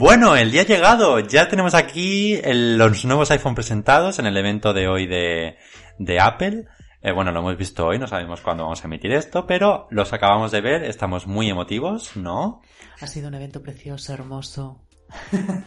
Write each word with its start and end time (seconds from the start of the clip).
Bueno, 0.00 0.36
el 0.36 0.52
día 0.52 0.60
ha 0.62 0.64
llegado. 0.64 1.18
Ya 1.18 1.48
tenemos 1.48 1.74
aquí 1.74 2.34
el- 2.44 2.78
los 2.78 3.04
nuevos 3.04 3.32
iPhone 3.32 3.56
presentados 3.56 4.20
en 4.20 4.26
el 4.26 4.36
evento 4.36 4.72
de 4.72 4.86
hoy 4.86 5.08
de, 5.08 5.56
de 5.98 6.20
Apple. 6.20 6.66
Eh, 7.02 7.10
bueno, 7.10 7.32
lo 7.32 7.40
hemos 7.40 7.56
visto 7.56 7.84
hoy, 7.84 7.98
no 7.98 8.06
sabemos 8.06 8.40
cuándo 8.40 8.62
vamos 8.62 8.80
a 8.80 8.86
emitir 8.86 9.10
esto, 9.10 9.44
pero 9.44 9.88
los 9.90 10.12
acabamos 10.12 10.52
de 10.52 10.60
ver, 10.60 10.84
estamos 10.84 11.26
muy 11.26 11.50
emotivos, 11.50 12.16
¿no? 12.16 12.62
Ha 13.00 13.08
sido 13.08 13.26
un 13.26 13.34
evento 13.34 13.60
precioso, 13.60 14.12
hermoso. 14.14 14.80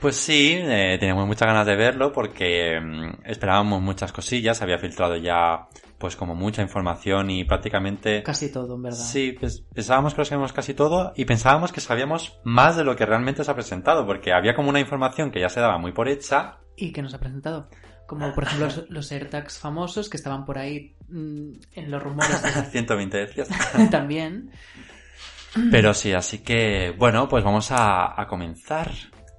Pues 0.00 0.16
sí, 0.16 0.58
eh, 0.60 0.96
teníamos 1.00 1.26
muchas 1.26 1.46
ganas 1.48 1.66
de 1.66 1.76
verlo 1.76 2.12
porque 2.12 2.78
mm, 2.78 3.22
esperábamos 3.26 3.80
muchas 3.80 4.12
cosillas, 4.12 4.60
había 4.60 4.76
filtrado 4.76 5.16
ya 5.16 5.66
pues 5.98 6.16
como 6.16 6.34
mucha 6.34 6.62
información 6.62 7.30
y 7.30 7.44
prácticamente... 7.44 8.22
Casi 8.22 8.52
todo, 8.52 8.74
en 8.74 8.82
verdad. 8.82 8.98
Sí, 8.98 9.36
pues, 9.38 9.64
pensábamos 9.74 10.14
que 10.14 10.20
lo 10.20 10.24
sabíamos 10.24 10.52
casi 10.52 10.74
todo 10.74 11.12
y 11.16 11.24
pensábamos 11.24 11.72
que 11.72 11.80
sabíamos 11.80 12.40
más 12.44 12.76
de 12.76 12.84
lo 12.84 12.96
que 12.96 13.06
realmente 13.06 13.44
se 13.44 13.50
ha 13.50 13.54
presentado, 13.54 14.06
porque 14.06 14.32
había 14.32 14.54
como 14.54 14.70
una 14.70 14.80
información 14.80 15.30
que 15.30 15.40
ya 15.40 15.48
se 15.48 15.60
daba 15.60 15.78
muy 15.78 15.92
por 15.92 16.08
hecha. 16.08 16.58
¿Y 16.76 16.92
qué 16.92 17.02
nos 17.02 17.14
ha 17.14 17.18
presentado? 17.18 17.68
Como 18.06 18.34
por 18.34 18.44
ejemplo 18.44 18.66
los, 18.66 18.90
los 18.90 19.12
AirTags 19.12 19.58
famosos 19.58 20.10
que 20.10 20.16
estaban 20.16 20.44
por 20.44 20.58
ahí 20.58 20.94
mm, 21.08 21.52
en 21.72 21.90
los 21.90 22.02
rumores 22.02 22.42
de 22.42 22.50
120 22.70 23.16
decías. 23.16 23.48
también. 23.90 24.50
Pero 25.70 25.94
sí, 25.94 26.12
así 26.12 26.38
que 26.38 26.94
bueno, 26.98 27.28
pues 27.28 27.44
vamos 27.44 27.70
a, 27.70 28.20
a 28.20 28.26
comenzar. 28.26 28.90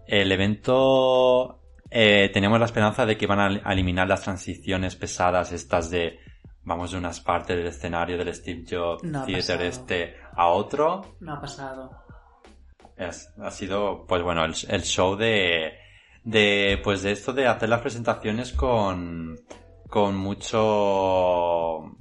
El 0.07 0.31
evento 0.31 1.61
eh, 1.91 2.29
teníamos 2.33 2.59
la 2.59 2.65
esperanza 2.65 3.05
de 3.05 3.17
que 3.17 3.25
iban 3.25 3.39
a 3.39 3.71
eliminar 3.71 4.07
las 4.07 4.21
transiciones 4.21 4.95
pesadas 4.95 5.51
estas 5.51 5.89
de 5.89 6.19
vamos 6.65 6.91
de 6.91 6.97
unas 6.97 7.21
partes 7.21 7.55
del 7.55 7.67
escenario 7.67 8.17
del 8.17 8.33
Steve 8.33 8.65
Jobs 8.69 9.03
No 9.03 9.25
Theater 9.25 9.61
este 9.61 10.15
a 10.35 10.47
otro. 10.49 11.15
No 11.21 11.33
ha 11.35 11.41
pasado. 11.41 11.91
Es- 12.97 13.29
ha 13.41 13.51
sido 13.51 14.05
pues 14.07 14.21
bueno 14.23 14.43
el, 14.45 14.53
el 14.69 14.81
show 14.83 15.15
de 15.15 15.73
de 16.23 16.79
pues 16.83 17.03
de 17.03 17.11
esto 17.11 17.31
de 17.33 17.47
hacer 17.47 17.69
las 17.69 17.81
presentaciones 17.81 18.51
con 18.53 19.37
con 19.89 20.15
mucho 20.15 21.91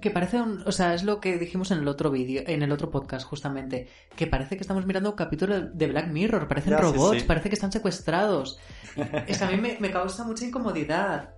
Que 0.00 0.10
parece 0.10 0.40
un, 0.40 0.62
o 0.66 0.72
sea, 0.72 0.94
es 0.94 1.02
lo 1.04 1.20
que 1.20 1.38
dijimos 1.38 1.70
en 1.70 1.78
el 1.78 1.88
otro 1.88 2.10
vídeo, 2.10 2.42
en 2.46 2.62
el 2.62 2.72
otro 2.72 2.90
podcast 2.90 3.26
justamente, 3.26 3.88
que 4.16 4.26
parece 4.26 4.56
que 4.56 4.62
estamos 4.62 4.86
mirando 4.86 5.10
un 5.10 5.16
capítulo 5.16 5.60
de 5.60 5.86
Black 5.88 6.08
Mirror, 6.08 6.46
parecen 6.48 6.72
Ya, 6.72 6.78
sí, 6.78 6.82
robots, 6.84 7.20
sí. 7.20 7.26
parece 7.26 7.48
que 7.48 7.54
están 7.54 7.72
secuestrados. 7.72 8.58
es 9.26 9.38
que 9.38 9.44
a 9.44 9.50
mí 9.50 9.56
me, 9.56 9.76
me 9.80 9.90
causa 9.90 10.24
mucha 10.24 10.44
incomodidad. 10.44 11.34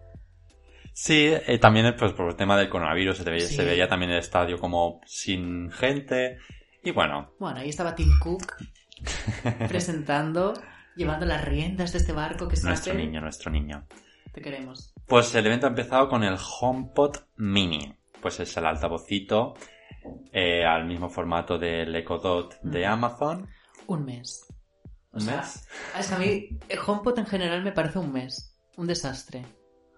Sí, 0.92 1.26
eh, 1.46 1.58
también 1.58 1.94
pues 1.98 2.12
por 2.12 2.28
el 2.28 2.36
tema 2.36 2.56
del 2.56 2.68
coronavirus 2.68 3.16
se, 3.18 3.24
veía, 3.24 3.46
Sí. 3.46 3.54
se 3.56 3.64
veía 3.64 3.88
también 3.88 4.12
el 4.12 4.18
estadio 4.18 4.58
como 4.58 5.00
sin 5.06 5.70
gente. 5.70 6.38
Y 6.84 6.90
bueno, 6.90 7.32
Bueno, 7.38 7.60
ahí 7.60 7.68
estaba 7.70 7.94
Tim 7.94 8.10
Cook 8.20 8.56
presentando, 9.68 10.54
llevando 10.96 11.26
las 11.26 11.44
riendas 11.44 11.92
de 11.92 11.98
este 11.98 12.12
barco 12.12 12.48
que 12.48 12.54
es 12.54 12.64
nuestro 12.64 12.92
Apple. 12.92 13.06
niño, 13.06 13.20
nuestro 13.20 13.50
niño. 13.50 13.86
Te 14.32 14.40
queremos. 14.40 14.92
Pues 15.06 15.34
el 15.34 15.46
evento 15.46 15.66
ha 15.66 15.70
empezado 15.70 16.08
con 16.08 16.24
el 16.24 16.36
HomePod 16.60 17.16
Mini. 17.36 17.94
Pues 18.20 18.40
es 18.40 18.56
el 18.56 18.66
altavocito 18.66 19.54
eh, 20.32 20.64
al 20.64 20.86
mismo 20.86 21.08
formato 21.10 21.58
del 21.58 21.94
Echo 21.94 22.18
Dot 22.18 22.60
de 22.62 22.86
Mm. 22.86 22.92
Amazon. 22.92 23.48
Un 23.86 24.04
mes. 24.04 24.46
O 25.12 25.16
¿Un 25.16 25.20
sea, 25.22 25.36
mes? 25.38 25.68
Es 25.98 26.08
que 26.08 26.14
a 26.14 26.18
mí 26.18 26.48
el 26.68 26.78
HomePod 26.86 27.18
en 27.18 27.26
general 27.26 27.62
me 27.62 27.72
parece 27.72 27.98
un 27.98 28.12
mes. 28.12 28.56
Un 28.76 28.86
desastre. 28.86 29.44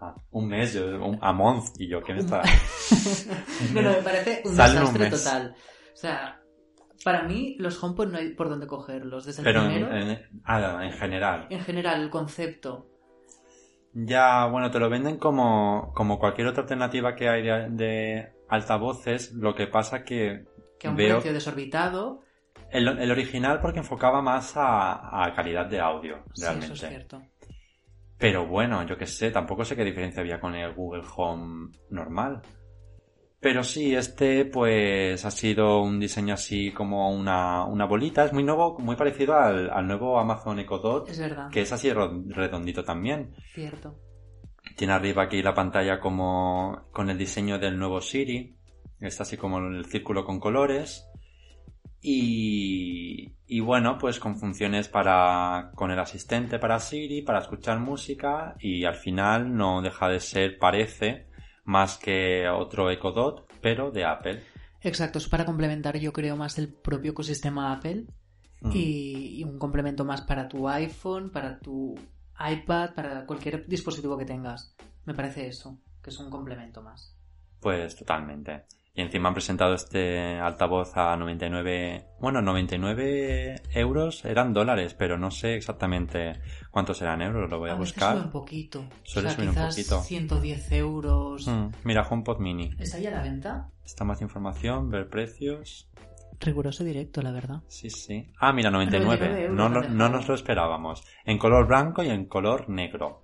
Ah, 0.06 0.14
un 0.30 0.48
mes, 0.48 0.74
yo, 0.74 0.84
un, 1.05 1.19
a 1.22 1.33
month. 1.33 1.69
Y 1.78 1.88
yo, 1.88 2.02
¿qué 2.02 2.12
me 2.14 2.20
está? 2.20 2.42
no, 3.74 3.83
no, 3.83 3.91
me 3.91 4.02
parece 4.02 4.42
un 4.44 4.55
Sale 4.55 4.74
desastre 4.80 5.10
total. 5.10 5.55
O 5.92 5.97
sea, 5.97 6.41
para 7.05 7.22
mí 7.22 7.56
los 7.58 7.83
HomePod 7.83 8.08
no 8.08 8.19
hay 8.19 8.34
por 8.34 8.48
dónde 8.48 8.66
cogerlos. 8.66 9.25
Desde 9.25 9.42
el 9.42 9.44
Pero 9.44 9.60
primero, 9.64 9.97
en... 9.97 10.10
en- 10.10 10.41
ah, 10.44 10.80
en 10.82 10.92
general. 10.92 11.48
general, 11.64 12.02
el 12.02 12.10
concepto. 12.10 12.86
Ya, 13.93 14.47
bueno, 14.47 14.70
te 14.70 14.81
lo 14.81 14.91
venden 14.91 15.19
como, 15.19 15.93
como 15.94 16.19
cualquier 16.19 16.48
otra 16.48 16.62
alternativa 16.62 17.14
que 17.14 17.28
hay 17.28 17.43
de, 17.43 17.69
de 17.70 18.32
altavoces. 18.48 19.32
Lo 19.34 19.54
que 19.54 19.69
pasa 19.69 20.03
que 20.04 20.44
Que 20.81 20.88
a 20.88 20.91
un 20.91 20.97
veo 20.97 21.16
precio 21.16 21.32
desorbitado. 21.32 22.20
el, 22.72 22.88
el 22.88 23.10
original 23.12 23.60
porque 23.60 23.78
enfocaba 23.78 24.20
más 24.20 24.56
a, 24.56 25.25
a 25.25 25.32
calidad 25.34 25.66
de 25.66 25.81
audio, 25.81 26.25
Sí, 26.34 26.43
realmente. 26.43 26.75
eso 26.75 26.75
es 26.75 26.91
cierto. 26.91 27.22
Pero 28.19 28.47
bueno, 28.47 28.86
yo 28.86 28.97
qué 28.97 29.06
sé, 29.06 29.30
tampoco 29.30 29.64
sé 29.64 29.75
qué 29.76 29.84
diferencia 29.84 30.20
había 30.20 30.41
con 30.41 30.54
el 30.54 30.72
Google 30.75 31.02
Home 31.16 31.72
normal. 31.91 32.42
Pero 33.41 33.62
sí, 33.62 33.94
este 33.94 34.47
pues 34.47 35.22
ha 35.25 35.30
sido 35.30 35.82
un 35.82 36.00
diseño 36.00 36.32
así 36.32 36.72
como 36.72 37.10
una, 37.10 37.64
una 37.66 37.84
bolita, 37.84 38.25
es 38.25 38.32
muy 38.32 38.42
nuevo, 38.42 38.78
muy 38.78 38.97
parecido 38.97 39.34
al, 39.38 39.69
al 39.70 39.86
nuevo 39.86 40.19
Amazon 40.19 40.60
Echo 40.60 40.78
Dot, 40.78 41.10
Es 41.10 41.19
verdad. 41.19 41.50
que 41.50 41.60
es 41.60 41.70
así 41.72 41.92
redondito 41.92 42.84
también. 42.84 43.34
Cierto. 43.52 44.00
Tiene 44.76 44.94
arriba 44.94 45.25
aquí 45.25 45.42
la 45.42 45.52
pantalla 45.52 46.00
como 46.00 46.86
con 46.91 47.10
el 47.10 47.19
diseño 47.19 47.58
del 47.58 47.78
nuevo 47.78 48.00
Siri, 48.00 48.56
está 49.00 49.25
así 49.25 49.36
como 49.36 49.58
el 49.58 49.84
círculo 49.84 50.25
con 50.25 50.41
colores. 50.41 51.06
Y, 52.06 53.32
y 53.47 53.60
bueno, 53.60 53.97
pues 53.97 54.20
con 54.20 54.37
funciones 54.37 54.88
para, 54.88 55.70
con 55.75 55.91
el 55.91 55.98
asistente 55.98 56.59
para 56.59 56.78
Siri, 56.78 57.22
para 57.22 57.41
escuchar 57.41 57.81
música 57.81 58.54
y 58.60 58.84
al 58.84 58.94
final 58.94 59.56
no 59.56 59.81
deja 59.81 60.09
de 60.09 60.20
ser, 60.20 60.59
parece, 60.59 61.28
más 61.64 61.97
que 61.97 62.47
otro 62.48 62.91
Echo 62.91 63.10
Dot, 63.10 63.50
pero 63.62 63.91
de 63.91 64.04
Apple. 64.04 64.43
Exacto, 64.82 65.19
es 65.19 65.28
para 65.28 65.47
complementar 65.47 65.97
yo 65.98 66.12
creo 66.12 66.37
más 66.37 66.59
el 66.59 66.72
propio 66.72 67.12
ecosistema 67.12 67.72
Apple 67.72 68.04
Mm. 68.64 68.72
y, 68.72 69.41
y 69.41 69.44
un 69.44 69.59
complemento 69.59 70.04
más 70.04 70.22
para 70.22 70.48
tu 70.48 70.69
iPhone, 70.69 71.31
para 71.31 71.59
tu 71.59 71.94
iPad, 72.38 72.94
para 72.94 73.26
cualquier 73.26 73.66
dispositivo 73.66 74.16
que 74.16 74.25
tengas. 74.25 74.75
Me 75.04 75.14
parece 75.14 75.47
eso, 75.47 75.78
que 76.03 76.10
es 76.10 76.19
un 76.19 76.31
complemento 76.31 76.82
más. 76.82 77.14
Pues 77.60 77.94
totalmente. 77.94 78.64
Y 78.97 79.03
encima 79.03 79.28
han 79.28 79.34
presentado 79.34 79.75
este 79.75 80.38
altavoz 80.38 80.97
a 80.97 81.16
99, 81.16 82.05
bueno, 82.21 82.41
99 82.43 83.62
euros 83.75 84.25
eran 84.25 84.53
dólares, 84.53 84.94
pero 84.94 85.19
no 85.19 85.32
sé 85.32 85.56
exactamente 85.56 86.41
cuántos 86.71 87.03
eran 87.03 87.21
euros, 87.21 87.50
lo 87.50 87.59
voy 87.59 87.71
a, 87.71 87.75
veces 87.75 87.94
buscar. 87.94 88.16
sube 88.16 88.25
un 88.27 88.31
poquito. 88.31 88.84
Suele 89.03 89.28
o 89.28 89.31
sea, 89.32 89.37
subir 89.37 89.49
un 89.49 89.69
poquito. 89.69 90.00
110 90.00 90.72
euros. 90.72 91.49
Mm, 91.49 91.71
Mira, 91.82 92.06
HomePod 92.09 92.38
Mini. 92.38 92.71
¿Está 92.78 93.00
ya 93.00 93.09
a 93.09 93.15
la 93.15 93.22
venta? 93.22 93.69
Está 93.84 94.05
más 94.05 94.22
información, 94.22 94.88
ver 94.91 95.09
precios. 95.09 95.88
Riguroso 96.38 96.84
directo, 96.84 97.21
la 97.21 97.32
verdad. 97.32 97.62
Sí, 97.66 97.91
sí. 97.91 98.32
Ah, 98.38 98.53
mira, 98.53 98.71
99. 98.71 99.16
99 99.16 99.44
euros 99.44 99.56
no, 99.56 99.81
dejado. 99.81 99.94
no 99.94 100.09
nos 100.09 100.28
lo 100.28 100.34
esperábamos. 100.34 101.05
En 101.25 101.38
color 101.38 101.66
blanco 101.66 102.05
y 102.05 102.11
en 102.11 102.26
color 102.26 102.69
negro. 102.69 103.22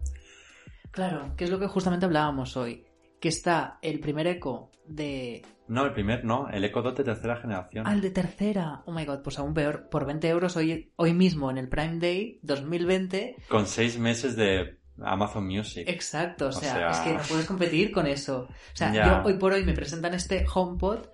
Claro, 0.90 1.36
que 1.36 1.44
es 1.44 1.50
lo 1.50 1.60
que 1.60 1.68
justamente 1.68 2.06
hablábamos 2.06 2.56
hoy. 2.56 2.84
Que 3.20 3.28
está 3.28 3.78
el 3.82 4.00
primer 4.00 4.26
eco 4.26 4.72
de... 4.86 5.42
No, 5.70 5.84
el 5.84 5.92
primer 5.92 6.24
no, 6.24 6.48
el 6.48 6.64
Echo 6.64 6.82
Dot 6.82 6.96
de 6.96 7.04
tercera 7.04 7.36
generación. 7.36 7.86
Al 7.86 8.00
de 8.00 8.10
tercera. 8.10 8.82
Oh 8.86 8.92
my 8.92 9.04
god, 9.04 9.20
pues 9.20 9.38
aún 9.38 9.54
peor. 9.54 9.88
Por 9.88 10.04
20 10.04 10.28
euros 10.28 10.56
hoy, 10.56 10.92
hoy 10.96 11.14
mismo 11.14 11.48
en 11.48 11.58
el 11.58 11.68
Prime 11.68 12.00
Day 12.00 12.40
2020 12.42 13.36
Con 13.48 13.68
seis 13.68 13.96
meses 13.96 14.34
de 14.34 14.80
Amazon 15.00 15.46
Music. 15.46 15.84
Exacto, 15.86 16.46
o 16.46 16.48
O 16.48 16.52
sea, 16.52 16.90
es 16.90 16.98
que 16.98 17.12
no 17.12 17.20
puedes 17.20 17.46
competir 17.46 17.92
con 17.92 18.08
eso. 18.08 18.48
O 18.50 18.76
sea, 18.76 18.92
yo 18.92 19.22
hoy 19.24 19.34
por 19.34 19.52
hoy 19.52 19.64
me 19.64 19.72
presentan 19.72 20.12
este 20.12 20.44
HomePod 20.52 21.06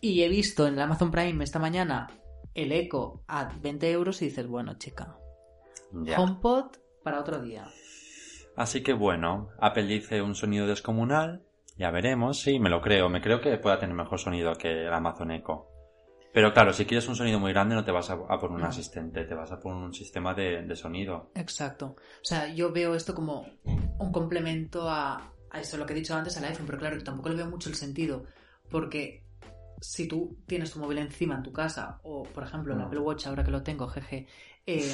y 0.00 0.22
he 0.22 0.30
visto 0.30 0.66
en 0.66 0.74
el 0.74 0.80
Amazon 0.80 1.10
Prime 1.10 1.44
esta 1.44 1.58
mañana 1.58 2.08
el 2.54 2.72
Echo 2.72 3.22
a 3.28 3.52
20 3.60 3.90
euros 3.90 4.22
y 4.22 4.26
dices, 4.26 4.46
bueno, 4.46 4.78
chica. 4.78 5.18
HomePod 5.92 6.76
para 7.04 7.20
otro 7.20 7.42
día. 7.42 7.68
Así 8.56 8.82
que 8.82 8.94
bueno, 8.94 9.50
Apple 9.60 9.84
dice 9.84 10.22
un 10.22 10.34
sonido 10.34 10.66
descomunal. 10.66 11.44
Ya 11.80 11.90
veremos, 11.90 12.38
sí, 12.38 12.58
me 12.58 12.68
lo 12.68 12.82
creo. 12.82 13.08
Me 13.08 13.22
creo 13.22 13.40
que 13.40 13.56
pueda 13.56 13.78
tener 13.78 13.96
mejor 13.96 14.18
sonido 14.20 14.52
que 14.54 14.86
el 14.86 14.92
Amazon 14.92 15.30
Echo. 15.30 15.66
Pero 16.30 16.52
claro, 16.52 16.74
si 16.74 16.84
quieres 16.84 17.08
un 17.08 17.16
sonido 17.16 17.40
muy 17.40 17.52
grande 17.54 17.74
no 17.74 17.82
te 17.84 17.90
vas 17.90 18.10
a, 18.10 18.12
a 18.28 18.38
por 18.38 18.50
un 18.52 18.60
No. 18.60 18.66
asistente, 18.66 19.24
te 19.24 19.34
vas 19.34 19.50
a 19.50 19.58
por 19.58 19.72
un 19.74 19.94
sistema 19.94 20.34
de, 20.34 20.60
de 20.62 20.76
sonido. 20.76 21.30
Exacto. 21.34 21.96
O 21.96 22.24
sea, 22.24 22.52
yo 22.52 22.70
veo 22.70 22.94
esto 22.94 23.14
como 23.14 23.46
un 23.64 24.12
complemento 24.12 24.90
a, 24.90 25.32
a 25.50 25.60
eso, 25.60 25.78
lo 25.78 25.86
que 25.86 25.94
he 25.94 25.96
dicho 25.96 26.14
antes, 26.14 26.36
al 26.36 26.44
iPhone, 26.44 26.66
pero 26.66 26.78
claro, 26.78 27.02
tampoco 27.02 27.30
le 27.30 27.36
veo 27.36 27.48
mucho 27.48 27.70
el 27.70 27.74
sentido. 27.76 28.24
Porque 28.70 29.24
si 29.80 30.06
tú 30.06 30.36
tienes 30.46 30.72
tu 30.72 30.80
móvil 30.80 30.98
encima 30.98 31.36
en 31.36 31.42
tu 31.42 31.52
casa, 31.52 31.98
o 32.02 32.24
por 32.24 32.44
ejemplo 32.44 32.74
el. 32.74 32.82
Apple 32.82 33.00
Watch, 33.00 33.26
ahora 33.26 33.42
que 33.42 33.50
lo 33.50 33.62
tengo, 33.62 33.88
jeje, 33.88 34.26
em, 34.66 34.84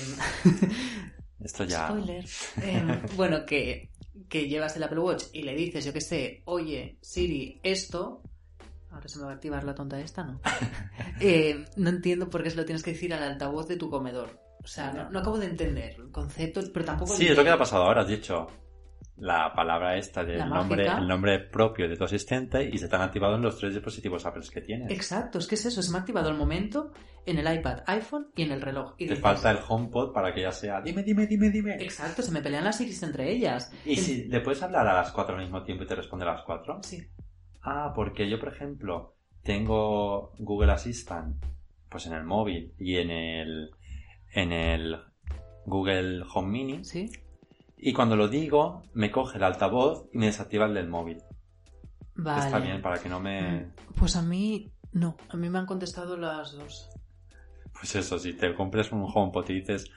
Esto 1.41 1.65
ya... 1.65 1.87
Spoiler. 1.89 2.25
Eh, 2.63 3.03
bueno, 3.17 3.45
que, 3.45 3.91
que 4.29 4.49
llevas 4.49 4.77
el 4.77 4.83
Apple 4.83 5.01
Watch 5.01 5.25
y 5.33 5.43
le 5.43 5.55
dices, 5.55 5.85
yo 5.85 5.93
qué 5.93 6.01
sé, 6.01 6.43
oye, 6.47 6.99
Siri, 7.01 7.61
esto. 7.63 8.23
Ahora 8.91 9.09
se 9.09 9.19
me 9.19 9.25
va 9.25 9.33
a 9.33 9.35
activar 9.35 9.65
la 9.65 9.75
tonta 9.75 10.01
esta, 10.01 10.25
¿no? 10.25 10.41
Eh, 11.19 11.65
no 11.77 11.89
entiendo 11.89 12.29
por 12.29 12.43
qué 12.43 12.51
se 12.51 12.57
lo 12.57 12.67
tienes 12.67 12.83
que 12.83 12.93
decir 12.93 13.15
al 13.15 13.23
altavoz 13.23 13.67
de 13.69 13.77
tu 13.77 13.89
comedor. 13.89 14.39
O 14.63 14.67
sea, 14.67 14.93
no, 14.93 15.09
no 15.11 15.21
acabo 15.21 15.39
de 15.39 15.47
entender 15.47 15.95
el 15.99 16.11
concepto, 16.11 16.61
pero 16.75 16.85
tampoco. 16.85 17.15
Sí, 17.15 17.27
es 17.27 17.31
lo 17.31 17.43
que 17.43 17.49
te 17.49 17.55
ha 17.55 17.59
pasado 17.59 17.85
ahora, 17.85 18.03
has 18.03 18.09
dicho. 18.09 18.47
La 19.19 19.55
palabra 19.55 19.97
esta 19.97 20.25
del 20.25 20.49
nombre, 20.49 20.87
el 20.87 21.09
nombre 21.09 21.39
propio 21.39 21.89
de 21.89 21.97
tu 21.97 22.05
asistente 22.05 22.69
y 22.71 22.77
se 22.77 22.87
te 22.89 22.97
han 22.97 23.03
activado 23.03 23.37
en 23.37 23.43
los 23.43 23.59
tres 23.59 23.73
dispositivos 23.75 24.27
Apple 24.27 24.43
que 24.53 24.61
tienes. 24.61 24.91
Exacto, 24.93 25.39
es 25.39 25.47
que 25.47 25.55
es 25.55 25.65
eso, 25.65 25.81
se 25.83 25.91
me 25.91 25.97
ha 25.97 26.01
activado 26.01 26.29
el 26.29 26.37
momento 26.37 26.93
en 27.25 27.39
el 27.39 27.59
iPad, 27.59 27.81
iPhone 27.87 28.29
y 28.37 28.43
en 28.43 28.53
el 28.53 28.61
reloj. 28.61 28.93
Y 28.99 29.07
Te 29.07 29.15
dices, 29.15 29.23
falta 29.23 29.51
el 29.51 29.59
HomePod 29.67 30.13
para 30.13 30.35
que 30.35 30.43
ya 30.43 30.53
sea 30.53 30.81
dime, 30.83 31.03
dime, 31.03 31.27
dime, 31.27 31.51
dime. 31.51 31.75
Exacto, 31.83 32.21
se 32.23 32.31
me 32.31 32.43
pelean 32.43 32.65
las 32.65 32.81
iris 32.81 33.03
entre 33.03 33.31
ellas. 33.31 33.73
Y 33.87 33.93
El- 33.93 33.99
si 33.99 34.25
le 34.25 34.41
puedes 34.41 34.63
hablar 34.63 34.87
a 34.87 34.95
las 34.95 35.11
cuatro 35.13 35.35
al 35.37 35.43
mismo 35.43 35.63
tiempo 35.65 35.85
y 35.85 35.87
te 35.87 35.95
responde 35.95 36.25
a 36.27 36.33
las 36.33 36.43
cuatro. 36.43 36.81
Sí. 36.83 37.09
Ah, 37.63 37.93
porque 37.95 38.29
yo, 38.29 38.39
por 38.39 38.53
ejemplo, 38.53 39.17
tengo 39.43 40.33
Google 40.39 40.73
Assistant 40.73 41.43
pues 41.89 42.07
en 42.07 42.13
el 42.13 42.25
móvil 42.25 42.75
y 42.79 42.97
en 42.97 43.11
el 43.11 43.71
en 44.33 44.53
el 44.53 44.99
Google 45.65 46.23
Home 46.35 46.49
Mini 46.49 46.85
¿Sí? 46.85 47.11
Y 47.77 47.93
cuando 47.93 48.17
lo 48.17 48.29
digo 48.29 48.83
me 48.95 49.11
coge 49.11 49.39
el 49.39 49.45
altavoz 49.45 50.07
y 50.13 50.19
me 50.19 50.27
desactiva 50.27 50.67
el 50.67 50.75
del 50.75 50.89
móvil. 50.89 51.23
Vale. 52.15 52.47
Está 52.47 52.59
bien 52.59 52.81
para 52.81 52.99
que 52.99 53.09
no 53.09 53.21
me 53.21 53.69
Pues 53.97 54.17
a 54.17 54.23
mí, 54.23 54.73
no, 54.93 55.17
a 55.29 55.37
mí 55.37 55.51
me 55.51 55.59
han 55.59 55.67
contestado 55.67 56.17
las 56.17 56.53
dos. 56.53 56.89
pues 57.75 57.95
eso, 57.97 58.19
si 58.19 58.33
te 58.33 58.55
compres 58.55 58.91
un 58.93 59.07
HomePod 59.13 59.49
y 59.51 59.61
dices 59.61 59.91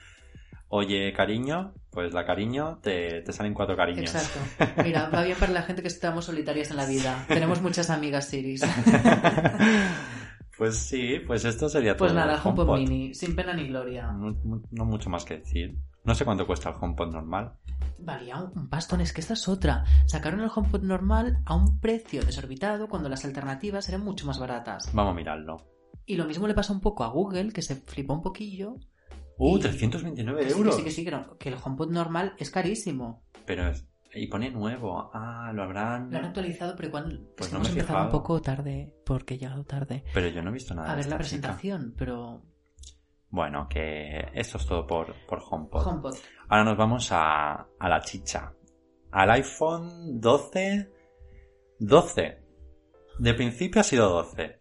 Oye, 0.72 1.12
cariño, 1.12 1.74
pues 1.90 2.12
la 2.14 2.24
cariño 2.24 2.78
te, 2.80 3.22
te 3.22 3.32
salen 3.32 3.54
cuatro 3.54 3.74
cariños. 3.76 4.14
Exacto. 4.14 4.38
Mira, 4.84 5.08
va 5.08 5.24
bien 5.24 5.36
para 5.36 5.50
la 5.50 5.62
gente 5.62 5.82
que 5.82 5.88
estamos 5.88 6.26
solitarias 6.26 6.70
en 6.70 6.76
la 6.76 6.86
vida. 6.86 7.24
Tenemos 7.26 7.60
muchas 7.60 7.90
amigas 7.90 8.28
Siris. 8.28 8.62
pues 10.56 10.76
sí, 10.78 11.20
pues 11.26 11.44
esto 11.44 11.68
sería 11.68 11.96
Pues 11.96 12.12
todo. 12.12 12.20
nada, 12.20 12.34
del 12.36 12.46
HomePod. 12.46 12.78
Mini, 12.78 13.14
sin 13.14 13.34
pena 13.34 13.52
ni 13.52 13.66
gloria. 13.66 14.12
No 14.12 14.84
mucho 14.84 15.10
más 15.10 15.24
que 15.24 15.38
decir. 15.38 15.76
No 16.04 16.14
sé 16.14 16.24
cuánto 16.24 16.46
cuesta 16.46 16.70
el 16.70 16.76
HomePod 16.80 17.12
normal. 17.12 17.54
Valía 17.98 18.38
un 18.38 18.68
pastón, 18.68 19.00
es 19.02 19.12
que 19.12 19.20
esta 19.20 19.34
es 19.34 19.46
otra. 19.48 19.84
Sacaron 20.06 20.40
el 20.40 20.50
HomePod 20.54 20.82
normal 20.82 21.42
a 21.44 21.54
un 21.54 21.78
precio 21.80 22.22
desorbitado 22.24 22.88
cuando 22.88 23.08
las 23.08 23.24
alternativas 23.24 23.88
eran 23.88 24.02
mucho 24.04 24.26
más 24.26 24.38
baratas. 24.38 24.90
Vamos 24.94 25.12
a 25.12 25.14
mirarlo. 25.16 25.58
Y 26.06 26.16
lo 26.16 26.24
mismo 26.24 26.48
le 26.48 26.54
pasa 26.54 26.72
un 26.72 26.80
poco 26.80 27.04
a 27.04 27.08
Google, 27.08 27.52
que 27.52 27.62
se 27.62 27.76
flipó 27.76 28.14
un 28.14 28.22
poquillo. 28.22 28.76
Uh, 29.36 29.58
Y- 29.58 29.60
329 29.60 30.40
Que 30.42 30.48
sí, 30.48 30.52
que 30.54 30.58
euros. 30.58 30.76
sí, 30.76 30.84
que 30.84 30.90
sí, 30.90 31.04
que, 31.04 31.48
el 31.48 31.56
HomePod 31.62 31.90
normal 31.90 32.34
es 32.38 32.50
carísimo. 32.50 33.22
Pero 33.46 33.68
es... 33.68 33.86
Y 34.12 34.26
pone 34.26 34.50
nuevo. 34.50 35.08
Ah, 35.14 35.52
lo 35.54 35.62
habrán... 35.62 36.10
Lo 36.10 36.18
han 36.18 36.24
actualizado, 36.24 36.74
pero 36.74 36.88
igual 36.88 37.28
Pues 37.36 37.52
no 37.52 37.58
hemos 37.58 37.68
me 37.70 37.76
he 37.76 37.80
empezado 37.80 38.04
un 38.06 38.10
poco 38.10 38.42
tarde, 38.42 38.92
porque 39.06 39.34
he 39.34 39.38
llegado 39.38 39.62
tarde. 39.64 40.02
Pero 40.12 40.26
yo 40.28 40.42
no 40.42 40.50
he 40.50 40.52
visto 40.54 40.74
nada 40.74 40.88
A 40.88 40.90
de 40.92 40.96
ver 40.96 41.04
la 41.06 41.10
chica. 41.10 41.18
presentación, 41.18 41.94
pero 41.96 42.42
Bueno, 43.30 43.68
que 43.68 44.28
esto 44.34 44.58
es 44.58 44.66
todo 44.66 44.86
por, 44.86 45.14
por 45.26 45.40
HomePod. 45.48 45.86
HomePod. 45.86 46.16
Ahora 46.48 46.64
nos 46.64 46.76
vamos 46.76 47.12
a, 47.12 47.52
a 47.78 47.88
la 47.88 48.00
chicha. 48.00 48.52
Al 49.12 49.30
iPhone 49.30 50.20
12. 50.20 50.90
12. 51.78 52.38
De 53.20 53.34
principio 53.34 53.80
ha 53.80 53.84
sido 53.84 54.08
12. 54.08 54.60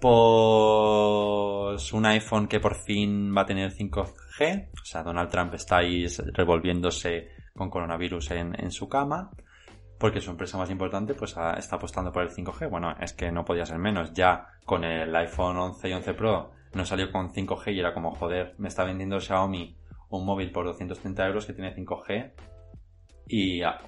Pues 0.00 1.92
un 1.92 2.06
iPhone 2.06 2.46
que 2.46 2.60
por 2.60 2.76
fin 2.76 3.34
va 3.36 3.42
a 3.42 3.46
tener 3.46 3.72
5G. 3.72 4.70
O 4.72 4.84
sea, 4.84 5.02
Donald 5.02 5.30
Trump 5.30 5.54
está 5.54 5.78
ahí 5.78 6.06
revolviéndose 6.32 7.30
con 7.56 7.70
coronavirus 7.70 8.30
en, 8.32 8.54
en 8.60 8.70
su 8.70 8.88
cama. 8.88 9.32
Porque 9.98 10.20
su 10.20 10.30
empresa 10.30 10.58
más 10.58 10.70
importante 10.70 11.14
pues 11.14 11.34
está 11.56 11.76
apostando 11.76 12.12
por 12.12 12.22
el 12.22 12.30
5G. 12.30 12.70
Bueno, 12.70 12.94
es 13.00 13.14
que 13.14 13.32
no 13.32 13.44
podía 13.44 13.66
ser 13.66 13.78
menos. 13.78 14.12
Ya 14.12 14.46
con 14.64 14.84
el 14.84 15.14
iPhone 15.16 15.56
11 15.56 15.88
y 15.88 15.92
11 15.92 16.14
Pro 16.14 16.52
no 16.76 16.84
salió 16.84 17.10
con 17.10 17.32
5G 17.32 17.74
y 17.74 17.80
era 17.80 17.92
como, 17.94 18.14
joder, 18.14 18.54
me 18.58 18.68
está 18.68 18.84
vendiendo 18.84 19.20
Xiaomi 19.20 19.76
un 20.10 20.24
móvil 20.24 20.52
por 20.52 20.64
230 20.66 21.26
euros 21.26 21.46
que 21.46 21.52
tiene 21.52 21.74
5G 21.74 22.32
y, 23.28 23.62
ah, 23.62 23.80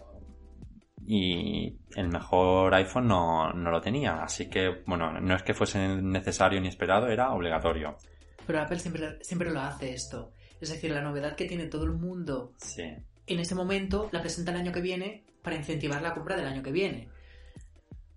y 1.07 1.79
el 1.95 2.09
mejor 2.09 2.75
iPhone 2.75 3.07
no, 3.07 3.53
no 3.53 3.71
lo 3.71 3.81
tenía. 3.81 4.23
Así 4.23 4.49
que, 4.51 4.83
bueno, 4.87 5.21
no 5.21 5.35
es 5.37 5.43
que 5.43 5.55
fuese 5.55 5.79
necesario 6.03 6.61
ni 6.61 6.69
esperado, 6.69 7.07
era 7.09 7.33
obligatorio. 7.33 7.97
Pero 8.47 8.61
Apple 8.61 8.79
siempre, 8.79 9.19
siempre 9.23 9.51
lo 9.51 9.61
hace 9.61 9.93
esto. 9.93 10.33
Es 10.61 10.71
decir, 10.71 10.91
la 10.91 11.01
novedad 11.03 11.37
que 11.37 11.45
tiene 11.45 11.67
todo 11.67 11.85
el 11.85 11.93
mundo 11.93 12.53
Sí. 12.57 12.83
en 13.27 13.39
ese 13.39 13.55
momento 13.55 14.09
la 14.11 14.21
presenta 14.21 14.51
el 14.51 14.59
año 14.59 14.73
que 14.73 14.81
viene 14.81 15.25
para 15.43 15.57
incentivar 15.57 16.03
la 16.03 16.15
compra 16.15 16.37
del 16.37 16.47
año 16.47 16.63
que 16.63 16.73
viene. 16.73 17.09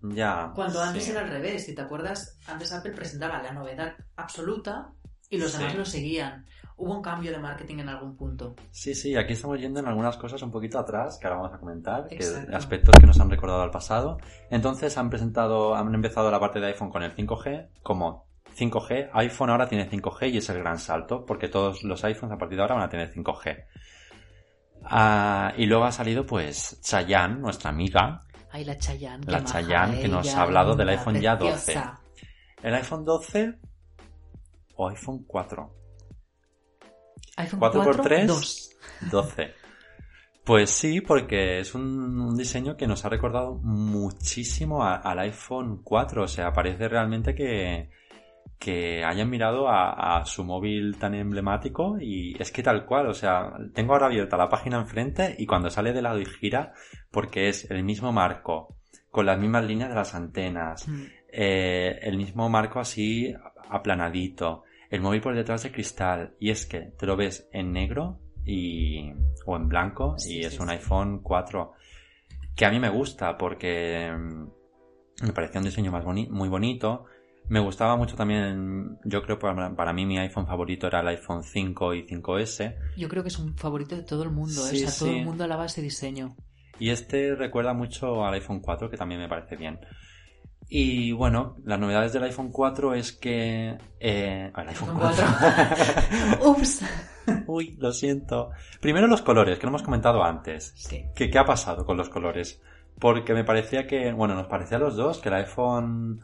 Ya. 0.02 0.50
Cuando 0.54 0.82
antes 0.82 1.04
sí. 1.04 1.10
era 1.12 1.20
al 1.20 1.28
revés, 1.28 1.64
si 1.64 1.74
te 1.74 1.82
acuerdas, 1.82 2.38
antes 2.46 2.72
Apple 2.72 2.92
presentaba 2.92 3.42
la 3.42 3.52
novedad 3.52 3.94
absoluta 4.16 4.90
y 5.30 5.38
los 5.38 5.52
Sí. 5.52 5.58
demás 5.58 5.74
lo 5.76 5.84
seguían. 5.84 6.44
Hubo 6.76 6.96
un 6.96 7.02
cambio 7.02 7.30
de 7.30 7.38
marketing 7.38 7.78
en 7.78 7.88
algún 7.90 8.16
punto. 8.16 8.56
Sí, 8.70 8.94
sí, 8.94 9.14
aquí 9.14 9.34
estamos 9.34 9.60
yendo 9.60 9.78
en 9.78 9.86
algunas 9.86 10.16
cosas 10.16 10.42
un 10.42 10.50
poquito 10.50 10.78
atrás, 10.78 11.18
que 11.20 11.26
ahora 11.28 11.40
vamos 11.40 11.54
a 11.54 11.58
comentar, 11.60 12.08
que 12.08 12.18
aspectos 12.52 12.96
que 12.98 13.06
nos 13.06 13.20
han 13.20 13.30
recordado 13.30 13.62
al 13.62 13.70
pasado. 13.70 14.18
Entonces 14.50 14.96
han 14.98 15.08
presentado, 15.08 15.76
han 15.76 15.94
empezado 15.94 16.30
la 16.30 16.40
parte 16.40 16.58
de 16.58 16.66
iPhone 16.68 16.90
con 16.90 17.02
el 17.04 17.14
5G, 17.14 17.68
como 17.82 18.26
5G, 18.56 19.10
iPhone 19.12 19.50
ahora 19.50 19.68
tiene 19.68 19.88
5G 19.88 20.30
y 20.32 20.38
es 20.38 20.48
el 20.50 20.58
gran 20.58 20.78
salto, 20.78 21.24
porque 21.24 21.48
todos 21.48 21.84
los 21.84 22.02
iPhones 22.04 22.34
a 22.34 22.38
partir 22.38 22.56
de 22.56 22.62
ahora 22.62 22.74
van 22.74 22.84
a 22.84 22.88
tener 22.88 23.10
5G. 23.12 23.64
Ah, 24.84 25.52
y 25.56 25.66
luego 25.66 25.84
ha 25.84 25.92
salido 25.92 26.26
pues 26.26 26.80
Chayanne, 26.82 27.38
nuestra 27.38 27.70
amiga, 27.70 28.22
Ay, 28.52 28.64
la 28.64 28.76
Chayanne. 28.76 29.24
La 29.26 29.42
Chayanne, 29.44 30.00
que 30.00 30.08
nos 30.08 30.28
ha 30.34 30.42
hablado 30.42 30.74
del 30.76 30.88
iPhone 30.90 31.20
ya 31.20 31.38
preciosa. 31.38 32.00
el 32.62 32.74
iPhone 32.74 33.04
12 33.04 33.54
o 34.76 34.88
iPhone 34.88 35.24
4. 35.26 35.74
iPhone 37.38 37.58
4 37.60 37.82
por 37.82 37.96
4, 37.96 38.02
3. 38.02 38.26
2. 38.26 38.70
12. 39.10 39.54
Pues 40.44 40.70
sí, 40.70 41.00
porque 41.00 41.60
es 41.60 41.74
un, 41.74 42.18
un 42.20 42.36
diseño 42.36 42.76
que 42.76 42.86
nos 42.86 43.04
ha 43.04 43.08
recordado 43.08 43.54
muchísimo 43.62 44.82
a- 44.82 44.96
al 44.96 45.18
iPhone 45.20 45.82
4. 45.82 46.24
O 46.24 46.28
sea, 46.28 46.52
parece 46.52 46.88
realmente 46.88 47.34
que, 47.34 47.90
que 48.62 49.02
hayan 49.04 49.28
mirado 49.28 49.66
a, 49.68 50.18
a 50.18 50.24
su 50.24 50.44
móvil 50.44 50.96
tan 50.96 51.14
emblemático 51.14 51.96
y 52.00 52.40
es 52.40 52.52
que 52.52 52.62
tal 52.62 52.86
cual. 52.86 53.08
O 53.08 53.14
sea, 53.14 53.52
tengo 53.74 53.92
ahora 53.94 54.06
abierta 54.06 54.36
la 54.36 54.48
página 54.48 54.78
enfrente 54.78 55.34
y 55.36 55.46
cuando 55.46 55.68
sale 55.70 55.92
de 55.92 56.02
lado 56.02 56.20
y 56.20 56.26
gira, 56.26 56.72
porque 57.10 57.48
es 57.48 57.68
el 57.72 57.82
mismo 57.82 58.12
marco, 58.12 58.76
con 59.10 59.26
las 59.26 59.38
mismas 59.38 59.64
líneas 59.64 59.88
de 59.88 59.96
las 59.96 60.14
antenas, 60.14 60.86
Mm. 60.86 61.02
eh, 61.32 61.98
el 62.02 62.16
mismo 62.16 62.48
marco 62.48 62.78
así 62.78 63.34
aplanadito, 63.68 64.62
el 64.90 65.00
móvil 65.00 65.20
por 65.20 65.34
detrás 65.34 65.64
de 65.64 65.72
cristal, 65.72 66.34
y 66.38 66.50
es 66.50 66.64
que 66.66 66.92
te 66.98 67.06
lo 67.06 67.16
ves 67.16 67.48
en 67.52 67.72
negro 67.72 68.20
y, 68.44 69.10
o 69.46 69.56
en 69.56 69.68
blanco 69.68 70.14
Sí, 70.18 70.38
y 70.38 70.42
sí, 70.42 70.46
es 70.48 70.60
un 70.60 70.68
sí. 70.68 70.74
iPhone 70.74 71.20
4 71.22 71.72
que 72.54 72.64
a 72.66 72.70
mí 72.70 72.78
me 72.78 72.90
gusta 72.90 73.36
porque 73.38 74.12
mm, 74.14 75.26
me 75.26 75.32
parecía 75.32 75.58
un 75.60 75.64
diseño 75.64 75.90
más 75.90 76.04
boni- 76.04 76.28
muy 76.28 76.48
bonito. 76.48 77.06
Me 77.52 77.60
gustaba 77.60 77.96
mucho 77.96 78.16
también, 78.16 78.98
yo 79.04 79.22
creo 79.22 79.38
para, 79.38 79.76
para 79.76 79.92
mí 79.92 80.06
mi 80.06 80.16
iPhone 80.16 80.46
favorito 80.46 80.86
era 80.86 81.00
el 81.00 81.08
iPhone 81.08 81.44
5 81.44 81.92
y 81.92 82.06
5S. 82.06 82.76
Yo 82.96 83.10
creo 83.10 83.22
que 83.22 83.28
es 83.28 83.38
un 83.38 83.54
favorito 83.58 83.94
de 83.94 84.04
todo 84.04 84.22
el 84.22 84.30
mundo. 84.30 84.66
¿eh? 84.68 84.70
Sí, 84.70 84.82
o 84.82 84.88
sea, 84.88 84.98
todo 84.98 85.10
el 85.18 85.26
mundo 85.26 85.44
alaba 85.44 85.66
ese 85.66 85.82
diseño. 85.82 86.34
Y 86.78 86.88
este 86.88 87.34
recuerda 87.34 87.74
mucho 87.74 88.24
al 88.24 88.32
iPhone 88.32 88.60
4, 88.60 88.88
que 88.88 88.96
también 88.96 89.20
me 89.20 89.28
parece 89.28 89.56
bien. 89.56 89.78
Y 90.66 91.12
bueno, 91.12 91.56
las 91.66 91.78
novedades 91.78 92.14
del 92.14 92.22
iPhone 92.22 92.50
4 92.50 92.94
es 92.94 93.12
que... 93.12 93.76
Eh, 94.00 94.50
el 94.56 94.68
iPhone 94.68 95.02
iPhone 95.02 95.12
4. 96.40 96.48
Ups. 96.48 96.82
Uy, 97.48 97.76
lo 97.78 97.92
siento. 97.92 98.48
Primero 98.80 99.06
los 99.08 99.20
colores, 99.20 99.58
que 99.58 99.66
lo 99.66 99.72
hemos 99.72 99.82
comentado 99.82 100.24
antes. 100.24 100.72
Sí. 100.74 101.04
¿Qué, 101.14 101.28
¿Qué 101.28 101.38
ha 101.38 101.44
pasado 101.44 101.84
con 101.84 101.98
los 101.98 102.08
colores? 102.08 102.62
Porque 102.98 103.34
me 103.34 103.44
parecía 103.44 103.86
que, 103.86 104.10
bueno, 104.14 104.34
nos 104.34 104.46
parecía 104.46 104.78
a 104.78 104.80
los 104.80 104.96
dos 104.96 105.18
que 105.18 105.28
el 105.28 105.34
iPhone 105.34 106.22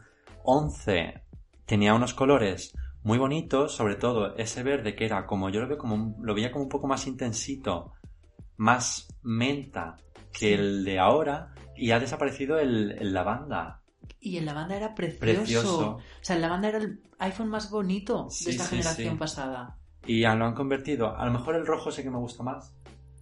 11 0.49 1.21
tenía 1.65 1.93
unos 1.93 2.13
colores 2.13 2.73
muy 3.03 3.17
bonitos, 3.17 3.75
sobre 3.75 3.95
todo 3.95 4.35
ese 4.35 4.63
verde 4.63 4.95
que 4.95 5.05
era 5.05 5.25
como, 5.25 5.49
yo 5.49 5.61
lo 5.61 5.67
veo 5.67 5.77
como, 5.77 6.15
lo 6.21 6.33
veía 6.33 6.51
como 6.51 6.63
un 6.63 6.69
poco 6.69 6.87
más 6.87 7.07
intensito, 7.07 7.93
más 8.57 9.07
menta 9.21 9.95
que 10.31 10.39
Sí. 10.39 10.53
el 10.53 10.83
de 10.83 10.99
ahora, 10.99 11.53
y 11.75 11.91
ha 11.91 11.99
desaparecido 11.99 12.59
el, 12.59 12.91
el 12.99 13.13
lavanda. 13.13 13.81
Y 14.19 14.37
el 14.37 14.45
lavanda 14.45 14.75
era 14.75 14.95
precioso. 14.95 15.19
Precioso. 15.19 15.89
O 15.95 16.01
sea, 16.21 16.35
el 16.35 16.41
lavanda 16.41 16.69
era 16.69 16.77
el 16.79 17.01
iPhone 17.19 17.49
más 17.49 17.69
bonito 17.71 18.29
Sí, 18.29 18.45
de 18.45 18.51
esta 18.51 18.63
sí, 18.65 18.71
generación 18.71 19.17
pasada. 19.17 19.77
Y 20.05 20.21
lo 20.21 20.45
han 20.45 20.53
convertido. 20.55 21.15
A 21.15 21.25
lo 21.25 21.31
mejor 21.31 21.55
el 21.55 21.65
rojo 21.65 21.91
sé 21.91 22.03
que 22.03 22.09
me 22.09 22.17
gusta 22.17 22.43
más. 22.43 22.73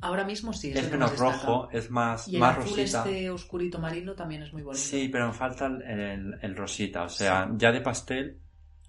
Ahora 0.01 0.23
mismo 0.23 0.53
sí. 0.53 0.71
Es, 0.71 0.85
que 0.85 0.91
menos 0.91 1.17
rojo, 1.17 1.69
es 1.71 1.89
más, 1.89 2.27
Y 2.27 2.35
el 2.35 2.41
más 2.41 2.57
azul 2.57 2.77
rosita. 2.77 2.99
este 3.03 3.29
oscurito 3.31 3.79
marino 3.79 4.13
también 4.13 4.43
es 4.43 4.53
muy 4.53 4.61
bonito. 4.61 4.83
Sí, 4.83 5.09
pero 5.09 5.27
me 5.27 5.33
falta 5.33 5.65
el, 5.65 5.81
el- 5.81 6.39
el 6.41 6.55
rosita. 6.55 7.03
O 7.03 7.09
sea, 7.09 7.49
ya 7.55 7.71
de 7.71 7.81
pastel, 7.81 8.39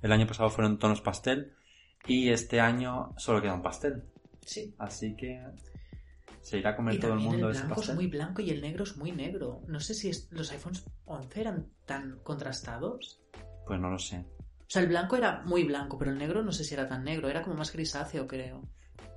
el 0.02 0.12
año 0.12 0.26
pasado 0.26 0.50
fueron 0.50 0.78
tonos 0.78 1.00
pastel 1.00 1.54
y 2.06 2.28
este 2.30 2.60
año 2.60 3.14
solo 3.16 3.40
queda 3.40 3.54
un 3.54 3.62
pastel. 3.62 4.04
Sí. 4.44 4.74
Así 4.78 5.14
que 5.16 5.42
se 6.42 6.58
irá 6.58 6.70
a 6.70 6.76
comer 6.76 6.94
Y 6.94 6.98
todo 6.98 7.14
el 7.14 7.20
mundo 7.20 7.48
el 7.48 7.54
ese 7.54 7.64
blanco 7.64 7.82
es 7.82 7.94
muy 7.94 8.06
blanco 8.06 8.42
y 8.42 8.50
el 8.50 8.60
negro 8.60 8.84
es 8.84 8.96
muy 8.96 9.12
negro. 9.12 9.62
No 9.66 9.80
sé 9.80 9.94
si 9.94 10.10
es- 10.10 10.28
los 10.30 10.50
iPhones 10.52 10.84
11 11.06 11.40
eran 11.40 11.66
tan 11.86 12.18
contrastados. 12.22 13.20
Pues 13.66 13.80
no 13.80 13.90
lo 13.90 13.98
sé. 13.98 14.18
O 14.60 14.70
sea, 14.70 14.82
el 14.82 14.88
blanco 14.88 15.16
era 15.16 15.42
muy 15.46 15.64
blanco, 15.64 15.96
pero 15.98 16.10
el 16.10 16.18
negro 16.18 16.42
no 16.42 16.52
sé 16.52 16.64
si 16.64 16.74
era 16.74 16.86
tan 16.86 17.02
negro. 17.04 17.28
Era 17.30 17.42
como 17.42 17.56
más 17.56 17.72
grisáceo, 17.72 18.26
creo. 18.26 18.62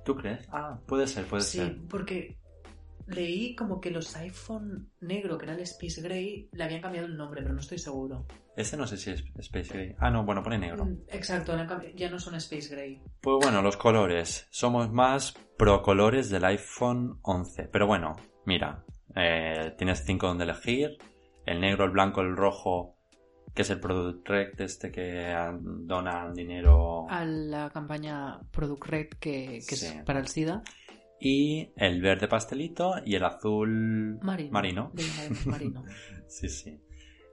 ¿Tú 0.04 0.16
crees? 0.16 0.48
Ah, 0.50 0.80
puede 0.86 1.06
ser, 1.06 1.24
puede 1.26 1.42
sí, 1.42 1.58
ser. 1.58 1.78
porque 1.88 2.38
leí 3.06 3.54
como 3.54 3.80
que 3.80 3.90
los 3.90 4.16
iPhone 4.16 4.90
negro, 5.00 5.38
que 5.38 5.44
era 5.46 5.54
el 5.54 5.60
Space 5.60 6.00
Gray, 6.00 6.48
le 6.52 6.64
habían 6.64 6.80
cambiado 6.80 7.06
el 7.06 7.16
nombre, 7.16 7.42
pero 7.42 7.54
no 7.54 7.60
estoy 7.60 7.78
seguro. 7.78 8.26
Ese 8.56 8.76
no 8.76 8.86
sé 8.86 8.96
si 8.96 9.10
es 9.10 9.24
Space 9.38 9.72
Gray. 9.72 9.94
Ah, 9.98 10.10
no, 10.10 10.24
bueno, 10.24 10.42
pone 10.42 10.58
negro. 10.58 10.84
Mm, 10.84 10.98
Exacto, 11.08 11.54
ya 11.96 12.10
no 12.10 12.18
son 12.18 12.34
Space 12.36 12.68
Gray. 12.68 13.00
Pues 13.20 13.36
bueno, 13.42 13.62
los 13.62 13.76
colores. 13.76 14.46
Somos 14.50 14.90
más 14.92 15.34
pro 15.56 15.82
colores 15.82 16.30
del 16.30 16.44
iPhone 16.44 17.18
11. 17.22 17.64
Pero 17.72 17.86
bueno, 17.86 18.14
mira, 18.44 18.84
eh, 19.16 19.74
tienes 19.78 20.04
cinco 20.04 20.26
donde 20.26 20.44
elegir. 20.44 20.98
El 21.44 21.60
negro, 21.60 21.84
el 21.86 21.90
blanco, 21.90 22.20
el 22.20 22.36
rojo, 22.36 22.96
que 23.54 23.62
es 23.62 23.70
el 23.70 23.80
Product 23.80 24.28
Rect 24.28 24.60
este 24.60 24.90
que 24.90 25.34
donan 25.62 26.34
dinero. 26.34 27.06
A 27.08 27.24
la 27.24 27.70
campaña 27.70 28.40
Product 28.50 28.86
Red, 28.86 29.06
que, 29.20 29.60
que 29.68 29.76
Sí. 29.76 29.86
es 29.86 30.02
para 30.04 30.20
el 30.20 30.28
SIDA. 30.28 30.62
Y 31.20 31.70
el 31.76 32.00
verde 32.02 32.26
pastelito 32.28 32.94
y 33.04 33.14
el 33.14 33.24
azul 33.24 34.18
Marino. 34.22 34.90
Diamonds 34.94 35.46
Marino. 35.46 35.84
Sí, 36.26 36.48
sí. 36.48 36.80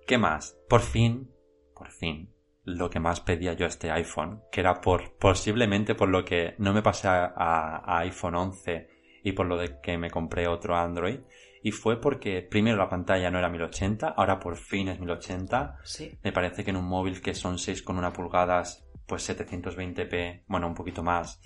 ¿Qué 0.05 0.17
más? 0.17 0.57
Por 0.67 0.81
fin, 0.81 1.31
por 1.73 1.89
fin, 1.89 2.33
lo 2.65 2.89
que 2.89 2.99
más 2.99 3.21
pedía 3.21 3.53
yo 3.53 3.65
a 3.65 3.69
este 3.69 3.89
iPhone, 3.91 4.41
que 4.51 4.59
era 4.59 4.81
por 4.81 5.17
posiblemente 5.17 5.95
por 5.95 6.09
lo 6.09 6.25
que 6.25 6.55
no 6.57 6.73
me 6.73 6.81
pasé 6.81 7.07
a, 7.07 7.25
a- 7.33 7.77
a 7.77 7.99
iPhone 7.99 8.35
11 8.35 8.89
y 9.23 9.31
por 9.31 9.45
lo 9.45 9.55
de 9.57 9.79
que 9.81 9.97
me 9.97 10.11
compré 10.11 10.47
otro 10.49 10.75
Android, 10.75 11.19
y 11.63 11.71
fue 11.71 11.99
porque 11.99 12.41
primero 12.41 12.77
la 12.77 12.89
pantalla 12.89 13.29
no 13.31 13.39
era 13.39 13.49
1080, 13.49 14.09
ahora 14.09 14.39
por 14.39 14.55
fin 14.57 14.87
es 14.89 14.99
1080. 14.99 15.77
Sí. 15.83 16.17
Me 16.23 16.31
parece 16.31 16.63
que 16.63 16.69
en 16.71 16.77
un 16.77 16.85
móvil 16.87 17.21
que 17.21 17.33
son 17.33 17.57
6,1 17.57 18.11
pulgadas, 18.13 18.85
pues 19.05 19.27
720p, 19.29 20.43
bueno, 20.47 20.67
un 20.67 20.73
poquito 20.75 21.03
más. 21.03 21.39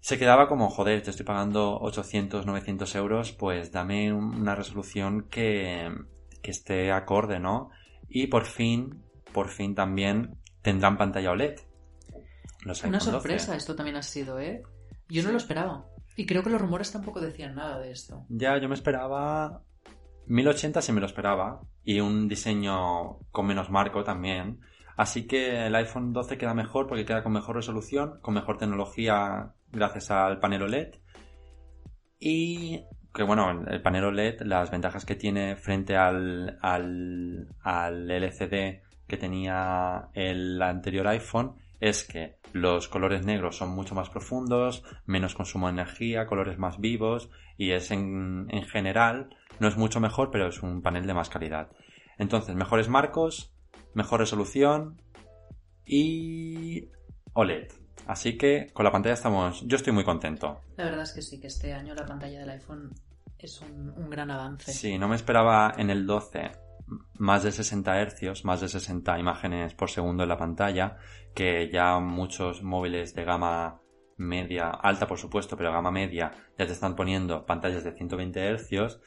Se 0.00 0.16
quedaba 0.18 0.48
como, 0.48 0.70
joder, 0.70 1.02
te 1.02 1.10
estoy 1.10 1.26
pagando 1.26 1.78
800, 1.80 2.46
900 2.46 2.94
euros, 2.94 3.32
pues 3.32 3.72
dame 3.72 4.12
un- 4.12 4.34
una 4.40 4.54
resolución 4.54 5.28
que, 5.28 5.92
que 6.40 6.50
esté 6.52 6.92
acorde, 6.92 7.40
¿no? 7.40 7.70
Y 8.08 8.28
por 8.28 8.46
fin, 8.46 9.02
por 9.32 9.48
fin 9.48 9.74
también 9.74 10.38
tendrán 10.62 10.96
pantalla 10.96 11.32
OLED. 11.32 11.58
Los 12.64 12.82
Una 12.84 12.98
iPhone 12.98 13.12
12. 13.12 13.20
sorpresa 13.28 13.56
esto 13.56 13.74
también 13.76 13.96
ha 13.96 14.02
sido, 14.02 14.38
¿eh? 14.40 14.62
Yo 15.08 15.22
no 15.22 15.30
lo 15.30 15.36
esperaba. 15.36 15.86
Y 16.18 16.26
creo 16.26 16.42
que 16.42 16.50
los 16.50 16.60
rumores 16.60 16.90
tampoco 16.90 17.20
decían 17.20 17.54
nada 17.54 17.78
de 17.78 17.92
esto. 17.92 18.26
Ya, 18.28 18.58
yo 18.58 18.68
me 18.68 18.74
esperaba 18.74 19.62
1080 20.26 20.82
si 20.82 20.90
me 20.90 20.98
lo 20.98 21.06
esperaba 21.06 21.60
y 21.84 22.00
un 22.00 22.26
diseño 22.26 23.20
con 23.30 23.46
menos 23.46 23.70
marco 23.70 24.02
también. 24.02 24.58
Así 24.96 25.28
que 25.28 25.66
el 25.68 25.76
iPhone 25.76 26.12
12 26.12 26.36
queda 26.36 26.54
mejor 26.54 26.88
porque 26.88 27.04
queda 27.04 27.22
con 27.22 27.30
mejor 27.30 27.54
resolución, 27.54 28.18
con 28.20 28.34
mejor 28.34 28.58
tecnología 28.58 29.54
gracias 29.70 30.10
al 30.10 30.40
panel 30.40 30.62
OLED. 30.62 30.96
Y 32.18 32.82
que 33.14 33.22
bueno, 33.22 33.64
el 33.68 33.80
panel 33.80 34.06
OLED, 34.06 34.40
las 34.40 34.72
ventajas 34.72 35.04
que 35.04 35.14
tiene 35.14 35.54
frente 35.54 35.96
al, 35.96 36.58
al, 36.62 37.46
al 37.62 38.10
LCD 38.10 38.82
que 39.06 39.16
tenía 39.16 40.08
el 40.14 40.60
anterior 40.62 41.06
iPhone 41.06 41.54
es 41.80 42.04
que 42.04 42.36
los 42.52 42.88
colores 42.88 43.24
negros 43.24 43.56
son 43.56 43.70
mucho 43.70 43.94
más 43.94 44.10
profundos, 44.10 44.82
menos 45.06 45.34
consumo 45.34 45.66
de 45.66 45.74
energía, 45.74 46.26
colores 46.26 46.58
más 46.58 46.80
vivos 46.80 47.30
y 47.56 47.72
es 47.72 47.90
en, 47.90 48.46
en 48.50 48.64
general, 48.64 49.36
no 49.60 49.68
es 49.68 49.76
mucho 49.76 50.00
mejor, 50.00 50.30
pero 50.30 50.48
es 50.48 50.62
un 50.62 50.82
panel 50.82 51.06
de 51.06 51.14
más 51.14 51.28
calidad. 51.28 51.70
Entonces, 52.18 52.54
mejores 52.54 52.88
marcos, 52.88 53.52
mejor 53.94 54.20
resolución 54.20 55.00
y 55.84 56.88
OLED. 57.32 57.68
Así 58.06 58.36
que 58.36 58.68
con 58.72 58.84
la 58.84 58.92
pantalla 58.92 59.14
estamos, 59.14 59.62
yo 59.66 59.76
estoy 59.76 59.92
muy 59.92 60.04
contento. 60.04 60.60
La 60.76 60.84
verdad 60.84 61.02
es 61.02 61.12
que 61.12 61.22
sí, 61.22 61.40
que 61.40 61.48
este 61.48 61.72
año 61.72 61.94
la 61.94 62.06
pantalla 62.06 62.40
del 62.40 62.50
iPhone 62.50 62.92
es 63.38 63.60
un, 63.60 63.90
un 63.96 64.10
gran 64.10 64.30
avance. 64.30 64.72
Sí, 64.72 64.98
no 64.98 65.08
me 65.08 65.16
esperaba 65.16 65.74
en 65.76 65.90
el 65.90 66.06
12 66.06 66.50
más 67.18 67.42
de 67.42 67.52
60 67.52 68.00
hercios, 68.00 68.44
más 68.44 68.60
de 68.60 68.68
60 68.68 69.18
imágenes 69.18 69.74
por 69.74 69.90
segundo 69.90 70.22
en 70.22 70.28
la 70.28 70.38
pantalla, 70.38 70.96
que 71.34 71.70
ya 71.70 71.98
muchos 71.98 72.62
móviles 72.62 73.14
de 73.14 73.24
gama 73.24 73.80
media, 74.16 74.70
alta 74.70 75.06
por 75.06 75.18
supuesto, 75.18 75.56
pero 75.56 75.72
gama 75.72 75.90
media, 75.90 76.32
ya 76.58 76.66
te 76.66 76.72
están 76.72 76.96
poniendo 76.96 77.46
pantallas 77.46 77.84
de 77.84 77.92
120 77.92 78.40
hercios, 78.40 79.00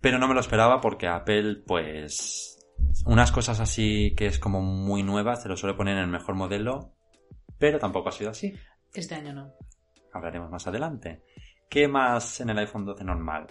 pero 0.00 0.18
no 0.18 0.28
me 0.28 0.34
lo 0.34 0.40
esperaba 0.40 0.80
porque 0.80 1.06
Apple, 1.08 1.62
pues, 1.66 2.58
unas 3.04 3.32
cosas 3.32 3.60
así 3.60 4.14
que 4.16 4.26
es 4.26 4.38
como 4.38 4.62
muy 4.62 5.02
nuevas, 5.02 5.42
te 5.42 5.48
lo 5.48 5.56
suele 5.56 5.76
poner 5.76 5.96
en 5.96 6.04
el 6.04 6.10
mejor 6.10 6.34
modelo, 6.34 6.92
pero 7.58 7.78
tampoco 7.78 8.08
ha 8.08 8.12
sido 8.12 8.30
así. 8.30 8.54
Este 8.94 9.14
año 9.14 9.32
no. 9.32 9.52
Hablaremos 10.12 10.50
más 10.50 10.66
adelante. 10.66 11.22
¿Qué 11.68 11.86
más 11.86 12.40
en 12.40 12.50
el 12.50 12.58
iPhone 12.58 12.84
12 12.84 13.04
normal? 13.04 13.46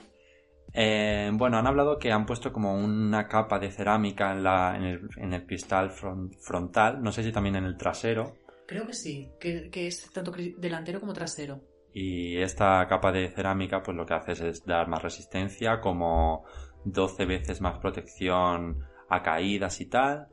Eh, 0.74 1.30
bueno, 1.34 1.58
han 1.58 1.68
hablado 1.68 1.98
que 1.98 2.12
han 2.12 2.26
puesto 2.26 2.52
como 2.54 2.74
una 2.76 3.28
capa 3.28 3.58
de 3.60 3.72
cerámica 3.72 4.32
en, 4.32 4.44
la, 4.44 4.76
en, 4.76 4.84
el, 4.84 5.10
en 5.18 5.34
el 5.34 5.46
cristal 5.46 5.90
fron- 5.92 6.32
frontal, 6.40 7.02
no 7.02 7.12
sé 7.12 7.24
si 7.24 7.32
también 7.32 7.56
en 7.56 7.66
el 7.66 7.78
trasero, 7.78 8.36
Creo 8.68 8.86
que 8.86 8.94
sí, 8.94 9.32
que, 9.40 9.72
que 9.72 9.88
es 9.88 10.12
tanto 10.14 10.32
delantero 10.58 11.00
como 11.00 11.12
trasero. 11.14 11.60
y 11.92 12.38
esta 12.38 12.86
capa 12.88 13.12
de 13.12 13.30
cerámica 13.30 13.82
pues 13.82 13.98
lo 13.98 14.06
que 14.06 14.14
hace 14.14 14.34
es 14.48 14.64
dar 14.64 14.88
más 14.88 15.02
resistencia, 15.02 15.80
como 15.82 16.46
12 16.86 17.26
veces 17.26 17.62
más 17.62 17.80
protección 17.80 18.84
a 19.10 19.24
caídas 19.24 19.82
y 19.82 19.88
tal, 19.88 20.28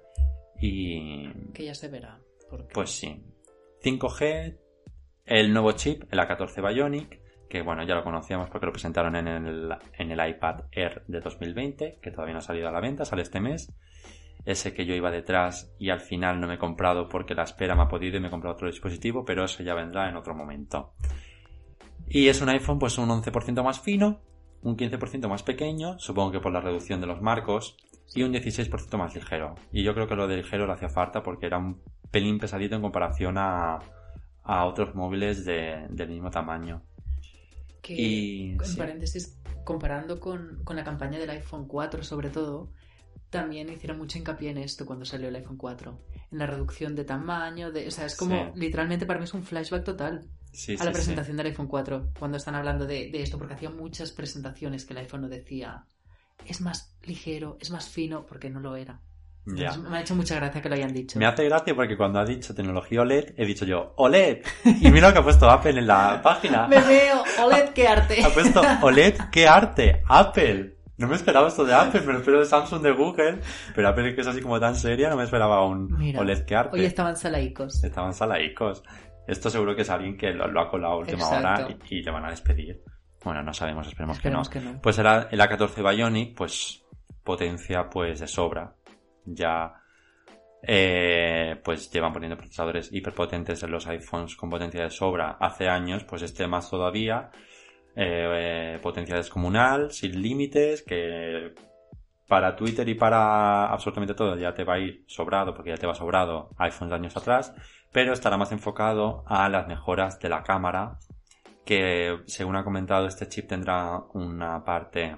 y 0.60 1.32
Que 1.54 1.64
ya 1.64 1.74
se 1.74 1.88
verá. 1.88 2.20
porque- 2.50 2.74
Pues 2.74 2.90
sí. 2.90 3.22
5G, 3.82 4.58
el 5.24 5.52
nuevo 5.52 5.72
chip, 5.72 6.04
el 6.12 6.18
A14 6.18 6.60
Bionic, 6.74 7.20
que 7.48 7.62
bueno, 7.62 7.84
ya 7.84 7.94
lo 7.94 8.02
conocíamos 8.04 8.48
porque 8.50 8.66
lo 8.66 8.72
presentaron 8.72 9.16
en 9.16 9.28
el, 9.28 9.74
en 9.98 10.10
el 10.10 10.28
iPad 10.30 10.64
Air 10.72 11.02
de 11.06 11.20
2020, 11.20 11.98
que 12.02 12.10
todavía 12.10 12.32
no 12.34 12.38
ha 12.38 12.42
salido 12.42 12.68
a 12.68 12.72
la 12.72 12.80
venta, 12.80 13.04
sale 13.04 13.22
este 13.22 13.40
mes. 13.40 13.72
Ese 14.44 14.72
que 14.74 14.86
yo 14.86 14.94
iba 14.94 15.10
detrás 15.10 15.72
y 15.78 15.90
al 15.90 16.00
final 16.00 16.40
no 16.40 16.46
me 16.46 16.54
he 16.54 16.58
comprado 16.58 17.08
porque 17.08 17.34
la 17.34 17.42
espera 17.42 17.74
me 17.74 17.82
ha 17.82 17.88
podido 17.88 18.16
y 18.16 18.20
me 18.20 18.28
he 18.28 18.30
comprado 18.30 18.54
otro 18.54 18.68
dispositivo, 18.68 19.24
pero 19.24 19.44
eso 19.44 19.62
ya 19.64 19.74
vendrá 19.74 20.08
en 20.08 20.16
otro 20.16 20.34
momento. 20.36 20.92
Y 22.08 22.28
es 22.28 22.40
un 22.40 22.48
iPhone 22.48 22.78
pues 22.78 22.98
un 22.98 23.08
11% 23.08 23.62
más 23.64 23.80
fino, 23.80 24.20
un 24.62 24.76
15% 24.76 25.28
más 25.28 25.42
pequeño, 25.42 25.98
supongo 25.98 26.30
que 26.32 26.40
por 26.40 26.52
la 26.52 26.60
reducción 26.60 27.00
de 27.00 27.06
los 27.08 27.20
marcos, 27.20 27.76
y 28.14 28.22
un 28.22 28.32
16% 28.32 28.96
más 28.96 29.14
ligero. 29.16 29.56
Y 29.72 29.82
yo 29.82 29.94
creo 29.94 30.06
que 30.06 30.14
lo 30.14 30.28
de 30.28 30.36
ligero 30.36 30.66
le 30.66 30.74
hacía 30.74 30.88
falta 30.88 31.22
porque 31.24 31.46
era 31.46 31.58
un 31.58 31.82
pelín 32.12 32.38
pesadito 32.38 32.76
en 32.76 32.82
comparación 32.82 33.36
a, 33.38 33.80
a 34.44 34.64
otros 34.64 34.94
móviles 34.94 35.44
de- 35.44 35.86
del 35.90 36.08
mismo 36.10 36.30
tamaño. 36.30 36.82
Que, 37.94 38.02
y- 38.02 38.50
en 38.52 38.64
sí. 38.64 38.76
paréntesis, 38.76 39.38
comparando 39.64 40.18
con, 40.20 40.62
con 40.64 40.76
la 40.76 40.84
campaña 40.84 41.18
del 41.18 41.30
iPhone 41.30 41.66
4 41.68 42.02
sobre 42.02 42.30
todo, 42.30 42.72
también 43.30 43.68
hicieron 43.70 43.98
mucho 43.98 44.18
hincapié 44.18 44.50
en 44.50 44.58
esto 44.58 44.86
cuando 44.86 45.04
salió 45.04 45.28
el 45.28 45.36
iPhone 45.36 45.56
4. 45.56 46.00
En 46.30 46.38
la 46.38 46.46
reducción 46.46 46.94
de 46.94 47.04
tamaño, 47.04 47.72
de, 47.72 47.88
o 47.88 47.90
sea, 47.90 48.06
es 48.06 48.16
como, 48.16 48.52
Sí. 48.54 48.60
literalmente 48.60 49.06
para 49.06 49.18
mí 49.18 49.24
es 49.24 49.34
un 49.34 49.42
flashback 49.44 49.84
total 49.84 50.28
Sí, 50.52 50.74
a 50.80 50.84
la 50.84 50.92
presentación 50.92 51.36
del 51.36 51.46
iPhone 51.46 51.66
4, 51.68 52.12
cuando 52.18 52.36
están 52.38 52.54
hablando 52.54 52.86
de, 52.86 53.10
de 53.10 53.22
esto, 53.22 53.36
porque 53.38 53.54
hacía 53.54 53.70
muchas 53.70 54.12
presentaciones 54.12 54.84
que 54.84 54.94
el 54.94 54.98
iPhone 55.00 55.20
no 55.22 55.28
decía, 55.28 55.84
es 56.46 56.60
más 56.60 56.96
ligero, 57.02 57.58
es 57.60 57.70
más 57.70 57.88
fino, 57.88 58.24
porque 58.26 58.48
no 58.50 58.60
lo 58.60 58.74
era. 58.76 59.00
Ya. 59.46 59.66
Entonces, 59.68 59.90
Me 59.90 59.96
ha 59.96 60.00
hecho 60.00 60.14
mucha 60.16 60.34
gracia 60.34 60.60
que 60.60 60.68
lo 60.68 60.74
hayan 60.74 60.92
dicho. 60.92 61.18
Me 61.18 61.26
hace 61.26 61.44
gracia 61.44 61.74
porque 61.74 61.96
cuando 61.96 62.18
ha 62.18 62.24
dicho 62.24 62.54
tecnología 62.54 63.02
OLED, 63.02 63.34
he 63.36 63.46
dicho 63.46 63.64
yo, 63.64 63.92
OLED. 63.96 64.38
Y 64.64 64.90
mira 64.90 65.08
lo 65.08 65.12
que 65.14 65.20
ha 65.20 65.22
puesto 65.22 65.48
Apple 65.48 65.78
en 65.78 65.86
la 65.86 66.20
página. 66.22 66.66
Me 66.68 66.80
veo, 66.80 67.22
OLED, 67.44 67.68
qué 67.70 67.86
arte. 67.86 68.24
Ha 68.24 68.30
puesto 68.30 68.60
OLED, 68.82 69.14
qué 69.30 69.46
arte, 69.46 70.02
Apple. 70.08 70.74
No 70.98 71.08
me 71.08 71.14
esperaba 71.16 71.48
esto 71.48 71.62
de 71.64 71.74
Apple, 71.74 72.00
me 72.06 72.14
lo 72.14 72.18
espero 72.20 72.38
de 72.38 72.46
Samsung, 72.46 72.80
de 72.82 72.90
Google. 72.92 73.40
Pero 73.74 73.88
Apple 73.88 74.14
que 74.14 74.22
es 74.22 74.26
así 74.26 74.40
como 74.40 74.58
tan 74.58 74.74
seria, 74.74 75.10
no 75.10 75.16
me 75.16 75.24
esperaba 75.24 75.62
un 75.66 75.88
Mira, 75.98 76.20
OLED, 76.20 76.44
qué 76.46 76.56
arte. 76.56 76.78
Hoy 76.78 76.86
estaban 76.86 77.16
salaicos. 77.16 77.84
Estaban 77.84 78.14
salaicos. 78.14 78.82
Esto 79.28 79.50
seguro 79.50 79.76
que 79.76 79.82
es 79.82 79.90
alguien 79.90 80.16
que 80.16 80.30
lo, 80.32 80.48
lo 80.48 80.60
ha 80.60 80.70
colado 80.70 80.94
a 80.94 80.96
última 80.98 81.18
Exacto. 81.18 81.64
hora 81.66 81.76
y, 81.90 81.96
y 81.96 82.02
le 82.02 82.10
van 82.10 82.24
a 82.24 82.30
despedir. 82.30 82.82
Bueno, 83.22 83.42
no 83.42 83.52
sabemos, 83.52 83.86
esperemos, 83.88 84.16
Esperemos 84.16 84.48
que 84.48 84.58
no. 84.60 84.64
que 84.70 84.72
no. 84.76 84.80
Pues 84.82 84.98
el, 84.98 85.06
A- 85.06 85.28
el 85.30 85.38
A14 85.38 85.94
Bionic, 85.94 86.34
pues 86.34 86.82
potencia 87.24 87.90
pues 87.90 88.20
de 88.20 88.26
sobra. 88.28 88.72
Ya 89.26 89.82
eh, 90.62 91.60
pues 91.62 91.90
llevan 91.92 92.12
poniendo 92.12 92.36
procesadores 92.36 92.92
hiperpotentes 92.92 93.62
en 93.62 93.70
los 93.70 93.86
iPhones 93.86 94.34
con 94.34 94.50
potencia 94.50 94.82
de 94.82 94.90
sobra 94.90 95.36
hace 95.40 95.68
años, 95.68 96.04
pues 96.04 96.22
este 96.22 96.46
más 96.48 96.68
todavía. 96.68 97.30
Eh, 97.94 98.78
potencia 98.82 99.16
descomunal, 99.16 99.90
sin 99.90 100.20
límites, 100.20 100.82
que 100.82 101.54
para 102.28 102.56
Twitter 102.56 102.86
y 102.88 102.94
para 102.94 103.66
absolutamente 103.68 104.14
todo 104.14 104.36
ya 104.36 104.52
te 104.52 104.64
va 104.64 104.74
a 104.74 104.78
ir 104.80 105.04
sobrado, 105.06 105.54
porque 105.54 105.70
ya 105.70 105.76
te 105.76 105.86
va 105.86 105.94
sobrado 105.94 106.50
iPhones 106.58 106.90
de 106.90 106.96
años 106.96 107.16
atrás, 107.16 107.54
pero 107.92 108.12
estará 108.12 108.36
más 108.36 108.52
enfocado 108.52 109.24
a 109.26 109.48
las 109.48 109.68
mejoras 109.68 110.18
de 110.18 110.28
la 110.28 110.42
cámara, 110.42 110.98
que 111.64 112.18
según 112.26 112.56
ha 112.56 112.64
comentado 112.64 113.06
este 113.06 113.28
chip 113.28 113.48
tendrá 113.48 114.00
una 114.14 114.64
parte 114.64 115.16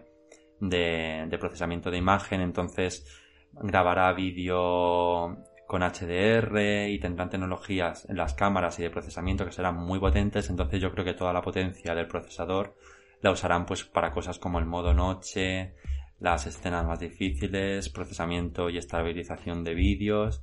de 0.61 1.38
procesamiento 1.41 1.91
de 1.91 1.99
imagen, 1.99 2.43
entonces 2.43 3.27
grabará 3.62 4.12
vídeo 4.12 5.45
con 5.67 5.83
HDR 5.83 6.88
y 6.88 6.99
tendrán 6.99 7.29
tecnologías 7.29 8.09
en 8.09 8.17
las 8.17 8.35
cámaras 8.35 8.79
y 8.79 8.83
de 8.83 8.91
procesamiento 8.91 9.45
que 9.45 9.53
serán 9.53 9.77
muy 9.77 10.00
potentes, 10.00 10.49
entonces 10.49 10.81
yo 10.81 10.91
creo 10.91 11.05
que 11.05 11.12
toda 11.12 11.33
la 11.33 11.43
potencia 11.43 11.95
del 11.95 12.09
procesador 12.09 12.75
la 13.21 13.33
usarán 13.33 13.67
pues 13.67 13.85
para 13.85 14.11
cosas 14.11 14.38
como 14.38 14.59
el 14.59 14.65
modo 14.65 14.95
noche, 14.95 15.75
las 16.21 16.47
escenas 16.47 16.87
más 16.87 17.00
difíciles, 17.00 17.91
procesamiento 17.91 18.71
y 18.71 18.79
estabilización 18.79 19.62
de 19.62 19.75
vídeos. 19.75 20.41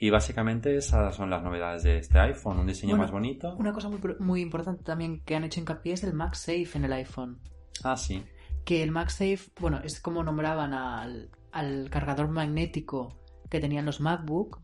Y 0.00 0.10
básicamente 0.10 0.76
esas 0.76 1.14
son 1.14 1.30
las 1.30 1.42
novedades 1.42 1.82
de 1.82 1.98
este 1.98 2.18
iPhone, 2.18 2.58
un 2.58 2.66
diseño 2.66 2.92
Bueno, 2.92 3.02
más 3.02 3.12
bonito. 3.12 3.54
Una 3.56 3.72
cosa 3.72 3.88
muy, 3.88 4.00
muy 4.20 4.40
importante 4.40 4.84
también 4.84 5.22
que 5.24 5.34
han 5.34 5.44
hecho 5.44 5.60
hincapié 5.60 5.94
es 5.94 6.04
el 6.04 6.14
MagSafe 6.14 6.70
en 6.74 6.84
el 6.84 6.92
iPhone. 6.92 7.40
Ah, 7.82 7.96
sí. 7.96 8.24
Que 8.64 8.82
el 8.82 8.92
MagSafe, 8.92 9.50
bueno, 9.60 9.80
es 9.82 10.00
como 10.00 10.22
nombraban 10.22 10.72
al, 10.72 11.30
al 11.52 11.90
cargador 11.90 12.28
magnético 12.28 13.18
que 13.50 13.60
tenían 13.60 13.86
los 13.86 14.00
MacBook, 14.00 14.60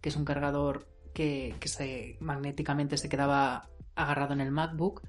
que 0.00 0.08
es 0.08 0.16
un 0.16 0.24
cargador 0.24 0.88
que, 1.14 1.54
que 1.60 1.68
se, 1.68 2.16
magnéticamente 2.20 2.96
se 2.96 3.08
quedaba 3.08 3.68
agarrado 3.94 4.34
en 4.34 4.40
el 4.40 4.50
MacBook. 4.50 5.02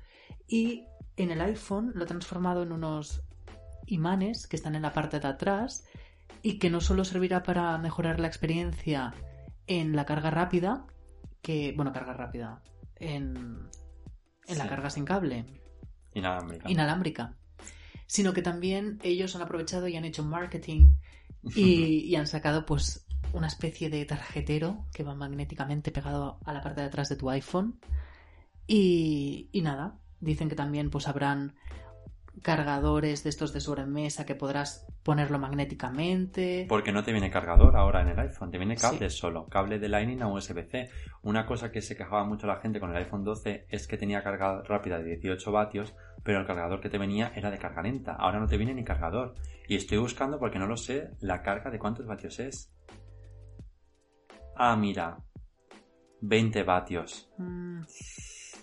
Y 0.47 0.85
en 1.17 1.31
el 1.31 1.41
iPhone 1.41 1.91
lo 1.95 2.03
ha 2.03 2.07
transformado 2.07 2.63
en 2.63 2.71
unos 2.71 3.23
imanes 3.87 4.47
que 4.47 4.55
están 4.55 4.75
en 4.75 4.81
la 4.83 4.93
parte 4.93 5.19
de 5.19 5.27
atrás 5.27 5.85
y 6.41 6.59
que 6.59 6.69
no 6.69 6.81
solo 6.81 7.03
servirá 7.03 7.43
para 7.43 7.77
mejorar 7.77 8.19
la 8.19 8.27
experiencia 8.27 9.13
en 9.65 9.95
la 9.95 10.05
carga 10.05 10.29
rápida, 10.29 10.85
que, 11.41 11.73
bueno, 11.75 11.91
carga 11.91 12.13
rápida, 12.13 12.61
en, 12.95 13.67
en 14.47 14.57
la 14.57 14.67
carga 14.69 14.89
sin 14.89 15.05
cable, 15.05 15.45
Inalámbrica. 16.13 16.69
inalámbrica, 16.69 17.37
sino 18.05 18.33
que 18.33 18.41
también 18.41 18.99
ellos 19.03 19.35
han 19.35 19.41
aprovechado 19.41 19.87
y 19.87 19.97
han 19.97 20.05
hecho 20.05 20.23
marketing 20.23 20.93
y, 21.43 21.99
y 22.05 22.15
han 22.15 22.27
sacado 22.27 22.65
pues 22.65 23.05
una 23.33 23.47
especie 23.47 23.89
de 23.89 24.05
tarjetero 24.05 24.85
que 24.93 25.03
va 25.03 25.15
magnéticamente 25.15 25.91
pegado 25.91 26.39
a 26.45 26.53
la 26.53 26.61
parte 26.61 26.81
de 26.81 26.87
atrás 26.87 27.09
de 27.09 27.15
tu 27.17 27.29
iPhone 27.29 27.79
y, 28.67 29.49
y 29.51 29.61
nada, 29.61 29.97
dicen 30.19 30.49
que 30.49 30.55
también 30.55 30.89
pues 30.89 31.07
habrán 31.07 31.53
cargadores 32.41 33.23
de 33.23 33.29
estos 33.29 33.51
de 33.53 33.59
sobremesa 33.61 34.25
que 34.25 34.35
podrás 34.35 34.85
ponerlo 35.03 35.39
magnéticamente. 35.39 36.65
Porque 36.69 36.91
no 36.91 37.03
te 37.03 37.11
viene 37.11 37.31
cargador 37.31 37.75
ahora 37.75 38.01
en 38.01 38.09
el 38.09 38.19
iPhone, 38.19 38.51
te 38.51 38.57
viene 38.57 38.75
cable 38.75 39.09
Sí. 39.09 39.17
solo, 39.17 39.47
cable 39.47 39.79
de 39.79 39.89
Lightning 39.89 40.21
a 40.21 40.27
USB-C. 40.27 40.89
Una 41.23 41.45
cosa 41.45 41.71
que 41.71 41.81
se 41.81 41.95
quejaba 41.95 42.25
mucho 42.25 42.45
la 42.45 42.57
gente 42.57 42.79
con 42.79 42.91
el 42.91 42.97
iPhone 42.97 43.23
12 43.23 43.65
es 43.69 43.87
que 43.87 43.97
tenía 43.97 44.23
carga 44.23 44.61
rápida 44.63 44.99
de 44.99 45.15
18 45.15 45.51
vatios, 45.51 45.95
pero 46.27 46.41
el 46.41 46.45
cargador 46.45 46.81
que 46.81 46.89
te 46.89 46.97
venía 46.97 47.31
era 47.33 47.49
de 47.49 47.57
carga 47.57 47.81
lenta. 47.81 48.11
Ahora 48.11 48.37
no 48.37 48.47
te 48.47 48.57
viene 48.57 48.73
ni 48.73 48.83
cargador. 48.83 49.33
Y 49.65 49.77
estoy 49.77 49.97
buscando 49.97 50.37
porque 50.37 50.59
no 50.59 50.67
lo 50.67 50.75
sé 50.75 51.11
la 51.21 51.41
carga 51.41 51.71
de 51.71 51.79
cuántos 51.79 52.05
vatios 52.05 52.37
es. 52.41 52.69
Ah, 54.57 54.75
mira. 54.75 55.17
20 56.19 56.63
vatios. 56.63 57.29
Mm, 57.37 57.79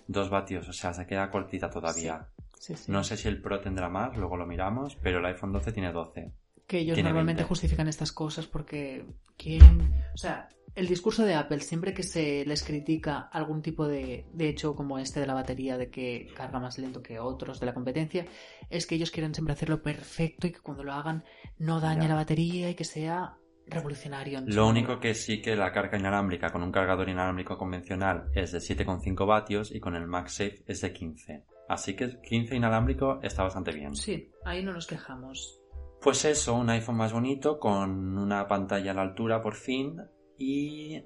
2 0.07 0.29
vatios, 0.29 0.69
o 0.69 0.73
sea, 0.73 0.93
se 0.93 1.07
queda 1.07 1.31
cortita 1.31 1.67
todavía. 1.67 2.27
sí, 2.59 2.75
sí. 2.75 2.91
No 2.91 3.03
sé 3.03 3.17
si 3.17 3.27
el 3.29 3.41
Pro 3.41 3.59
tendrá 3.59 3.89
más, 3.89 4.15
luego 4.15 4.37
lo 4.37 4.45
miramos, 4.45 4.95
pero 4.97 5.17
el 5.17 5.25
iPhone 5.25 5.51
12 5.51 5.71
tiene 5.71 5.91
12. 5.91 6.31
que 6.67 6.77
ellos 6.79 6.93
Tiene 6.93 7.09
normalmente 7.09 7.41
20. 7.41 7.47
justifican 7.49 7.87
estas 7.87 8.11
cosas 8.11 8.45
porque 8.45 9.07
quieren... 9.37 9.91
O 10.13 10.17
sea, 10.17 10.49
el 10.75 10.87
discurso 10.87 11.23
de 11.23 11.35
Apple, 11.35 11.59
siempre 11.61 11.93
que 11.93 12.03
se 12.03 12.43
les 12.45 12.63
critica 12.63 13.29
algún 13.31 13.61
tipo 13.61 13.87
de, 13.87 14.25
de 14.33 14.49
hecho 14.49 14.75
como 14.75 14.99
este 14.99 15.19
de 15.21 15.27
la 15.27 15.33
batería, 15.33 15.77
de 15.77 15.89
que 15.89 16.27
carga 16.35 16.59
más 16.59 16.77
lento 16.77 17.01
que 17.01 17.19
otros 17.19 17.59
de 17.59 17.65
la 17.65 17.73
competencia, 17.73 18.25
es 18.69 18.85
que 18.85 18.95
ellos 18.95 19.11
quieren 19.11 19.33
siempre 19.33 19.53
hacerlo 19.53 19.81
perfecto 19.81 20.47
y 20.47 20.51
que 20.51 20.59
cuando 20.59 20.83
lo 20.83 20.93
hagan 20.93 21.23
no 21.57 21.79
dañe 21.79 22.03
Ya. 22.03 22.09
la 22.09 22.15
batería 22.15 22.69
y 22.69 22.75
que 22.75 22.83
sea 22.83 23.37
revolucionario. 23.67 24.41
Lo 24.45 24.67
único 24.67 24.99
que 24.99 25.15
sí 25.15 25.41
que 25.41 25.55
la 25.55 25.71
carga 25.71 25.97
inalámbrica 25.97 26.51
con 26.51 26.61
un 26.61 26.71
cargador 26.71 27.09
inalámbrico 27.09 27.57
convencional 27.57 28.29
es 28.35 28.51
de 28.51 28.59
7,5 28.59 29.25
vatios 29.25 29.73
y 29.73 29.79
con 29.79 29.95
el 29.95 30.05
MagSafe 30.07 30.63
es 30.67 30.81
de 30.81 30.93
15. 30.93 31.43
Así 31.67 31.95
que 31.95 32.19
15 32.21 32.55
inalámbrico 32.55 33.19
está 33.23 33.41
bastante 33.43 33.71
bien. 33.71 33.95
Sí, 33.95 34.29
ahí 34.43 34.63
no 34.63 34.71
nos 34.73 34.85
quejamos. 34.85 35.59
Pues 36.01 36.25
eso, 36.25 36.53
un 36.53 36.69
iPhone 36.69 36.97
más 36.97 37.11
bonito 37.13 37.57
con 37.59 38.17
una 38.19 38.45
pantalla 38.47 38.91
a 38.91 38.93
la 38.93 39.01
altura 39.01 39.41
por 39.41 39.55
fin 39.55 39.99
y 40.37 41.03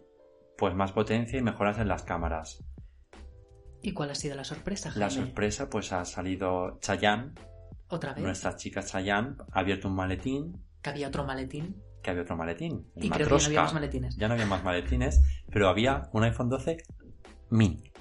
pues 0.58 0.76
más 0.76 0.92
potencia 0.92 1.40
y 1.40 1.42
mejoras 1.42 1.80
en 1.80 1.88
las 1.88 2.04
cámaras. 2.04 2.64
¿Y 3.82 3.94
cuál 3.94 4.12
ha 4.12 4.16
sido 4.16 4.36
la 4.36 4.44
sorpresa, 4.44 4.90
La 4.96 5.10
Jaime? 5.10 5.26
sorpresa 5.28 5.70
pues 5.70 5.94
ha 5.94 6.04
salido 6.04 6.80
Chayanne, 6.82 7.32
Otra 7.88 8.14
vez, 8.14 8.24
nuestra 8.24 8.56
chica 8.58 8.84
Chayanne, 8.84 9.36
ha 9.52 9.60
abierto 9.62 9.88
un 9.88 9.96
maletín 9.96 10.62
que 10.82 10.90
había 10.90 11.08
otro 11.08 11.24
maletín 11.26 11.82
que 12.02 12.12
había 12.12 12.24
otro 12.24 12.38
maletín. 12.38 12.90
y 12.96 13.10
creo 13.10 13.28
que 13.28 13.36
ya 13.36 13.40
no 13.40 13.46
había 13.48 13.62
más 13.62 13.74
maletines. 13.74 14.16
Ya 14.18 14.28
no 14.30 14.34
había 14.36 14.46
más 14.46 14.64
maletines, 14.64 15.22
pero 15.52 15.68
había 15.68 16.10
un 16.14 16.24
iPhone 16.24 16.50
12 16.50 16.78
mini. 17.50 17.92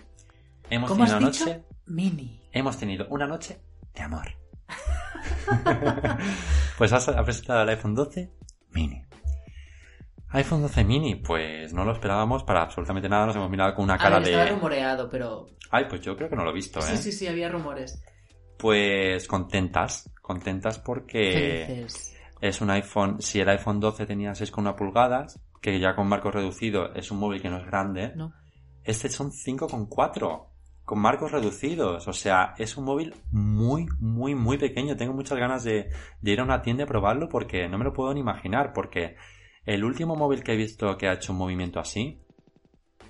Hemos 0.70 0.88
¿Cómo 0.90 1.04
tenido 1.04 1.18
una 1.18 1.28
has 1.28 1.32
dicho? 1.38 1.46
noche, 1.50 1.64
Mini. 1.86 2.40
hemos 2.52 2.76
tenido 2.78 3.06
una 3.08 3.26
noche 3.26 3.60
de 3.94 4.02
amor. 4.02 4.28
pues 6.78 6.92
ha 6.92 7.24
presentado 7.24 7.62
el 7.62 7.68
iPhone 7.70 7.94
12 7.94 8.30
mini. 8.70 9.02
iPhone 10.30 10.62
12 10.62 10.84
mini, 10.84 11.14
pues 11.16 11.72
no 11.72 11.84
lo 11.84 11.92
esperábamos 11.92 12.44
para 12.44 12.62
absolutamente 12.62 13.08
nada. 13.08 13.26
Nos 13.26 13.36
hemos 13.36 13.50
mirado 13.50 13.74
con 13.74 13.84
una 13.84 13.94
A 13.94 13.98
cara 13.98 14.18
ver, 14.18 14.28
estaba 14.28 14.44
de. 14.44 14.50
rumoreado, 14.50 15.08
pero... 15.08 15.46
Ay, 15.70 15.84
pues 15.88 16.00
yo 16.02 16.16
creo 16.16 16.28
que 16.28 16.36
no 16.36 16.44
lo 16.44 16.50
he 16.50 16.54
visto, 16.54 16.80
¿eh? 16.80 16.82
Sí, 16.82 16.96
sí, 16.98 17.12
sí, 17.12 17.26
había 17.26 17.48
rumores. 17.48 18.02
Pues 18.58 19.26
contentas, 19.26 20.10
contentas 20.20 20.78
porque 20.78 21.64
Felices. 21.66 22.16
es 22.40 22.60
un 22.60 22.70
iPhone. 22.70 23.22
Si 23.22 23.40
el 23.40 23.48
iPhone 23.48 23.80
12 23.80 24.04
tenía 24.06 24.32
6,1 24.32 24.74
pulgadas, 24.74 25.40
que 25.62 25.78
ya 25.78 25.94
con 25.94 26.08
marco 26.08 26.30
reducido 26.30 26.92
es 26.94 27.10
un 27.10 27.18
móvil 27.18 27.40
que 27.40 27.48
no 27.50 27.58
es 27.58 27.66
grande, 27.66 28.12
¿no? 28.14 28.32
Este 28.84 29.08
son 29.08 29.30
5,4 29.30 30.46
con 30.84 30.98
marcos 30.98 31.30
reducidos. 31.32 32.08
O 32.08 32.12
sea, 32.12 32.54
es 32.58 32.76
un 32.76 32.84
móvil 32.84 33.14
muy, 33.30 33.86
muy, 34.00 34.34
muy 34.34 34.56
pequeño. 34.58 34.96
Tengo 34.96 35.12
muchas 35.12 35.38
ganas 35.38 35.62
de, 35.64 35.90
de 36.20 36.30
ir 36.30 36.40
a 36.40 36.44
una 36.44 36.62
tienda 36.62 36.84
y 36.84 36.86
probarlo 36.86 37.28
porque 37.28 37.68
no 37.68 37.78
me 37.78 37.84
lo 37.84 37.92
puedo 37.92 38.12
ni 38.14 38.20
imaginar. 38.20 38.72
Porque 38.72 39.16
el 39.74 39.85
último 39.85 40.16
móvil 40.16 40.42
que 40.42 40.52
he 40.52 40.57
visto 40.57 40.96
que 40.96 41.09
ha 41.09 41.12
hecho 41.14 41.33
un 41.33 41.38
movimiento 41.38 41.78
así 41.81 42.20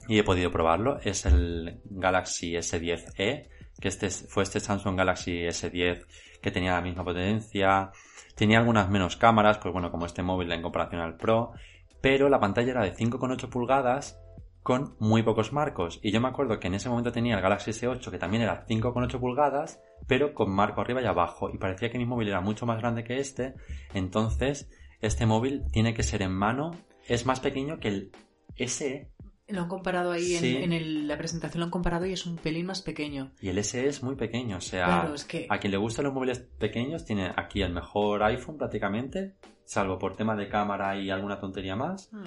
y 0.09 0.19
he 0.19 0.25
podido 0.25 0.51
probarlo 0.51 0.99
es 1.01 1.25
el 1.27 1.81
Galaxy 1.85 2.55
S10e, 2.57 3.49
que 3.81 3.89
este 3.89 4.07
es- 4.07 4.27
fue 4.29 4.43
este 4.43 4.59
Samsung 4.61 4.97
Galaxy 4.97 5.45
S10 5.47 6.05
que 6.43 6.51
tenía 6.51 6.73
la 6.75 6.81
misma 6.81 7.05
potencia. 7.05 7.91
Tenía 8.35 8.59
algunas 8.59 8.89
menos 8.89 9.17
cámaras, 9.17 9.59
pues 9.59 9.73
bueno, 9.73 9.91
como 9.91 10.07
este 10.07 10.23
móvil 10.23 10.51
en 10.53 10.63
comparación 10.63 11.01
al 11.01 11.17
Pro. 11.17 11.53
Pero 12.01 12.29
la 12.29 12.41
pantalla 12.41 12.71
era 12.73 12.83
de 12.85 12.95
5,8 12.95 13.49
pulgadas 13.51 14.21
con 14.63 14.97
muy 14.99 15.23
pocos 15.23 15.53
marcos. 15.53 15.99
Y 16.03 16.11
yo 16.13 16.21
me 16.21 16.29
acuerdo 16.29 16.59
que 16.61 16.69
en 16.69 16.75
ese 16.75 16.89
momento 16.89 17.11
tenía 17.13 17.35
el 17.37 17.41
Galaxy 17.43 17.71
S8 17.73 18.11
que 18.11 18.19
también 18.19 18.43
era 18.43 18.65
5,8 18.67 19.19
pulgadas, 19.21 19.81
pero 20.07 20.35
con 20.35 20.51
marco 20.51 20.81
arriba 20.81 21.03
y 21.03 21.07
abajo. 21.07 21.51
Y 21.53 21.59
parecía 21.59 21.91
que 21.91 21.99
mi 21.99 22.05
móvil 22.07 22.29
era 22.29 22.41
mucho 22.41 22.67
más 22.67 22.79
grande 22.79 23.03
que 23.05 23.19
este. 23.19 23.55
Entonces, 23.95 24.71
este 25.01 25.27
móvil 25.27 25.65
tiene 25.73 25.95
que 25.95 26.03
ser 26.03 26.23
en 26.23 26.33
mano. 26.33 26.73
Es 27.07 27.27
más 27.27 27.41
pequeño 27.41 27.79
que 27.81 27.89
el 27.89 28.11
SE. 28.67 29.11
Lo 29.49 29.63
han 29.63 29.69
comparado 29.69 30.13
ahí 30.13 30.35
en- 30.35 30.41
Sí. 30.41 30.57
en, 30.57 30.73
el- 30.75 31.09
la 31.09 31.17
presentación, 31.17 31.61
lo 31.61 31.65
han 31.67 31.71
comparado 31.71 32.05
y 32.05 32.13
es 32.13 32.27
un 32.27 32.37
pelín 32.37 32.67
más 32.67 32.83
pequeño. 32.83 33.33
Y 33.41 33.49
el 33.49 33.59
SE 33.65 33.87
es 33.87 34.03
muy 34.03 34.15
pequeño. 34.15 34.59
O 34.59 34.61
sea, 34.61 34.85
Claro, 34.85 35.15
es 35.15 35.25
que... 35.25 35.47
a 35.49 35.59
quien 35.59 35.71
le 35.71 35.79
gustan 35.79 36.05
los 36.05 36.13
móviles 36.13 36.41
pequeños 36.59 37.05
tiene 37.07 37.33
aquí 37.35 37.63
el 37.63 37.73
mejor 37.73 38.23
iPhone 38.25 38.59
prácticamente. 38.59 39.37
Salvo 39.65 39.99
por 39.99 40.17
tema 40.17 40.37
de 40.37 40.49
cámara 40.49 41.01
y 41.01 41.09
alguna 41.11 41.39
tontería 41.41 41.77
más. 41.77 42.11
Hmm. 42.13 42.25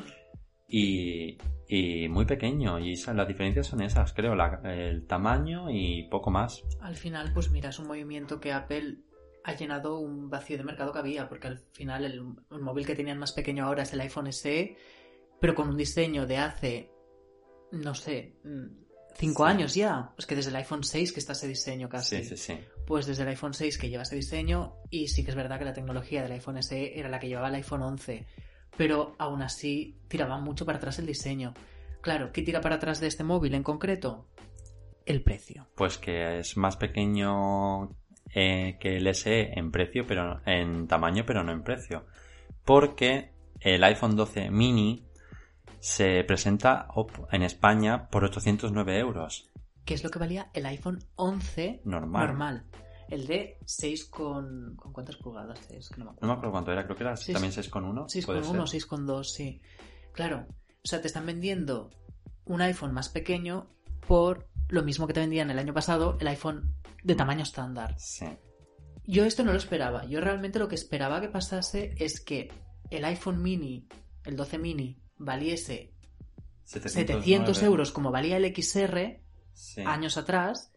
y, 0.73 1.37
y 1.67 2.07
muy 2.07 2.23
pequeño. 2.25 2.79
Y 2.79 2.95
las 2.95 3.27
diferencias 3.27 3.67
son 3.67 3.81
esas, 3.81 4.13
creo, 4.13 4.35
la- 4.35 4.61
el 4.63 5.05
tamaño 5.05 5.69
y 5.69 6.03
poco 6.09 6.31
más. 6.31 6.63
Al 6.79 6.95
final, 6.95 7.31
pues 7.33 7.51
mira, 7.51 7.69
es 7.69 7.79
un 7.79 7.87
movimiento 7.87 8.39
que 8.39 8.53
Apple 8.53 8.99
ha 9.43 9.53
llenado 9.55 9.99
un 9.99 10.29
vacío 10.29 10.57
de 10.57 10.63
mercado 10.63 10.91
que 10.93 10.99
había, 10.99 11.27
porque 11.29 11.47
al 11.47 11.57
final 11.73 12.05
el, 12.05 12.21
el 12.51 12.59
móvil 12.61 12.85
que 12.85 12.95
tenían 12.95 13.17
más 13.17 13.31
pequeño 13.33 13.65
ahora 13.65 13.83
es 13.83 13.93
el 13.93 14.01
iPhone 14.01 14.31
SE, 14.31 14.75
pero 15.39 15.55
con 15.55 15.69
un 15.69 15.77
diseño 15.77 16.25
de 16.27 16.37
hace, 16.37 16.91
no 17.71 17.95
sé, 17.95 18.35
mm, 18.43 18.81
cinco 19.15 19.45
Sí. 19.45 19.51
años 19.51 19.73
ya. 19.75 20.13
Es 20.17 20.25
que 20.25 20.35
desde 20.35 20.49
el 20.51 20.55
iPhone 20.57 20.83
6 20.83 21.11
que 21.13 21.19
está 21.19 21.33
ese 21.33 21.47
diseño 21.47 21.89
casi. 21.89 22.17
Sí, 22.17 22.23
sí, 22.23 22.37
sí. 22.37 22.59
Pues 22.85 23.05
desde 23.07 23.23
el 23.23 23.29
iPhone 23.29 23.53
6 23.53 23.77
que 23.77 23.89
lleva 23.89 24.03
ese 24.03 24.15
diseño 24.15 24.75
y 24.89 25.07
sí 25.07 25.23
que 25.23 25.31
es 25.31 25.35
verdad 25.35 25.57
que 25.59 25.65
la 25.65 25.73
tecnología 25.73 26.21
del 26.23 26.31
iPhone 26.33 26.61
SE 26.61 26.97
era 26.99 27.09
la 27.09 27.19
que 27.19 27.27
llevaba 27.27 27.47
el 27.49 27.55
iPhone 27.55 27.81
11, 27.81 28.25
pero 28.77 29.15
aún 29.19 29.41
así 29.41 29.99
tiraba 30.07 30.37
mucho 30.39 30.65
para 30.65 30.77
atrás 30.77 30.99
el 30.99 31.05
diseño. 31.07 31.53
Claro, 32.01 32.31
¿qué 32.31 32.41
tira 32.41 32.61
para 32.61 32.75
atrás 32.75 32.99
de 32.99 33.07
este 33.07 33.23
móvil 33.23 33.53
en 33.53 33.63
concreto? 33.63 34.27
El 35.05 35.23
precio. 35.23 35.67
Pues 35.75 35.97
que 35.97 36.39
es 36.39 36.55
más 36.57 36.77
pequeño 36.77 37.89
eh, 38.33 38.77
que 38.79 38.97
el 38.97 39.13
SE 39.15 39.51
en 39.57 39.71
precio, 39.71 40.05
pero 40.07 40.41
en 40.45 40.87
tamaño, 40.87 41.23
pero 41.25 41.43
no 41.43 41.51
en 41.51 41.63
precio. 41.63 42.05
Porque 42.65 43.31
el 43.59 43.83
iPhone 43.83 44.15
12 44.15 44.49
mini 44.51 45.05
se 45.79 46.23
presenta 46.23 46.87
en 47.31 47.43
España 47.43 48.07
por 48.09 48.23
809 48.23 48.99
euros. 48.99 49.49
que 49.85 49.95
es 49.95 50.03
lo 50.03 50.09
que 50.11 50.19
valía 50.19 50.49
el 50.53 50.65
iPhone 50.67 50.99
11 51.15 51.81
Normal. 51.85 52.27
normal. 52.27 52.65
El 53.09 53.25
de 53.27 53.57
6 53.65 54.05
con... 54.05 54.75
¿Con 54.77 54.93
cuántas 54.93 55.17
pulgadas 55.17 55.59
es? 55.71 55.89
Que 55.89 55.97
no 55.97 56.05
me 56.05 56.11
No 56.11 56.11
acuerdo. 56.11 56.27
me 56.27 56.33
acuerdo 56.33 56.51
cuánto 56.51 56.71
era, 56.71 56.83
creo 56.85 56.95
que 56.95 57.03
era 57.03 57.17
Sí, 57.17 57.33
también 57.33 57.51
6,1. 57.51 58.05
6 58.07 58.25
puede 58.25 58.41
con 58.41 58.49
1 58.51 58.67
ser. 58.67 58.71
6 58.71 58.85
con 58.85 59.05
2, 59.05 59.31
sí. 59.33 59.61
Claro. 60.13 60.45
O 60.83 60.87
sea, 60.87 61.01
te 61.01 61.07
están 61.07 61.25
vendiendo 61.25 61.89
un 62.45 62.61
iPhone 62.61 62.93
más 62.93 63.09
pequeño 63.09 63.67
por 64.07 64.47
lo 64.71 64.83
mismo 64.83 65.05
que 65.05 65.13
te 65.13 65.19
vendían 65.19 65.51
el 65.51 65.59
año 65.59 65.73
pasado 65.73 66.17
el 66.19 66.27
iPhone 66.27 66.75
de 67.03 67.15
tamaño 67.15 67.43
estándar. 67.43 67.95
Sí. 67.99 68.25
Yo 69.05 69.25
esto 69.25 69.43
no 69.43 69.51
lo 69.51 69.57
esperaba. 69.57 70.05
Yo 70.05 70.21
realmente 70.21 70.59
lo 70.59 70.67
que 70.67 70.75
esperaba 70.75 71.21
que 71.21 71.27
pasase 71.29 71.93
es 71.97 72.21
que 72.21 72.51
el 72.89 73.05
iPhone 73.05 73.41
mini, 73.41 73.87
el 74.25 74.35
12 74.35 74.57
mini, 74.57 75.01
valiese 75.17 75.93
700 76.63 77.61
euros 77.63 77.91
como 77.91 78.11
valía 78.11 78.37
el 78.37 78.45
XR 78.55 79.21
Sí. 79.53 79.81
años 79.81 80.17
atrás 80.17 80.71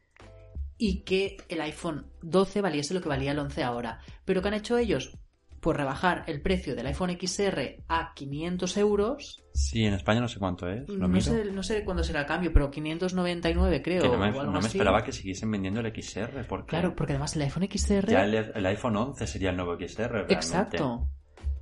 y 0.76 1.02
que 1.04 1.36
el 1.48 1.60
iPhone 1.60 2.10
12 2.22 2.60
valiese 2.60 2.92
lo 2.92 3.00
que 3.00 3.08
valía 3.08 3.30
el 3.32 3.38
11 3.38 3.62
ahora. 3.62 4.00
Pero 4.24 4.42
¿qué 4.42 4.48
han 4.48 4.54
hecho 4.54 4.76
ellos? 4.76 5.16
Pues 5.64 5.78
rebajar 5.78 6.24
el 6.26 6.42
precio 6.42 6.76
del 6.76 6.86
iPhone 6.88 7.16
XR 7.18 7.82
a 7.88 8.12
500 8.14 8.76
euros. 8.76 9.42
Sí, 9.54 9.86
en 9.86 9.94
España 9.94 10.20
no 10.20 10.28
sé 10.28 10.38
cuánto 10.38 10.68
es. 10.68 10.86
Lo 10.90 10.98
No 10.98 11.08
miro. 11.08 11.22
sé, 11.24 11.44
no 11.46 11.62
sé 11.62 11.82
cuándo 11.86 12.04
será 12.04 12.20
el 12.20 12.26
cambio, 12.26 12.52
pero 12.52 12.70
599 12.70 13.80
creo. 13.82 14.02
Que 14.02 14.08
no 14.08 14.18
me, 14.18 14.26
o 14.26 14.40
algo 14.40 14.44
no 14.44 14.52
me 14.52 14.58
así. 14.58 14.76
esperaba 14.76 15.02
que 15.02 15.12
siguiesen 15.12 15.50
vendiendo 15.50 15.80
el 15.80 15.86
XR. 15.90 16.44
Porque 16.46 16.66
Claro, 16.68 16.94
porque 16.94 17.14
además 17.14 17.34
el 17.36 17.42
iPhone 17.42 17.66
XR... 17.72 18.06
ya 18.10 18.24
el, 18.24 18.34
el 18.34 18.66
iPhone 18.66 18.94
11 18.94 19.26
sería 19.26 19.48
el 19.50 19.56
nuevo 19.56 19.74
XR. 19.78 20.02
Realmente. 20.10 20.34
Exacto. 20.34 21.08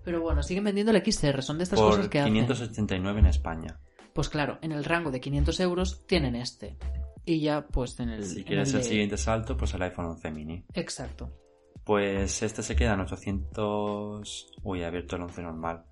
Pero 0.04 0.20
bueno, 0.20 0.42
siguen 0.42 0.64
vendiendo 0.64 0.90
el 0.90 1.00
XR, 1.00 1.40
son 1.40 1.58
de 1.58 1.62
estas 1.64 1.78
Por 1.78 1.90
cosas 1.90 2.08
que 2.08 2.18
hacen. 2.18 2.32
589 2.34 3.20
en 3.20 3.26
España. 3.26 3.78
Pues 4.12 4.28
claro, 4.28 4.58
en 4.62 4.72
el 4.72 4.82
rango 4.84 5.12
de 5.12 5.20
500 5.20 5.60
euros 5.60 6.04
tienen 6.08 6.34
este. 6.34 6.76
Y 7.24 7.40
ya, 7.40 7.68
pues 7.68 8.00
en 8.00 8.08
el. 8.08 8.24
Si 8.24 8.40
en 8.40 8.44
quieres 8.46 8.70
el 8.70 8.78
el 8.78 8.82
de- 8.82 8.88
siguiente 8.88 9.16
salto, 9.16 9.56
pues 9.56 9.72
el 9.74 9.82
iPhone 9.82 10.06
11 10.06 10.30
mini. 10.32 10.64
Exacto. 10.74 11.32
Pues 11.84 12.42
este 12.42 12.62
se 12.62 12.76
queda 12.76 12.94
en 12.94 13.00
800... 13.00 14.52
Uy, 14.62 14.82
he 14.82 14.84
abierto 14.84 15.16
el 15.16 15.22
11 15.22 15.42
normal. 15.42 15.84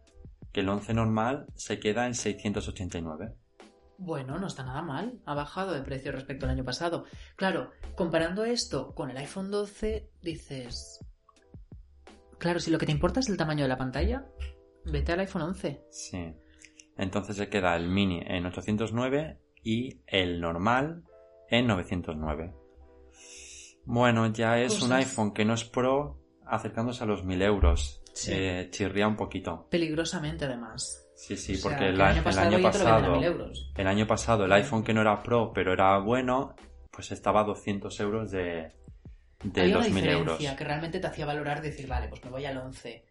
Que 0.53 0.61
el 0.61 0.68
11 0.68 0.94
normal 0.94 1.46
se 1.55 1.81
queda 1.81 2.07
en 2.07 2.14
689. 2.14 3.35
Bueno, 3.98 4.38
no 4.38 4.46
está 4.46 4.62
nada 4.62 4.83
mal. 4.83 5.20
Ha 5.26 5.35
bajado 5.35 5.72
de 5.72 5.83
precio 5.83 6.12
respecto 6.12 6.46
al 6.46 6.53
año 6.53 6.64
pasado. 6.64 7.05
Claro, 7.37 7.70
comparando 7.96 8.44
esto 8.44 8.94
con 8.94 9.11
el 9.11 9.16
iPhone 9.18 9.50
12, 9.50 10.09
dices. 10.22 11.05
Claro, 12.38 12.61
si 12.61 12.70
lo 12.70 12.79
que 12.79 12.87
te 12.87 12.92
importa 12.92 13.20
es 13.20 13.29
el 13.29 13.37
tamaño 13.37 13.64
de 13.64 13.68
la 13.68 13.76
pantalla, 13.76 14.26
vete 14.87 15.12
al 15.12 15.20
iPhone 15.20 15.42
11. 15.42 15.85
Sí. 15.90 16.35
Entonces 16.96 17.37
se 17.37 17.48
queda 17.48 17.76
el 17.76 17.88
mini 17.88 18.22
en 18.24 18.46
809 18.46 19.38
y 19.62 20.00
el 20.07 20.40
normal 20.40 21.05
en 21.48 21.66
909. 21.66 22.55
Bueno, 23.85 24.27
ya 24.33 24.59
es 24.59 24.81
un 24.83 24.93
iPhone 24.93 25.33
que 25.33 25.45
no 25.45 25.55
es 25.55 25.64
Pro 25.64 26.19
acercándose 26.47 27.03
a 27.05 27.07
los 27.07 27.25
1000 27.25 27.43
euros. 27.43 28.03
Sí. 28.12 28.33
Eh, 28.35 28.69
chirría 28.71 29.07
un 29.07 29.16
poquito. 29.16 29.66
Peligrosamente, 29.71 30.45
además. 30.45 31.07
Sí, 31.14 31.37
sí, 31.37 31.55
O 31.55 31.57
sea, 31.57 31.62
porque 31.71 31.79
que 31.85 31.88
el, 31.90 31.95
el 31.95 32.01
año 32.01 32.19
el 32.19 32.25
pasado 32.25 32.47
año 32.49 32.59
ya 32.59 32.71
te 32.71 32.79
lo 32.79 32.85
venden 32.85 32.95
a 32.95 32.97
pasado, 33.01 33.12
1000 33.16 33.25
euros. 33.25 33.73
el 33.77 33.87
año 33.87 34.07
pasado 34.07 34.45
el 34.47 34.53
iPhone 34.53 34.83
que 34.83 34.95
no 34.95 35.01
era 35.03 35.23
Pro 35.23 35.53
pero 35.53 35.73
era 35.75 35.99
bueno, 35.99 36.55
pues 36.90 37.12
estaba 37.12 37.40
a 37.43 37.45
200 37.45 38.01
euros 38.01 38.31
de, 38.31 38.73
de 39.45 39.61
Había 39.61 39.77
los 39.77 39.87
una 39.87 39.95
1000 39.95 40.09
euros. 40.09 40.38
que 40.38 40.64
realmente 40.64 40.99
te 40.99 41.07
hacía 41.07 41.27
valorar 41.27 41.61
decir, 41.61 41.87
vale, 41.87 42.09
pues 42.09 42.25
me 42.25 42.31
voy 42.31 42.47
al 42.47 42.57
11. 42.57 43.05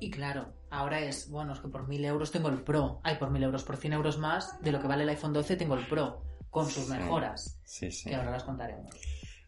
Y 0.00 0.10
claro, 0.10 0.52
ahora 0.70 1.00
es, 1.00 1.28
bueno, 1.30 1.52
es 1.52 1.58
que 1.60 1.68
por 1.68 1.88
1000 1.88 2.04
euros 2.04 2.30
tengo 2.30 2.48
el 2.48 2.62
Pro. 2.62 3.00
Ay, 3.02 3.16
por 3.16 3.30
1000 3.30 3.42
euros, 3.44 3.64
por 3.64 3.76
100 3.76 3.92
euros 3.94 4.18
más 4.18 4.60
de 4.62 4.70
lo 4.72 4.80
que 4.80 4.86
vale 4.86 5.02
el 5.02 5.08
iPhone 5.08 5.32
12 5.32 5.56
tengo 5.56 5.74
el 5.74 5.86
Pro. 5.86 6.22
Con 6.50 6.66
sus 6.70 6.84
Sí. 6.86 6.92
mejoras. 6.92 7.60
Sí, 7.64 7.90
sí. 7.90 8.08
Que 8.08 8.14
ahora 8.16 8.30
las 8.30 8.44
contaremos. 8.44 8.94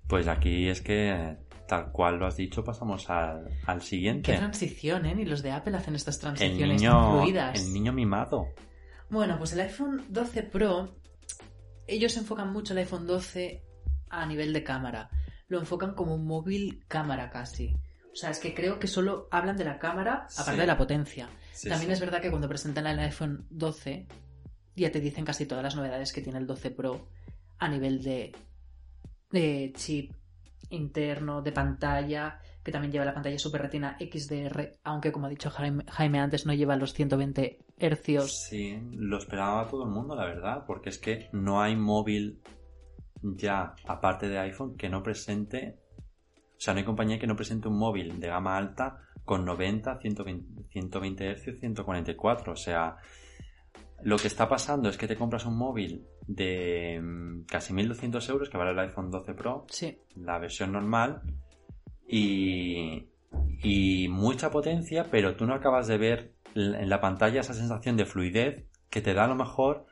Pues 0.09 0.27
aquí 0.27 0.69
es 0.69 0.81
que, 0.81 1.37
tal 1.69 1.93
cual 1.93 2.19
lo 2.19 2.27
has 2.27 2.37
dicho, 2.37 2.65
pasamos 2.65 3.09
al, 3.11 3.49
al 3.67 3.79
Qué 3.81 3.85
siguiente. 3.87 4.37
transición, 4.37 5.05
¿eh? 5.07 5.15
Ni 5.15 5.25
los 5.25 5.43
de 5.43 5.53
Apple 5.53 5.77
hacen 5.77 5.95
estas 5.95 6.19
transiciones 6.19 6.81
tan 6.83 6.91
niño, 6.93 7.21
fluidas. 7.23 7.61
el 7.63 7.73
niño 7.73 7.93
mimado. 7.93 8.47
Bueno, 9.11 9.37
pues 9.39 9.53
el 9.53 9.61
iPhone 9.61 10.05
12 10.09 10.43
Pro, 10.45 10.97
ellos 11.87 12.17
enfocan 12.17 12.53
mucho 12.53 12.73
el 12.73 12.79
iPhone 12.81 13.07
12 13.07 13.63
a 14.11 14.27
nivel 14.27 14.53
de 14.53 14.63
cámara. 14.65 15.11
Lo 15.49 15.59
enfocan 15.59 15.95
como 15.95 16.15
un 16.15 16.27
móvil 16.27 16.85
cámara 16.89 17.31
casi. 17.31 17.75
O 18.13 18.17
sea, 18.17 18.31
es 18.31 18.39
que 18.39 18.55
creo 18.55 18.79
que 18.79 18.87
solo 18.87 19.29
hablan 19.31 19.57
de 19.57 19.65
la 19.65 19.79
cámara 19.79 20.27
aparte 20.37 20.53
Sí. 20.53 20.57
de 20.59 20.67
la 20.67 20.77
potencia. 20.77 21.29
Sí, 21.53 21.69
También 21.69 21.91
sí. 21.91 21.93
es 21.95 22.01
verdad 22.01 22.21
que 22.21 22.31
cuando 22.31 22.49
presentan 22.49 22.87
el 22.87 22.99
iPhone 22.99 23.47
12 23.51 24.07
ya 24.75 24.91
te 24.91 25.01
dicen 25.01 25.25
casi 25.25 25.47
todas 25.47 25.63
las 25.65 25.77
novedades 25.77 26.13
que 26.13 26.21
tiene 26.23 26.39
el 26.39 26.47
12 26.47 26.71
Pro 26.71 27.09
a 27.59 27.69
nivel 27.69 28.03
de, 28.03 28.33
de 29.31 29.73
chip 29.75 30.13
interno, 30.71 31.43
de 31.43 31.53
pantalla, 31.53 32.41
que 32.63 32.73
también 32.73 32.93
lleva 32.93 33.05
la 33.05 33.15
pantalla 33.15 33.39
Super 33.39 33.63
Retina 33.63 33.97
XDR, 33.99 34.79
aunque 34.85 35.13
como 35.13 35.27
ha 35.27 35.31
dicho 35.31 35.51
Jaime, 35.51 35.85
Jaime 35.89 36.21
antes 36.21 36.45
no 36.47 36.53
lleva 36.53 36.77
los 36.77 36.93
120 36.93 37.65
hercios. 37.79 38.47
Sí, 38.49 38.79
lo 38.93 39.19
esperaba 39.19 39.67
todo 39.69 39.85
el 39.85 39.91
mundo, 39.91 40.15
la 40.15 40.27
verdad, 40.27 40.65
porque 40.67 40.91
es 40.91 40.99
que 40.99 41.29
no 41.33 41.63
hay 41.63 41.77
móvil 41.77 42.43
ya, 43.23 43.75
aparte 43.87 44.29
de 44.29 44.39
iPhone, 44.39 44.77
que 44.77 44.89
no 44.89 45.03
presente, 45.03 45.79
o 46.37 46.61
sea, 46.61 46.75
no 46.75 46.79
hay 46.79 46.85
compañía 46.85 47.19
que 47.19 47.27
no 47.27 47.37
presente 47.37 47.69
un 47.69 47.79
móvil 47.79 48.21
de 48.21 48.29
gama 48.29 48.57
alta 48.57 49.01
con 49.25 49.45
90, 49.45 49.99
120, 49.99 50.69
120 50.71 51.35
Hz, 51.37 51.61
144. 51.61 52.53
O 52.53 52.57
sea, 52.57 52.97
lo 54.03 54.17
que 54.17 54.29
está 54.29 54.49
pasando 54.49 54.89
es 54.89 54.97
que 54.97 55.09
te 55.09 55.17
compras 55.17 55.47
un 55.47 55.57
móvil 55.57 56.07
de 56.27 57.01
mm, 57.03 57.45
casi 57.45 57.73
1200 57.73 58.29
euros, 58.29 58.49
que 58.49 58.59
vale 58.59 58.71
el 58.73 58.79
iPhone 58.79 59.11
12 59.11 59.35
Pro, 59.35 59.67
Sí, 59.69 59.99
la 60.17 60.39
versión 60.39 60.73
normal, 60.73 61.23
y, 62.07 63.09
y 63.63 64.09
mucha 64.09 64.51
potencia, 64.51 65.07
pero 65.11 65.37
tú 65.37 65.47
no 65.47 65.55
acabas 65.55 65.87
de 65.87 65.99
ver 65.99 66.33
en 66.55 66.89
la 66.89 67.01
pantalla 67.01 67.41
esa 67.41 67.55
sensación 67.55 67.97
de 67.97 68.07
fluidez 68.07 68.65
que 68.91 69.03
te 69.03 69.15
da 69.15 69.25
a 69.25 69.29
lo 69.29 69.35
mejor 69.35 69.87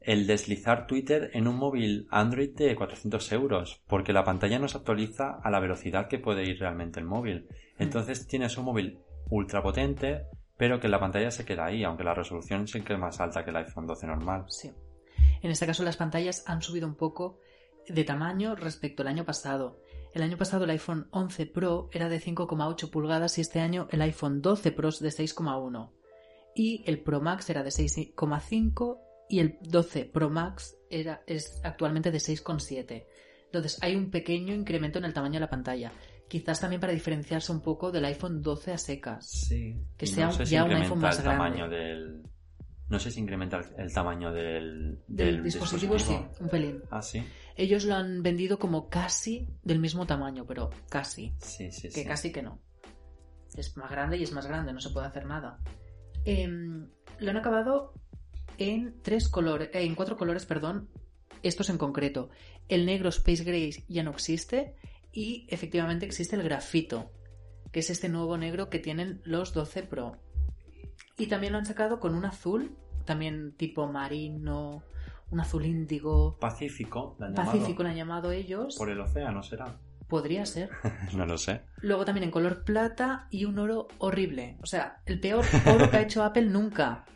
el 0.00 0.26
deslizar 0.26 0.86
Twitter 0.86 1.30
en 1.34 1.48
un 1.48 1.56
móvil 1.56 2.06
Android 2.10 2.54
de 2.54 2.74
400 2.74 3.32
euros, 3.32 3.82
porque 3.86 4.12
la 4.12 4.24
pantalla 4.24 4.58
no 4.58 4.68
se 4.68 4.78
actualiza 4.78 5.38
a 5.42 5.50
la 5.50 5.60
velocidad 5.60 6.08
que 6.08 6.18
puede 6.18 6.48
ir 6.48 6.60
realmente 6.60 7.00
el 7.00 7.06
móvil. 7.06 7.48
Entonces 7.78 8.26
tienes 8.26 8.56
un 8.56 8.66
móvil 8.66 8.98
ultra 9.28 9.62
potente, 9.62 10.26
pero 10.58 10.80
que 10.80 10.88
la 10.88 11.00
pantalla 11.00 11.30
se 11.30 11.46
queda 11.46 11.66
ahí, 11.66 11.84
aunque 11.84 12.04
la 12.04 12.12
resolución 12.12 12.66
sí 12.66 12.82
que 12.82 12.92
es 12.92 12.98
más 12.98 13.20
alta 13.20 13.44
que 13.44 13.50
el 13.50 13.56
iPhone 13.56 13.86
12 13.86 14.06
normal. 14.06 14.44
sí. 14.48 14.70
En 15.40 15.52
este 15.52 15.66
caso 15.66 15.84
las 15.84 15.96
pantallas 15.96 16.42
han 16.46 16.62
subido 16.62 16.86
un 16.86 16.96
poco 16.96 17.38
de 17.88 18.04
tamaño 18.04 18.56
respecto 18.56 19.02
al 19.02 19.08
año 19.08 19.24
pasado. 19.24 19.80
El 20.12 20.22
año 20.22 20.36
pasado 20.36 20.64
el 20.64 20.70
iPhone 20.70 21.06
11 21.12 21.46
Pro 21.46 21.88
era 21.92 22.08
de 22.08 22.20
5,8 22.20 22.90
pulgadas 22.90 23.38
y 23.38 23.42
este 23.42 23.60
año 23.60 23.86
el 23.90 24.02
iPhone 24.02 24.42
12 24.42 24.72
Pro 24.72 24.88
es 24.88 24.98
de 24.98 25.10
6,1. 25.10 25.92
Y 26.56 26.82
el 26.86 27.00
Pro 27.00 27.20
Max 27.20 27.48
era 27.50 27.62
de 27.62 27.70
6,5 27.70 28.98
y 29.28 29.38
el 29.38 29.58
12 29.60 30.06
Pro 30.06 30.28
Max 30.28 30.76
es 30.90 31.60
actualmente 31.62 32.10
de 32.10 32.18
6,7. 32.18 33.06
Entonces 33.44 33.78
hay 33.80 33.94
un 33.94 34.10
pequeño 34.10 34.54
incremento 34.54 34.98
en 34.98 35.04
el 35.04 35.14
tamaño 35.14 35.34
de 35.34 35.40
la 35.40 35.50
pantalla. 35.50 35.92
Quizás 36.28 36.60
también 36.60 36.80
para 36.80 36.92
diferenciarse 36.92 37.50
un 37.52 37.60
poco 37.62 37.90
del 37.90 38.04
iPhone 38.04 38.42
12 38.42 38.72
a 38.72 38.78
secas. 38.78 39.26
Sí. 39.28 39.76
Que 39.96 40.04
Y 40.04 40.08
sea 40.08 40.26
no 40.26 40.32
sé 40.32 40.44
si 40.46 40.52
ya 40.52 40.64
un 40.64 40.72
iPhone 40.72 41.00
más 41.00 41.16
el 41.18 41.24
grande. 41.24 41.44
tamaño 41.44 41.68
del. 41.70 42.22
No 42.90 42.98
sé 42.98 43.10
si 43.10 43.20
incrementa 43.20 43.58
el, 43.58 43.66
el 43.84 43.92
tamaño 43.92 44.32
del, 44.32 45.00
Del 45.08 45.42
dispositivo, 45.42 45.98
sí, 45.98 46.18
un 46.40 46.48
pelín. 46.48 46.82
Ah, 46.90 47.02
sí. 47.02 47.22
Ellos 47.56 47.84
lo 47.84 47.94
han 47.94 48.22
vendido 48.22 48.58
como 48.58 48.88
casi 48.88 49.48
del 49.62 49.78
mismo 49.78 50.06
tamaño, 50.06 50.46
pero 50.46 50.70
casi. 50.88 51.34
Sí, 51.38 51.70
sí, 51.70 51.88
Que 51.88 52.02
sí. 52.02 52.04
casi 52.04 52.32
que 52.32 52.42
no. 52.42 52.60
Es 53.54 53.76
más 53.76 53.90
grande 53.90 54.16
y 54.16 54.22
es 54.22 54.32
más 54.32 54.46
grande, 54.46 54.72
no 54.72 54.80
se 54.80 54.90
puede 54.90 55.06
hacer 55.06 55.26
nada. 55.26 55.58
Em, 56.24 56.88
lo 57.18 57.30
han 57.30 57.36
acabado 57.36 57.92
en 58.58 59.00
tres 59.02 59.28
colores, 59.28 59.68
eh, 59.72 59.82
en 59.82 59.94
cuatro 59.94 60.16
colores, 60.16 60.46
perdón. 60.46 60.88
Estos 61.42 61.70
en 61.70 61.78
concreto. 61.78 62.30
El 62.68 62.84
negro 62.86 63.08
Space 63.10 63.44
Gray 63.44 63.72
ya 63.88 64.02
no 64.02 64.10
existe 64.10 64.74
y 65.18 65.48
efectivamente 65.48 66.06
existe 66.06 66.36
el 66.36 66.44
grafito, 66.44 67.10
que 67.72 67.80
es 67.80 67.90
este 67.90 68.08
nuevo 68.08 68.38
negro 68.38 68.70
que 68.70 68.78
tienen 68.78 69.20
los 69.24 69.52
12 69.52 69.82
Pro. 69.82 70.16
Y 71.16 71.26
también 71.26 71.52
lo 71.52 71.58
han 71.58 71.66
sacado 71.66 71.98
con 71.98 72.14
un 72.14 72.24
azul, 72.24 72.76
también 73.04 73.52
tipo 73.56 73.88
marino, 73.88 74.84
un 75.32 75.40
azul 75.40 75.66
índigo. 75.66 76.38
Pacífico, 76.38 77.16
la 77.18 77.26
han. 77.26 77.34
Pacífico 77.34 77.82
lo 77.82 77.88
han 77.88 77.96
llamado 77.96 78.30
ellos. 78.30 78.76
Por 78.78 78.90
el 78.90 79.00
océano 79.00 79.42
será. 79.42 79.76
Podría 80.06 80.46
ser. 80.46 80.70
no 81.16 81.26
lo 81.26 81.36
sé. 81.36 81.62
Luego 81.78 82.04
también 82.04 82.22
en 82.22 82.30
color 82.30 82.62
plata 82.62 83.26
y 83.28 83.44
un 83.44 83.58
oro 83.58 83.88
horrible. 83.98 84.56
O 84.62 84.66
sea, 84.66 85.02
el 85.04 85.18
peor 85.18 85.44
oro 85.66 85.90
que 85.90 85.96
ha 85.96 86.02
hecho 86.02 86.22
Apple 86.22 86.46
nunca. 86.46 87.06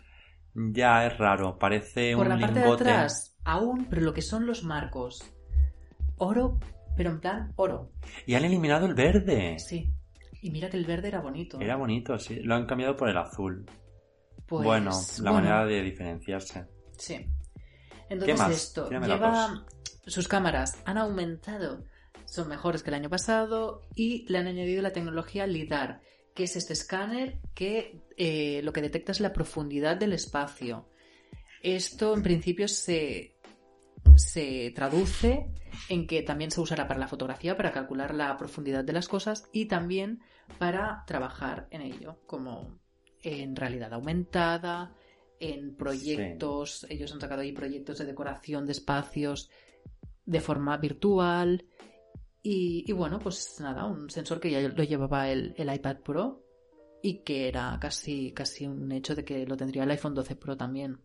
Ya 0.56 1.06
es 1.06 1.16
raro, 1.18 1.56
parece 1.56 2.16
Por 2.16 2.26
un 2.26 2.30
la 2.30 2.38
parte 2.40 2.58
de 2.58 2.64
lingote. 2.66 2.82
atrás, 2.82 3.38
aún, 3.44 3.86
pero 3.88 4.02
lo 4.02 4.12
que 4.12 4.22
son 4.22 4.44
los 4.44 4.64
marcos. 4.64 5.22
Oro, 6.16 6.58
pero 6.96 7.10
en 7.10 7.20
plan 7.20 7.52
oro. 7.56 7.92
Y 8.26 8.34
han 8.34 8.44
eliminado 8.44 8.86
el 8.86 8.94
verde. 8.94 9.58
Sí. 9.58 9.92
Y 10.40 10.50
mira 10.50 10.68
que 10.68 10.76
el 10.76 10.84
verde 10.84 11.08
era 11.08 11.20
bonito. 11.20 11.60
Era 11.60 11.76
bonito, 11.76 12.18
sí. 12.18 12.36
Lo 12.36 12.54
han 12.54 12.66
cambiado 12.66 12.96
por 12.96 13.08
el 13.08 13.16
azul. 13.16 13.64
Pues, 14.46 14.64
bueno, 14.64 14.90
la 14.90 15.30
bueno, 15.30 15.46
manera 15.46 15.64
de 15.64 15.82
diferenciarse. 15.82 16.66
Sí. 16.98 17.26
Entonces 18.08 18.38
más? 18.38 18.50
esto 18.50 18.90
lleva 18.90 19.64
sus 20.06 20.28
cámaras 20.28 20.78
han 20.84 20.98
aumentado, 20.98 21.84
son 22.24 22.48
mejores 22.48 22.82
que 22.82 22.90
el 22.90 22.94
año 22.94 23.08
pasado 23.08 23.82
y 23.94 24.26
le 24.30 24.38
han 24.38 24.46
añadido 24.46 24.82
la 24.82 24.92
tecnología 24.92 25.46
lidar, 25.46 26.00
que 26.34 26.44
es 26.44 26.56
este 26.56 26.72
escáner 26.72 27.38
que 27.54 28.02
eh, 28.16 28.60
lo 28.62 28.72
que 28.72 28.82
detecta 28.82 29.12
es 29.12 29.20
la 29.20 29.32
profundidad 29.32 29.96
del 29.96 30.12
espacio. 30.12 30.88
Esto 31.62 32.14
en 32.14 32.22
principio 32.22 32.66
se 32.66 33.31
se 34.16 34.72
traduce 34.74 35.48
en 35.88 36.06
que 36.06 36.22
también 36.22 36.50
se 36.50 36.60
usará 36.60 36.86
para 36.86 37.00
la 37.00 37.08
fotografía, 37.08 37.56
para 37.56 37.72
calcular 37.72 38.14
la 38.14 38.36
profundidad 38.36 38.84
de 38.84 38.92
las 38.92 39.08
cosas 39.08 39.48
y 39.52 39.66
también 39.66 40.20
para 40.58 41.04
trabajar 41.06 41.66
en 41.70 41.82
ello, 41.82 42.18
como 42.26 42.78
en 43.22 43.56
realidad 43.56 43.92
aumentada, 43.92 44.94
en 45.38 45.74
proyectos, 45.74 46.86
ellos 46.88 47.12
han 47.12 47.20
sacado 47.20 47.42
ahí 47.42 47.52
proyectos 47.52 47.98
de 47.98 48.04
decoración 48.06 48.64
de 48.64 48.72
espacios 48.72 49.50
de 50.24 50.40
forma 50.40 50.76
virtual. 50.76 51.64
Y, 52.44 52.90
bueno, 52.92 53.18
pues 53.18 53.58
nada, 53.60 53.84
un 53.86 54.10
sensor 54.10 54.40
que 54.40 54.50
ya 54.50 54.60
lo 54.60 54.82
llevaba 54.82 55.30
el, 55.30 55.54
el, 55.56 55.72
iPad 55.72 55.98
Pro 55.98 56.44
y 57.00 57.22
que 57.22 57.48
era 57.48 57.78
casi, 57.80 58.32
casi 58.32 58.66
un 58.66 58.90
hecho 58.90 59.14
de 59.14 59.24
que 59.24 59.46
lo 59.46 59.56
tendría 59.56 59.84
el 59.84 59.90
iPhone 59.90 60.14
12 60.14 60.36
Pro 60.36 60.56
también. 60.56 60.98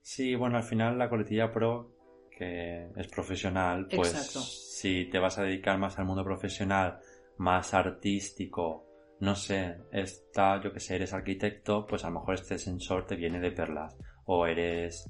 Sí, 0.00 0.34
bueno, 0.34 0.56
al 0.56 0.64
final 0.64 0.98
la 0.98 1.08
coletilla 1.08 1.52
Pro, 1.52 1.92
que 2.36 2.88
es 2.96 3.08
profesional, 3.08 3.86
pues 3.94 4.10
si 4.10 5.06
te 5.06 5.18
vas 5.18 5.38
a 5.38 5.42
dedicar 5.42 5.78
más 5.78 5.98
al 5.98 6.06
mundo 6.06 6.24
profesional, 6.24 6.98
más 7.38 7.74
artístico, 7.74 8.86
no 9.20 9.36
sé, 9.36 9.76
está, 9.92 10.60
yo 10.60 10.72
que 10.72 10.80
sé, 10.80 10.96
eres 10.96 11.12
arquitecto, 11.12 11.86
pues 11.86 12.04
a 12.04 12.08
lo 12.10 12.18
mejor 12.18 12.34
este 12.34 12.58
sensor 12.58 13.06
te 13.06 13.14
viene 13.14 13.38
de 13.38 13.52
perlas. 13.52 13.96
O 14.24 14.46
eres... 14.46 15.08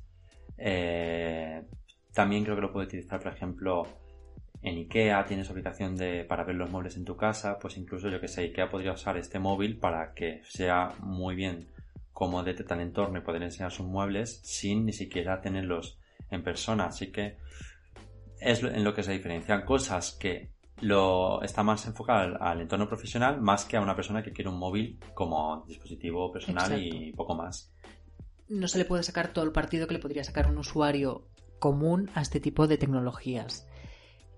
Eh, 0.58 1.62
también 2.12 2.44
creo 2.44 2.56
que 2.56 2.62
lo 2.62 2.72
puedes 2.72 2.88
utilizar, 2.88 3.20
por 3.20 3.32
ejemplo, 3.32 3.87
en 4.61 4.76
IKEA, 4.76 5.24
tienes 5.24 5.48
aplicación 5.48 5.96
de, 5.96 6.24
para 6.24 6.44
ver 6.44 6.56
los 6.56 6.70
muebles 6.70 6.96
en 6.98 7.06
tu 7.06 7.16
casa, 7.16 7.58
pues 7.58 7.78
incluso 7.78 8.11
yo 8.11 8.20
que 8.20 8.28
sé, 8.28 8.42
IKEA 8.42 8.68
podría 8.68 8.92
usar 8.92 9.16
este 9.16 9.38
móvil 9.38 9.78
para 9.78 10.12
que 10.12 10.42
sea 10.44 10.92
muy 11.00 11.35
bien 11.35 11.68
cómo 12.12 12.44
detecta 12.44 12.74
el 12.74 12.82
entorno 12.82 13.18
y 13.18 13.22
poder 13.22 13.42
enseñar 13.42 13.72
sus 13.72 13.87
muebles 13.87 14.40
sin 14.44 14.85
ni 14.85 14.92
siquiera 14.92 15.40
tenerlos 15.40 15.98
en 16.33 16.42
persona. 16.42 16.87
Así 16.87 17.12
que 17.12 17.37
es 18.40 18.62
en 18.62 18.83
lo 18.83 18.95
que 18.95 19.03
se 19.03 19.12
diferencian 19.12 19.64
cosas 19.64 20.12
que 20.12 20.51
lo 20.81 21.42
está 21.42 21.62
más 21.62 21.87
enfocado 21.87 22.37
al, 22.40 22.61
entorno 22.61 22.88
profesional 22.88 23.40
más 23.40 23.64
que 23.64 23.77
a 23.77 23.81
una 23.81 23.95
persona 23.95 24.23
que 24.23 24.33
quiere 24.33 24.51
un 24.51 24.59
móvil 24.59 24.99
como 25.14 25.64
dispositivo 25.66 26.33
personal 26.33 26.77
y 26.83 27.12
poco 27.12 27.35
más. 27.35 27.73
No 28.49 28.66
se 28.66 28.79
le 28.79 28.85
puede 28.85 29.05
sacar 29.05 29.33
todo 29.33 29.45
el 29.45 29.53
partido 29.53 29.87
que 29.87 29.95
le 29.95 30.01
podría 30.01 30.25
sacar 30.25 30.51
un 30.51 30.59
usuario 30.59 31.29
común 31.61 32.11
a 32.14 32.23
este 32.23 32.40
tipo 32.40 32.66
de 32.66 32.79
tecnologías. 32.79 33.66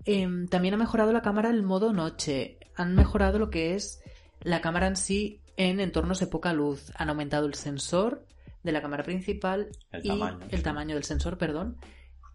Em, 0.05 0.47
también 0.47 0.75
ha 0.75 0.77
mejorado 0.77 1.11
la 1.11 1.23
cámara 1.23 1.49
en 1.49 1.65
modo 1.65 1.91
noche. 1.91 2.59
Han 2.75 2.93
mejorado 2.93 3.39
lo 3.39 3.49
que 3.49 3.73
es 3.73 4.03
la 4.41 4.61
cámara 4.61 4.85
en 4.87 4.95
sí 4.95 5.41
en 5.57 5.79
entornos 5.79 6.19
de 6.19 6.27
poca 6.27 6.53
luz. 6.53 6.91
Han 6.95 7.09
aumentado 7.09 7.47
el 7.47 7.55
sensor 7.55 8.23
de 8.65 8.71
la 8.71 8.81
cámara 8.81 9.03
principal 9.03 9.69
y 10.03 10.09
el 10.49 10.63
tamaño 10.63 10.95
del 10.95 11.03
sensor, 11.03 11.37
perdón, 11.37 11.77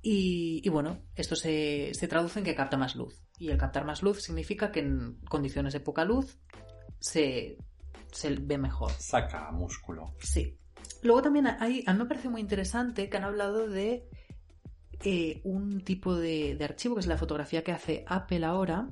y, 0.02 0.66
bueno, 0.70 1.02
esto 1.14 1.36
se, 1.36 1.92
traduce 2.08 2.38
en 2.38 2.44
que 2.44 2.54
capta 2.54 2.76
más 2.76 2.96
luz. 2.96 3.20
Y 3.38 3.50
el 3.50 3.58
captar 3.58 3.84
más 3.84 4.02
luz 4.02 4.22
significa 4.22 4.70
que 4.70 4.80
en 4.80 5.18
condiciones 5.28 5.72
de 5.72 5.80
poca 5.80 6.04
luz 6.04 6.38
se, 7.00 7.58
ve 8.40 8.58
mejor. 8.58 8.92
Saca 8.92 9.50
músculo. 9.50 10.14
Sí. 10.20 10.56
Luego 11.02 11.22
también 11.22 11.46
hay, 11.46 11.82
a 11.86 11.92
mí 11.92 11.98
me 11.98 12.06
parece 12.06 12.28
muy 12.28 12.40
interesante 12.40 13.08
que 13.08 13.16
han 13.16 13.24
hablado 13.24 13.68
de 13.68 14.08
eh, 15.04 15.40
un 15.44 15.82
tipo 15.82 16.14
de, 16.14 16.56
archivo, 16.62 16.94
que 16.94 17.00
es 17.00 17.06
la 17.06 17.18
fotografía 17.18 17.64
que 17.64 17.72
hace 17.72 18.04
Apple 18.06 18.44
ahora, 18.44 18.88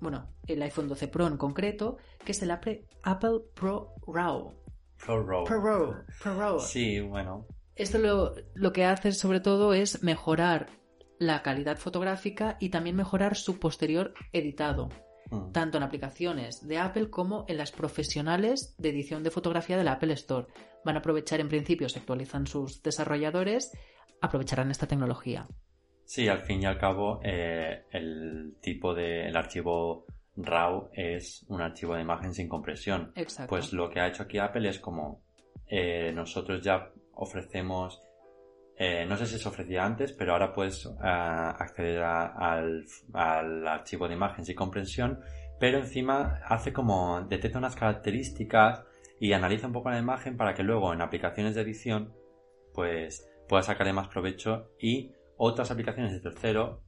bueno, 0.00 0.28
el 0.46 0.62
iPhone 0.62 0.88
12 0.88 1.08
Pro 1.08 1.26
en 1.26 1.36
concreto, 1.36 1.96
que 2.24 2.32
es 2.32 2.42
el 2.42 2.50
Apple, 2.50 2.86
Apple 3.02 3.40
Pro 3.54 3.94
RAW. 4.06 4.54
Pro 5.04 5.22
RAW. 5.22 5.44
Pro 5.44 5.60
RAW. 5.60 6.04
Pro 6.22 6.38
RAW. 6.38 6.60
Sí, 6.60 7.00
bueno. 7.00 7.46
Esto 7.76 7.98
lo, 8.54 8.72
que 8.72 8.84
hace 8.84 9.12
sobre 9.12 9.40
todo 9.40 9.74
es 9.74 10.02
mejorar 10.02 10.66
la 11.18 11.42
calidad 11.42 11.76
fotográfica 11.76 12.56
y 12.60 12.68
también 12.68 12.96
mejorar 12.96 13.36
su 13.36 13.58
posterior 13.58 14.14
editado, 14.32 14.88
mm. 15.30 15.52
tanto 15.52 15.78
en 15.78 15.82
aplicaciones 15.82 16.66
de 16.66 16.78
Apple 16.78 17.10
como 17.10 17.44
en 17.48 17.56
las 17.56 17.72
profesionales 17.72 18.74
de 18.78 18.90
edición 18.90 19.22
de 19.22 19.30
fotografía 19.30 19.76
de 19.76 19.84
la 19.84 19.92
Apple 19.92 20.12
Store. 20.14 20.46
Van 20.84 20.96
a 20.96 21.00
aprovechar, 21.00 21.40
en 21.40 21.48
principio, 21.48 21.88
se 21.88 21.98
actualizan 21.98 22.46
sus 22.46 22.82
desarrolladores, 22.82 23.72
aprovecharán 24.20 24.70
esta 24.70 24.86
tecnología. 24.86 25.46
Sí, 26.04 26.28
al 26.28 26.40
fin 26.40 26.62
y 26.62 26.66
al 26.66 26.78
cabo, 26.78 27.20
eh, 27.24 27.86
el 27.90 28.56
tipo 28.60 28.94
de 28.94 29.26
el 29.26 29.36
archivo 29.36 30.06
RAW 30.36 30.90
es 30.92 31.44
un 31.48 31.60
archivo 31.60 31.94
de 31.94 32.02
imagen 32.02 32.34
sin 32.34 32.48
compresión. 32.48 33.12
Exacto. 33.14 33.50
Pues 33.50 33.72
lo 33.72 33.88
que 33.90 34.00
ha 34.00 34.08
hecho 34.08 34.24
aquí 34.24 34.38
Apple 34.38 34.68
es 34.68 34.78
como 34.78 35.22
eh, 35.66 36.12
nosotros 36.12 36.62
ya 36.62 36.90
ofrecemos, 37.14 38.00
eh, 38.76 39.06
no 39.06 39.16
sé 39.16 39.26
si 39.26 39.38
se 39.38 39.48
ofrecía 39.48 39.84
antes, 39.84 40.12
pero 40.12 40.32
ahora 40.32 40.52
puedes 40.52 40.86
eh, 40.86 40.90
acceder 41.02 42.02
al, 42.02 42.84
archivo 43.66 44.08
de 44.08 44.14
imagen 44.14 44.44
sin 44.44 44.56
comprensión, 44.56 45.20
pero 45.58 45.78
encima 45.78 46.40
hace 46.46 46.72
como, 46.72 47.22
detecta 47.22 47.58
unas 47.58 47.76
características 47.76 48.84
y 49.20 49.32
analiza 49.32 49.68
un 49.68 49.72
poco 49.72 49.90
la 49.90 49.98
imagen 49.98 50.36
para 50.36 50.54
que 50.54 50.64
luego 50.64 50.92
en 50.92 51.00
aplicaciones 51.00 51.54
de 51.54 51.62
edición, 51.62 52.12
pues 52.74 53.26
pueda 53.48 53.62
sacarle 53.62 53.92
más 53.92 54.08
provecho 54.08 54.70
y 54.80 55.12
otras 55.36 55.70
aplicaciones 55.70 56.12
de 56.12 56.20
tercero 56.20 56.82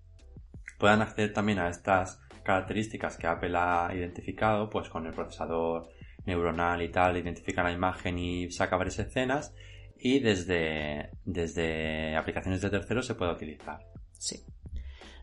puedan 0.78 1.02
acceder 1.02 1.32
también 1.32 1.58
a 1.58 1.68
estas 1.68 2.20
características 2.46 3.18
que 3.18 3.26
Apple 3.26 3.56
ha 3.56 3.90
identificado, 3.94 4.70
pues 4.70 4.88
con 4.88 5.06
el 5.06 5.12
procesador 5.12 5.90
neuronal 6.24 6.80
y 6.82 6.90
tal, 6.90 7.16
identifica 7.16 7.62
la 7.62 7.72
imagen 7.72 8.18
y 8.18 8.50
saca 8.50 8.76
varias 8.76 8.98
escenas 9.00 9.54
y 9.98 10.20
desde, 10.20 11.10
desde 11.24 12.16
aplicaciones 12.16 12.60
de 12.60 12.70
terceros 12.70 13.06
se 13.06 13.14
puede 13.14 13.32
utilizar. 13.32 13.80
Sí. 14.12 14.44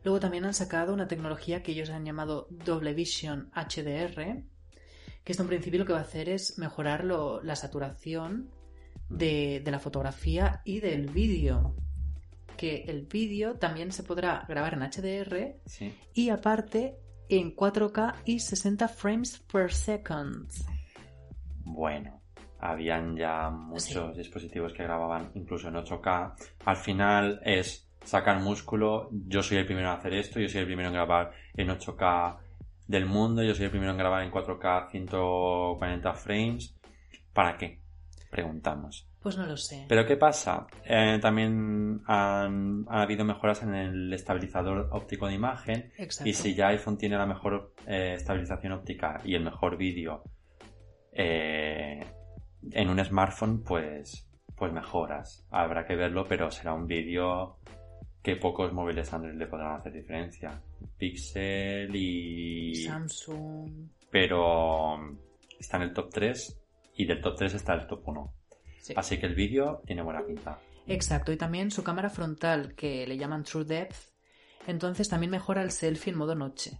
Luego 0.03 0.19
también 0.19 0.45
han 0.45 0.53
sacado 0.53 0.93
una 0.93 1.07
tecnología 1.07 1.63
que 1.63 1.71
ellos 1.71 1.89
han 1.89 2.05
llamado 2.05 2.47
Double 2.49 2.93
Vision 2.93 3.49
HDR, 3.53 4.43
que 5.23 5.31
esto 5.31 5.43
en 5.43 5.49
principio 5.49 5.79
lo 5.79 5.85
que 5.85 5.93
va 5.93 5.99
a 5.99 6.03
hacer 6.03 6.27
es 6.27 6.57
mejorar 6.57 7.05
la 7.05 7.55
saturación 7.55 8.49
mm. 9.09 9.17
de, 9.17 9.63
la 9.65 9.79
fotografía 9.79 10.61
y 10.65 10.79
del 10.79 11.07
vídeo. 11.07 11.75
Que 12.57 12.83
el 12.87 13.05
vídeo 13.05 13.55
también 13.55 13.91
se 13.91 14.03
podrá 14.03 14.45
grabar 14.47 14.73
en 14.73 14.81
HDR 14.81 15.55
y 16.13 16.29
aparte 16.29 16.97
en 17.29 17.55
4K 17.55 18.15
y 18.25 18.39
60 18.39 18.87
frames 18.87 19.39
per 19.51 19.71
second. 19.71 20.49
Bueno 21.65 22.23
habían 22.63 23.17
ya 23.17 23.49
muchos 23.49 24.15
dispositivos 24.15 24.71
que 24.71 24.83
grababan 24.83 25.31
incluso 25.35 25.67
en 25.67 25.75
8K. 25.75 26.33
Al 26.65 26.77
final 26.77 27.41
es 27.43 27.89
sacar 28.05 28.39
músculo, 28.39 29.09
yo 29.11 29.43
soy 29.43 29.57
el 29.57 29.65
primero 29.65 29.89
en 29.89 29.97
hacer 29.97 30.13
esto, 30.13 30.39
yo 30.39 30.47
soy 30.47 30.61
el 30.61 30.67
primero 30.67 30.87
en 30.87 30.93
grabar 30.93 31.31
en 31.55 31.67
8K 31.67 32.37
del 32.87 33.05
mundo, 33.05 33.43
yo 33.43 33.53
soy 33.53 33.65
el 33.65 33.71
primero 33.71 33.91
en 33.91 33.97
grabar 33.97 34.23
en 34.23 34.31
4K 34.31 34.91
140 34.91 36.13
frames. 36.13 36.73
¿Para 37.33 37.57
qué? 37.57 37.81
Preguntamos. 38.31 39.09
Pues 39.23 39.37
no 39.37 39.45
lo 39.45 39.55
sé. 39.55 39.85
Pero 39.87 40.05
¿qué 40.05 40.17
pasa? 40.17 40.67
Eh, 40.83 41.17
también 41.21 42.01
han, 42.05 42.85
habido 42.89 43.23
mejoras 43.23 43.63
en 43.63 43.73
el 43.73 44.13
estabilizador 44.13 44.89
óptico 44.91 45.27
de 45.27 45.35
imagen. 45.35 45.93
Exacto. 45.97 46.29
Y 46.29 46.33
si 46.33 46.53
ya 46.53 46.67
iPhone 46.67 46.97
tiene 46.97 47.17
la 47.17 47.25
mejor 47.25 47.73
eh, 47.87 48.15
estabilización 48.17 48.73
óptica 48.73 49.21
y 49.23 49.35
el 49.35 49.45
mejor 49.45 49.77
vídeo, 49.77 50.23
eh, 51.13 52.05
en 52.71 52.89
un 52.89 53.03
smartphone, 53.03 53.63
pues, 53.63 54.29
pues 54.57 54.73
mejoras. 54.73 55.47
Habrá 55.51 55.85
que 55.85 55.95
verlo, 55.95 56.25
pero 56.27 56.51
será 56.51 56.73
un 56.73 56.85
vídeo 56.85 57.59
que 58.21 58.35
pocos 58.35 58.73
móviles 58.73 59.13
Android 59.13 59.35
le 59.35 59.47
podrán 59.47 59.79
hacer 59.79 59.93
diferencia. 59.93 60.61
Pixel 60.97 61.95
y... 61.95 62.75
Samsung. 62.75 63.87
Pero 64.11 64.97
está 65.57 65.77
en 65.77 65.83
el 65.83 65.93
top 65.93 66.09
3 66.09 66.59
y 66.97 67.05
del 67.05 67.21
top 67.21 67.37
3 67.37 67.53
está 67.53 67.73
el 67.73 67.87
top 67.87 68.05
1. 68.05 68.33
Así 68.95 69.17
que 69.17 69.25
el 69.25 69.35
vídeo 69.35 69.81
tiene 69.85 70.01
buena 70.01 70.25
pinta. 70.25 70.59
Exacto, 70.87 71.31
y 71.31 71.37
también 71.37 71.71
su 71.71 71.83
cámara 71.83 72.09
frontal, 72.09 72.75
que 72.75 73.07
le 73.07 73.17
llaman 73.17 73.43
True 73.43 73.63
Depth, 73.63 74.13
entonces 74.67 75.09
también 75.09 75.31
mejora 75.31 75.63
el 75.63 75.71
selfie 75.71 76.11
en 76.11 76.19
modo 76.19 76.35
noche. 76.35 76.79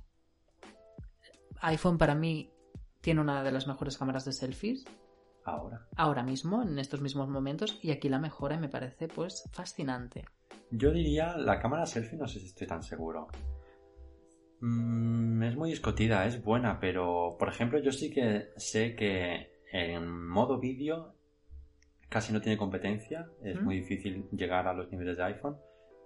iPhone 1.62 1.98
para 1.98 2.16
mí 2.16 2.52
tiene 3.02 3.22
una 3.22 3.44
de 3.44 3.52
las 3.52 3.68
mejores 3.68 3.98
cámaras 3.98 4.26
de 4.26 4.34
selfies 4.34 4.86
ahora. 5.46 5.88
Ahora 5.96 6.24
mismo, 6.24 6.62
en 6.62 6.80
estos 6.80 7.02
mismos 7.02 7.30
momentos, 7.30 7.80
y 7.82 7.92
aquí 7.92 8.10
la 8.10 8.20
mejora 8.20 8.58
me 8.58 8.70
parece 8.70 9.08
pues 9.08 9.50
fascinante. 9.52 10.26
Yo 10.72 10.92
diría 10.92 11.38
la 11.38 11.60
cámara 11.60 11.86
selfie, 11.86 12.18
no 12.18 12.28
sé 12.28 12.40
si 12.40 12.48
estoy 12.48 12.68
tan 12.68 12.84
seguro. 12.84 13.28
Mm, 14.62 15.44
es 15.44 15.56
muy 15.56 15.70
discutida, 15.70 16.26
es 16.26 16.42
buena, 16.42 16.80
pero 16.80 17.36
por 17.38 17.50
ejemplo 17.50 17.80
yo 17.80 17.92
sí 17.92 18.10
que 18.10 18.50
sé 18.56 18.96
que 18.96 19.60
en 19.72 20.28
modo 20.28 20.60
vídeo 20.60 21.13
casi 22.14 22.32
no 22.32 22.40
tiene 22.42 22.58
competencia, 22.60 23.28
es 23.44 23.60
muy 23.60 23.78
difícil 23.78 24.30
llegar 24.32 24.68
a 24.68 24.74
los 24.74 24.88
niveles 24.92 25.18
de 25.18 25.24
iPhone, 25.24 25.58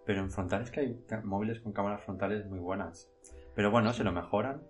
pero 0.05 0.21
en 0.21 0.31
frontales 0.31 0.71
que 0.71 0.79
hay 0.79 0.97
móviles 1.25 1.59
con 1.59 1.73
cámaras 1.73 2.01
frontales 2.05 2.45
muy 2.47 2.59
buenas. 2.59 3.09
Pero 3.53 3.71
bueno, 3.71 3.91
se 3.91 4.05
lo 4.05 4.13
mejoran. 4.13 4.63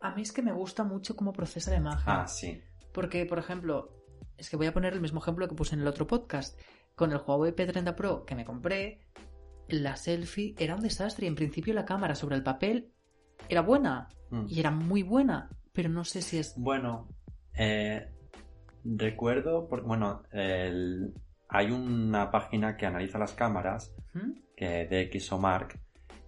A 0.00 0.14
mí 0.14 0.22
es 0.22 0.30
que 0.32 0.40
me 0.42 0.52
gusta 0.52 0.84
mucho 0.84 1.16
cómo 1.16 1.32
procesa 1.32 1.72
la 1.72 1.78
imagen. 1.78 2.04
Ah, 2.06 2.28
sí. 2.28 2.62
Porque, 2.92 3.26
por 3.26 3.40
ejemplo, 3.40 3.92
es 4.38 4.48
que 4.48 4.56
voy 4.56 4.66
a 4.68 4.72
poner 4.72 4.92
el 4.92 5.00
mismo 5.00 5.20
ejemplo 5.20 5.48
que 5.48 5.56
puse 5.56 5.74
en 5.74 5.80
el 5.80 5.88
otro 5.88 6.06
podcast. 6.06 6.56
Con 6.94 7.10
el 7.10 7.18
Huawei 7.26 7.52
P30 7.52 7.94
Pro 7.96 8.24
que 8.24 8.36
me 8.36 8.44
compré, 8.44 9.00
la 9.68 9.96
selfie 9.96 10.54
era 10.58 10.76
un 10.76 10.82
desastre. 10.82 11.26
En 11.26 11.34
principio 11.34 11.74
la 11.74 11.84
cámara 11.84 12.14
sobre 12.14 12.36
el 12.36 12.44
papel 12.44 12.92
era 13.48 13.62
buena 13.62 14.08
Mm. 14.32 14.46
y 14.48 14.60
era 14.60 14.70
muy 14.70 15.02
buena, 15.02 15.50
pero 15.72 15.90
no 15.90 16.04
sé 16.04 16.22
si 16.22 16.38
es... 16.38 16.54
Bueno, 16.56 17.08
eh, 17.54 18.10
recuerdo, 18.84 19.68
por- 19.68 19.84
bueno, 19.84 20.22
el- 20.32 21.12
hay 21.48 21.70
una 21.70 22.30
página 22.30 22.76
que 22.76 22.86
analiza 22.86 23.18
las 23.18 23.32
cámaras 23.34 23.94
¿Mm? 24.14 24.32
que 24.56 24.86
de 24.86 25.10
XOMark 25.20 25.78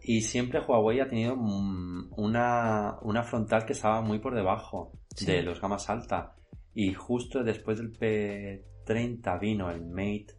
y 0.03 0.21
siempre 0.23 0.61
Huawei 0.61 1.01
ha 1.01 1.09
tenido 1.09 1.35
mm, 1.37 2.12
una, 2.17 2.99
una 3.03 3.23
frontal 3.23 3.64
que 3.64 3.73
estaba 3.73 4.01
muy 4.03 4.19
por 4.19 4.35
debajo 4.35 4.93
Sí. 5.17 5.27
de 5.27 5.43
los 5.43 5.61
gamas 5.61 5.88
alta 5.88 6.35
y 6.75 6.93
justo 6.93 7.43
después 7.45 7.79
del 7.79 7.93
P30 7.97 9.38
vino 9.40 9.71
el 9.71 9.85
Mate 9.87 10.35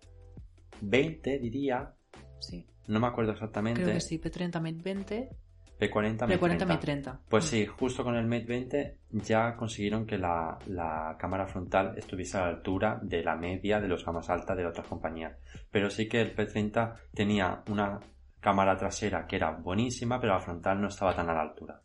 20 0.82 1.40
diría, 1.40 1.94
Sí, 2.40 2.68
no 2.88 3.00
me 3.00 3.08
acuerdo 3.08 3.32
exactamente, 3.32 3.82
creo 3.82 3.94
que 3.96 4.02
sí, 4.02 4.20
P30, 4.20 4.60
Mate 4.62 4.82
20, 4.84 5.30
P40, 5.80 6.22
Mate 6.22 6.40
P40, 6.40 6.40
30. 6.40 6.66
Mate 6.66 6.82
30. 6.82 7.20
Pues 7.30 7.46
sí, 7.46 7.66
justo 7.66 8.04
con 8.04 8.16
el 8.16 8.26
Mate 8.26 8.46
20 8.46 8.98
ya 9.12 9.56
consiguieron 9.56 10.06
que 10.06 10.18
la, 10.18 10.58
la 10.68 11.16
cámara 11.20 11.48
frontal 11.48 11.98
estuviese 11.98 12.38
a 12.38 12.42
la 12.42 12.48
altura 12.48 13.00
de 13.02 13.24
la 13.24 13.36
media 13.36 13.80
de 13.80 13.88
los 13.88 14.06
gamas 14.06 14.30
altas 14.30 14.58
de 14.58 14.66
otras 14.66 14.88
compañías. 14.88 15.38
Pero 15.72 15.90
sí 15.90 16.08
que 16.08 16.22
el 16.22 16.36
P30 16.36 16.94
tenía 17.14 17.64
una 17.70 18.00
cámara 18.40 18.78
trasera 18.78 19.26
que 19.26 19.38
era 19.38 19.52
buenísima, 19.52 20.20
pero 20.20 20.34
la 20.34 20.40
frontal 20.40 20.80
no 20.80 20.88
estaba 20.88 21.16
tan 21.16 21.30
a 21.30 21.34
la 21.34 21.42
altura. 21.42 21.82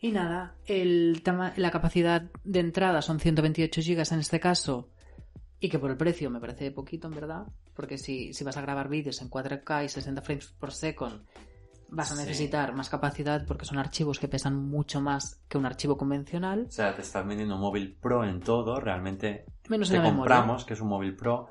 Y 0.00 0.12
nada, 0.12 0.54
el 0.64 1.22
la 1.56 1.70
capacidad 1.70 2.30
de 2.42 2.60
entrada 2.60 3.02
son 3.02 3.20
128 3.20 3.82
GB 3.82 4.14
en 4.14 4.20
este 4.20 4.40
caso, 4.40 4.88
y 5.60 5.68
que 5.68 5.78
por 5.78 5.90
el 5.90 5.98
precio 5.98 6.30
me 6.30 6.40
parece 6.40 6.70
poquito 6.70 7.06
en 7.06 7.14
verdad, 7.14 7.46
porque 7.74 7.98
si, 7.98 8.32
si 8.32 8.44
vas 8.44 8.56
a 8.56 8.62
grabar 8.62 8.88
vídeos 8.88 9.20
en 9.20 9.28
4K 9.28 9.84
y 9.84 9.88
60 9.90 10.22
frames 10.22 10.46
por 10.58 10.72
second, 10.72 11.22
vas 11.90 12.12
a 12.12 12.16
Sí. 12.16 12.22
necesitar 12.22 12.74
más 12.74 12.88
capacidad 12.88 13.44
porque 13.46 13.64
son 13.64 13.78
archivos 13.78 14.18
que 14.18 14.28
pesan 14.28 14.56
mucho 14.56 15.00
más 15.00 15.42
que 15.48 15.58
un 15.58 15.66
archivo 15.66 15.96
convencional. 15.96 16.66
O 16.68 16.70
sea, 16.70 16.94
te 16.94 17.02
estás 17.02 17.26
vendiendo 17.26 17.54
un 17.56 17.60
móvil 17.60 17.96
Pro 18.00 18.24
en 18.24 18.40
todo, 18.40 18.80
realmente 18.80 19.44
Menos 19.68 19.88
te 19.90 19.96
en 19.96 20.02
la 20.02 20.10
memoria. 20.10 20.36
compramos 20.36 20.64
que 20.64 20.74
es 20.74 20.80
un 20.80 20.88
móvil 20.88 21.16
Pro, 21.16 21.48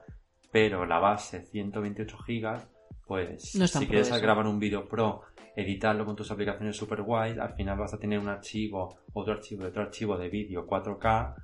pero 0.51 0.85
la 0.85 0.99
base 0.99 1.41
128 1.45 2.17
GB, 2.25 2.59
pues 3.05 3.55
No 3.55 3.67
si 3.67 3.85
quieres 3.87 4.07
eso. 4.09 4.19
grabar 4.21 4.45
un 4.47 4.59
vídeo 4.59 4.87
Pro, 4.87 5.21
editarlo 5.55 6.05
con 6.05 6.15
tus 6.15 6.31
aplicaciones 6.31 6.77
super 6.77 7.01
guays, 7.01 7.37
al 7.37 7.53
final 7.55 7.77
vas 7.77 7.93
a 7.93 7.99
tener 7.99 8.17
un 8.19 8.29
archivo, 8.29 8.99
otro 9.13 9.33
archivo, 9.33 9.65
otro 9.65 9.81
archivo 9.83 10.17
de 10.17 10.29
vídeo 10.29 10.65
4K, 10.65 11.35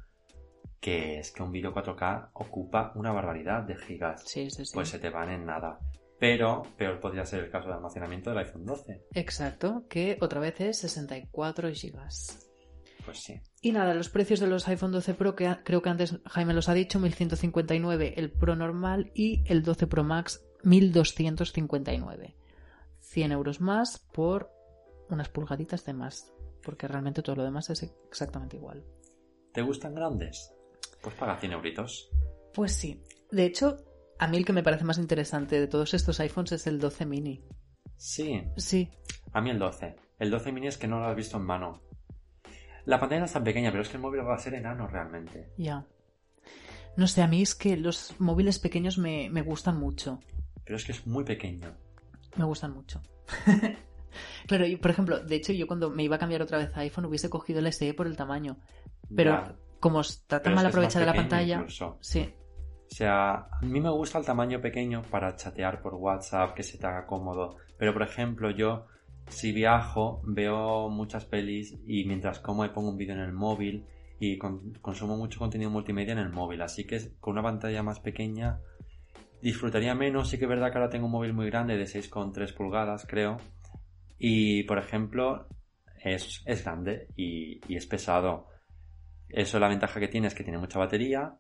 que 0.80 1.20
es 1.20 1.32
que 1.32 1.42
un 1.44 1.52
vídeo 1.52 1.74
4K 1.74 2.30
ocupa 2.34 2.92
una 2.96 3.12
barbaridad 3.12 3.64
de 3.64 3.76
gigas. 3.76 4.22
Sí, 4.26 4.50
sí, 4.50 4.66
sí. 4.66 4.72
Pues 4.74 4.90
se 4.90 5.00
te 5.00 5.10
van 5.10 5.30
en 5.30 5.46
nada. 5.46 5.80
Pero 6.20 6.64
peor 6.78 7.00
podría 7.00 7.26
ser 7.26 7.44
el 7.44 7.52
caso 7.52 7.68
de 7.68 7.76
almacenamiento 7.76 8.30
del 8.30 8.40
iPhone 8.40 8.66
12. 8.66 9.06
Exacto, 9.14 9.86
que 9.90 10.18
otra 10.22 10.40
vez 10.40 10.62
es 10.62 10.78
64 10.80 11.70
GB. 11.70 12.00
Pues 13.06 13.20
sí. 13.20 13.40
Y 13.62 13.72
nada, 13.72 13.94
los 13.94 14.10
precios 14.10 14.40
de 14.40 14.48
los 14.48 14.68
iPhone 14.68 14.92
12 14.92 15.14
Pro, 15.14 15.36
que 15.36 15.56
creo 15.64 15.82
que 15.82 15.90
antes 15.90 16.18
Jaime 16.26 16.54
los 16.54 16.70
ha 16.70 16.74
dicho, 16.74 17.00
1159 17.00 18.14
el 18.18 18.32
Pro 18.32 18.56
normal 18.56 19.12
y 19.14 19.44
el 19.46 19.62
12 19.62 19.88
Pro 19.88 20.04
Max 20.04 20.44
1259. 20.64 22.36
100 23.02 23.32
euros 23.32 23.62
más 23.62 24.00
por 24.12 24.52
unas 25.10 25.30
pulgaditas 25.30 25.86
de 25.86 25.94
más, 25.94 26.34
porque 26.64 26.88
realmente 26.88 27.22
todo 27.22 27.36
lo 27.36 27.44
demás 27.44 27.70
es 27.70 27.84
exactamente 28.10 28.58
igual. 28.58 28.84
¿Te 29.54 29.62
gustan 29.62 29.94
grandes? 29.94 30.52
Pues 31.02 31.16
paga 31.16 31.38
100 31.38 31.52
euritos. 31.54 32.10
Pues 32.54 32.74
sí, 32.74 33.04
de 33.32 33.46
hecho, 33.46 33.78
a 34.20 34.28
mí 34.28 34.38
el 34.38 34.46
que 34.46 34.54
me 34.54 34.64
parece 34.64 34.84
más 34.84 34.98
interesante 34.98 35.60
de 35.60 35.68
todos 35.68 35.94
estos 35.94 36.20
iPhones 36.20 36.54
es 36.54 36.68
el 36.68 36.80
12 36.80 37.06
mini. 37.06 37.44
Sí, 37.98 38.44
Sí, 38.58 38.90
A 39.32 39.42
mí 39.42 39.50
el 39.50 39.60
12. 39.60 39.96
El 40.20 40.30
12 40.32 40.52
mini 40.52 40.68
es 40.68 40.78
que 40.78 40.88
no 40.88 41.00
lo 41.00 41.06
has 41.06 41.16
visto 41.16 41.38
en 41.38 41.44
mano. 41.44 41.82
La 42.86 43.00
pantalla 43.00 43.20
no 43.20 43.26
es 43.26 43.34
tan 43.34 43.44
pequeña, 43.44 43.72
pero 43.72 43.82
es 43.82 43.90
que 43.90 43.98
el 43.98 44.02
móvil 44.02 44.26
va 44.28 44.36
a 44.36 44.40
ser 44.40 44.54
enano 44.54 44.88
realmente. 44.88 45.52
ya. 45.58 45.86
No 46.98 47.08
sé, 47.08 47.22
a 47.22 47.28
mí 47.28 47.42
es 47.42 47.56
que 47.56 47.76
los 47.76 48.16
móviles 48.20 48.58
pequeños 48.60 48.98
me, 48.98 49.30
me 49.30 49.42
gustan 49.42 49.78
mucho. 49.78 50.22
Pero 50.64 50.78
es 50.78 50.86
que 50.86 50.94
es 50.94 51.06
muy 51.06 51.26
pequeño. 51.26 51.76
Me 52.38 52.46
gustan 52.46 52.74
mucho. 52.74 53.02
claro, 54.48 54.66
por 54.82 54.92
ejemplo, 54.92 55.20
de 55.20 55.36
hecho, 55.36 55.52
yo 55.52 55.68
cuando 55.68 55.90
me 55.90 56.04
iba 56.04 56.16
a 56.16 56.20
cambiar 56.20 56.42
otra 56.42 56.58
vez 56.58 56.72
a 56.74 56.80
iPhone 56.82 57.06
hubiese 57.06 57.30
cogido 57.30 57.60
el 57.60 57.72
SE 57.74 57.94
por 57.94 58.08
el 58.08 58.16
tamaño. 58.16 58.58
Pero 59.14 59.58
como 59.82 60.00
está 60.02 60.38
tan 60.38 60.44
pero 60.44 60.56
mal 60.56 60.66
aprovechada 60.68 61.06
la 61.06 61.14
pantalla. 61.14 61.56
incluso. 61.58 61.98
Sí, 62.00 62.34
O 62.92 62.96
sea, 62.96 63.32
a 63.34 63.60
mí 63.62 63.82
me 63.82 63.90
gusta 63.90 64.20
el 64.20 64.26
tamaño 64.26 64.62
pequeño 64.62 65.02
para 65.04 65.36
chatear 65.36 65.82
por 65.82 65.96
WhatsApp, 65.96 66.54
que 66.54 66.64
se 66.64 66.78
te 66.78 66.88
haga 66.88 67.06
cómodo. 67.06 67.58
Pero 67.78 67.94
por 67.94 68.04
ejemplo, 68.04 68.52
yo 68.52 68.86
si 69.28 69.52
viajo, 69.52 70.22
veo 70.24 70.90
muchas 70.90 71.26
pelis 71.26 71.78
y 71.88 72.06
mientras 72.06 72.40
como 72.40 72.64
me 72.64 72.70
pongo 72.70 72.90
un 72.92 72.98
vídeo 72.98 73.16
en 73.16 73.22
el 73.22 73.34
móvil 73.34 73.86
y 74.20 74.38
con- 74.38 74.74
consumo 74.82 75.18
mucho 75.18 75.40
contenido 75.40 75.70
multimedia 75.70 76.14
en 76.14 76.20
el 76.20 76.30
móvil. 76.30 76.62
Así 76.62 76.86
que 76.86 77.00
con 77.20 77.34
una 77.34 77.44
pantalla 77.44 77.84
más 77.84 78.00
pequeña 78.00 78.60
disfrutaría 79.42 79.96
menos. 79.96 80.30
Sí 80.30 80.38
que 80.38 80.46
es 80.46 80.50
verdad 80.50 80.72
que 80.72 80.78
ahora 80.78 80.90
tengo 80.90 81.08
un 81.08 81.12
móvil 81.12 81.34
muy 81.34 81.48
grande 81.48 81.78
de 81.78 81.86
6,3 81.86 82.54
pulgadas, 82.54 83.06
creo. 83.08 83.38
Y 84.18 84.64
por 84.64 84.78
ejemplo, 84.78 85.48
es, 86.04 86.42
es 86.46 86.64
grande 86.64 87.08
y, 87.16 87.60
es 87.76 87.86
pesado. 87.88 88.48
Eso 89.28 89.60
la 89.60 89.68
ventaja 89.68 90.00
que 90.00 90.08
tiene 90.08 90.28
es 90.28 90.36
que 90.36 90.44
tiene 90.44 90.60
mucha 90.60 90.80
batería 90.80 91.36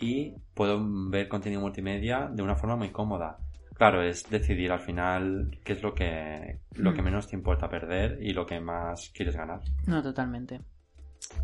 y 0.00 0.34
puedo 0.54 0.80
ver 1.10 1.28
contenido 1.28 1.60
multimedia 1.60 2.28
de 2.32 2.42
una 2.42 2.56
forma 2.56 2.76
muy 2.76 2.90
cómoda. 2.90 3.38
Claro, 3.74 4.02
es 4.02 4.28
decidir 4.28 4.72
al 4.72 4.80
final 4.80 5.58
qué 5.64 5.72
es 5.74 5.82
lo 5.82 5.94
que, 5.94 6.60
lo 6.74 6.92
que 6.92 7.00
Mm. 7.00 7.04
menos 7.04 7.28
te 7.28 7.36
importa 7.36 7.68
perder 7.68 8.18
y 8.22 8.32
lo 8.32 8.44
que 8.46 8.60
más 8.60 9.10
quieres 9.14 9.36
ganar. 9.36 9.60
no 9.86 10.02
totalmente. 10.02 10.60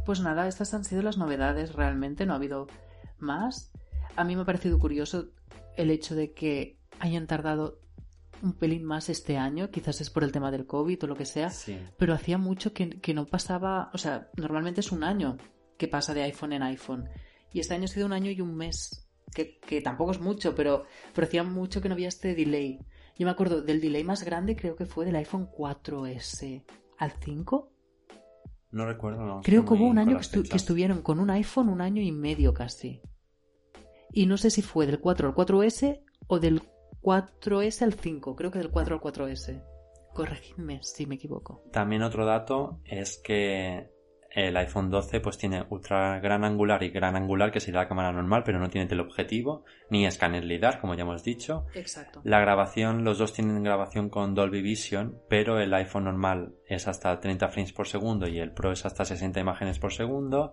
Pues 0.05 0.21
nada, 0.21 0.47
estas 0.49 0.73
han 0.75 0.85
sido 0.85 1.03
las 1.03 1.17
novedades 1.19 1.75
realmente, 1.75 2.27
no 2.27 2.33
ha 2.33 2.37
habido 2.37 2.67
más. 3.19 3.73
A 4.17 4.25
mí 4.25 4.35
me 4.37 4.43
ha 4.43 4.47
parecido 4.47 4.79
curioso 4.79 5.29
el 5.77 5.91
hecho 5.91 6.15
de 6.15 6.33
que 6.33 6.79
hayan 6.99 7.27
tardado 7.27 7.79
un 8.43 8.53
pelín 8.53 8.85
más 8.85 9.09
este 9.09 9.39
año, 9.39 9.71
quizás 9.71 10.01
es 10.03 10.11
por 10.11 10.23
el 10.25 10.33
tema 10.33 10.51
del 10.51 10.67
COVID 10.67 11.05
o 11.05 11.07
lo 11.07 11.15
que 11.17 11.25
sea, 11.25 11.49
Sí. 11.51 11.79
pero 11.99 12.13
hacía 12.15 12.37
mucho 12.39 12.73
que, 12.75 12.89
que 13.01 13.15
no 13.15 13.27
pasaba, 13.27 13.91
o 13.95 13.99
sea, 13.99 14.29
normalmente 14.37 14.81
es 14.81 14.93
un 14.93 15.05
año 15.05 15.37
que 15.79 15.89
pasa 15.89 16.13
de 16.15 16.23
iPhone 16.23 16.53
en 16.53 16.63
iPhone. 16.63 17.09
Y 17.53 17.61
este 17.61 17.75
año 17.75 17.85
ha 17.85 17.89
sido 17.89 18.07
un 18.07 18.13
año 18.13 18.31
y 18.31 18.41
un 18.41 18.55
mes, 18.57 19.09
que, 19.35 19.59
que 19.59 19.81
tampoco 19.81 20.11
es 20.13 20.21
mucho, 20.21 20.55
pero, 20.55 20.85
pero 21.15 21.27
hacía 21.27 21.43
mucho 21.43 21.81
que 21.81 21.89
no 21.89 21.95
había 21.95 22.09
este 22.09 22.35
delay. 22.35 22.79
Yo 23.19 23.25
me 23.27 23.31
acuerdo 23.33 23.63
del 23.63 23.81
delay 23.81 24.05
más 24.05 24.25
grande, 24.25 24.57
creo 24.57 24.77
que 24.77 24.85
fue 24.87 25.05
del 25.07 25.17
iPhone 25.17 25.49
4S 25.51 26.63
al 26.99 27.13
5. 27.23 27.73
No 28.73 28.85
recuerdo, 28.85 29.25
no. 29.25 29.41
Creo 29.43 29.65
que 29.65 29.73
hubo 29.75 29.87
un 29.87 29.99
año 29.99 30.19
que, 30.19 30.23
estu- 30.25 30.49
que 30.49 30.57
estuvieron 30.57 31.01
con 31.03 31.19
un 31.19 31.31
iPhone 31.31 31.69
un 31.71 31.81
año 31.81 32.03
y 32.03 32.13
medio 32.13 32.53
casi. 32.53 33.01
Y 34.13 34.27
no 34.27 34.37
sé 34.37 34.51
si 34.51 34.61
fue 34.63 34.87
del 34.87 35.01
4 35.01 35.29
al 35.29 35.35
4S 35.35 36.03
o 36.27 36.39
del 36.39 36.63
4S 37.03 37.83
al 37.83 37.95
5. 37.95 38.37
Creo 38.37 38.51
que 38.51 38.59
del 38.59 38.71
4 38.71 38.97
al 38.97 39.01
4S. 39.01 39.63
Corregidme 40.13 40.81
si 40.83 41.07
me 41.07 41.15
equivoco. 41.17 41.63
También 41.73 42.03
otro 42.03 42.25
dato 42.27 42.81
es 42.85 43.19
que 43.23 43.91
el 44.37 44.57
iPhone 44.59 44.91
12 44.91 45.21
pues 45.21 45.39
tiene 45.39 45.65
ultra 45.71 46.21
gran 46.21 46.45
angular 46.45 46.83
y 46.83 46.91
gran 46.91 47.17
angular 47.17 47.51
que 47.51 47.59
sería 47.59 47.81
la 47.81 47.89
cámara 47.89 48.13
normal 48.13 48.43
pero 48.45 48.59
no 48.59 48.69
tiene 48.69 48.87
teleobjetivo 48.87 49.65
ni 49.89 50.07
escáner 50.07 50.45
LIDAR 50.45 50.79
como 50.79 50.95
ya 50.95 51.03
hemos 51.03 51.25
dicho 51.25 51.67
Exacto. 51.75 52.21
La 52.25 52.41
grabación, 52.41 53.05
los 53.05 53.19
dos 53.19 53.33
tienen 53.33 53.63
grabación 53.63 54.09
con 54.09 54.35
Dolby 54.35 54.63
Vision, 54.63 55.21
pero 55.29 55.59
el 55.59 55.73
iPhone 55.75 56.05
normal 56.05 56.55
es 56.67 56.89
hasta 56.89 57.19
30 57.19 57.49
frames 57.49 57.73
por 57.73 57.87
segundo 57.87 58.29
y 58.29 58.39
el 58.39 58.53
Pro 58.53 58.73
es 58.73 58.85
hasta 58.85 59.05
60 59.05 59.41
imágenes 59.41 59.79
por 59.79 59.93
segundo. 59.93 60.53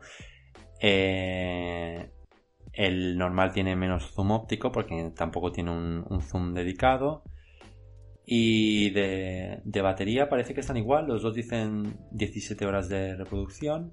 Eh, 0.80 2.12
el 2.74 3.18
normal 3.18 3.52
tiene 3.54 3.76
menos 3.76 4.12
zoom 4.12 4.32
óptico 4.32 4.72
porque 4.72 5.12
tampoco 5.16 5.52
tiene 5.52 5.72
un, 5.72 6.06
un 6.10 6.22
zoom 6.22 6.54
dedicado. 6.54 7.24
Y 8.26 8.92
de, 8.92 9.62
de 9.64 9.82
batería 9.82 10.30
parece 10.30 10.54
que 10.54 10.62
están 10.62 10.78
igual, 10.78 11.08
los 11.08 11.22
dos 11.22 11.34
dicen 11.34 11.98
17 12.12 12.66
horas 12.66 12.88
de 12.88 13.16
reproducción, 13.16 13.92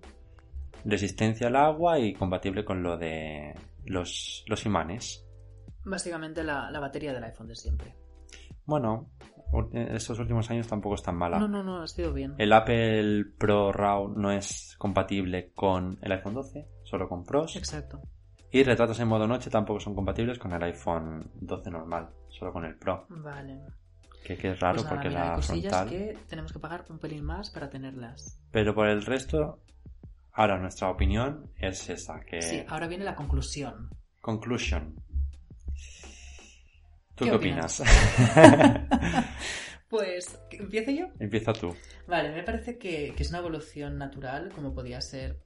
resistencia 0.84 1.48
al 1.48 1.56
agua 1.56 1.98
y 1.98 2.14
compatible 2.14 2.64
con 2.64 2.82
lo 2.82 2.96
de 2.96 3.54
los, 3.84 4.44
los 4.46 4.66
imanes. 4.66 5.26
Básicamente 5.84 6.44
la, 6.44 6.70
la 6.70 6.78
batería 6.78 7.12
del 7.12 7.24
iPhone 7.24 7.48
de 7.48 7.56
siempre. 7.56 7.94
Bueno, 8.66 9.10
estos 9.72 10.18
últimos 10.18 10.48
años 10.50 10.68
tampoco 10.68 10.94
es 10.94 11.02
tan 11.02 11.16
mala. 11.16 11.38
No, 11.38 11.48
no, 11.48 11.62
no, 11.62 11.82
ha 11.82 11.86
sido 11.88 12.12
bien. 12.12 12.34
El 12.38 12.52
Apple 12.52 13.24
Pro 13.36 13.72
RAW 13.72 14.08
no 14.08 14.30
es 14.30 14.76
compatible 14.78 15.50
con 15.54 15.98
el 16.02 16.12
iPhone 16.12 16.34
12, 16.34 16.68
solo 16.84 17.08
con 17.08 17.24
Pros. 17.24 17.56
Exacto. 17.56 18.00
Y 18.52 18.62
retratos 18.62 18.98
en 19.00 19.08
modo 19.08 19.26
noche 19.26 19.50
tampoco 19.50 19.80
son 19.80 19.94
compatibles 19.94 20.38
con 20.38 20.52
el 20.52 20.62
iPhone 20.62 21.30
12 21.34 21.70
normal, 21.70 22.10
solo 22.28 22.52
con 22.52 22.64
el 22.64 22.76
Pro. 22.76 23.06
Vale. 23.08 23.60
Que, 24.22 24.36
que 24.36 24.50
es 24.52 24.60
raro 24.60 24.82
Pues 24.82 24.84
nada, 24.84 24.88
porque 24.88 25.08
mira, 25.08 25.22
hay 25.22 25.28
la 25.30 25.34
cosillas 25.34 25.74
frontal. 25.76 25.88
que 25.88 26.18
tenemos 26.28 26.52
que 26.52 26.58
pagar 26.58 26.84
un 26.90 26.98
pelín 26.98 27.24
más 27.24 27.50
para 27.50 27.70
tenerlas. 27.70 28.40
Pero 28.50 28.74
por 28.74 28.88
el 28.88 29.04
resto, 29.04 29.62
ahora 30.32 30.58
nuestra 30.58 30.90
opinión 30.90 31.50
es 31.56 31.88
esa, 31.88 32.20
que... 32.20 32.40
Sí, 32.42 32.62
ahora 32.68 32.86
viene 32.86 33.04
la 33.04 33.14
conclusión. 33.16 33.90
Conclusion. 34.20 34.94
¿Tú 37.14 37.24
¿Qué 37.24 37.30
qué, 37.30 37.36
opinas? 37.36 37.80
opinas? 37.80 39.26
Pues, 39.88 40.38
¿empiezo 40.52 40.92
yo? 40.92 41.06
Empieza 41.18 41.52
tú. 41.52 41.74
Vale, 42.06 42.30
me 42.30 42.44
parece 42.44 42.78
que, 42.78 43.12
que 43.16 43.22
es 43.24 43.30
una 43.30 43.40
evolución 43.40 43.98
natural, 43.98 44.52
como 44.54 44.72
podía 44.72 45.00
ser 45.00 45.42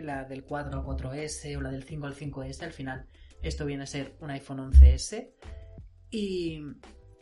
la 0.00 0.24
del 0.24 0.44
4 0.44 0.80
al 0.80 0.86
4S 0.86 1.54
o 1.58 1.60
la 1.60 1.70
del 1.70 1.84
5 1.84 2.06
al 2.06 2.14
5S. 2.14 2.62
Al 2.62 2.72
final, 2.72 3.06
esto 3.42 3.66
viene 3.66 3.82
a 3.82 3.86
ser 3.86 4.16
un 4.20 4.30
iPhone 4.30 4.72
11S. 4.72 5.28
Y, 6.10 6.58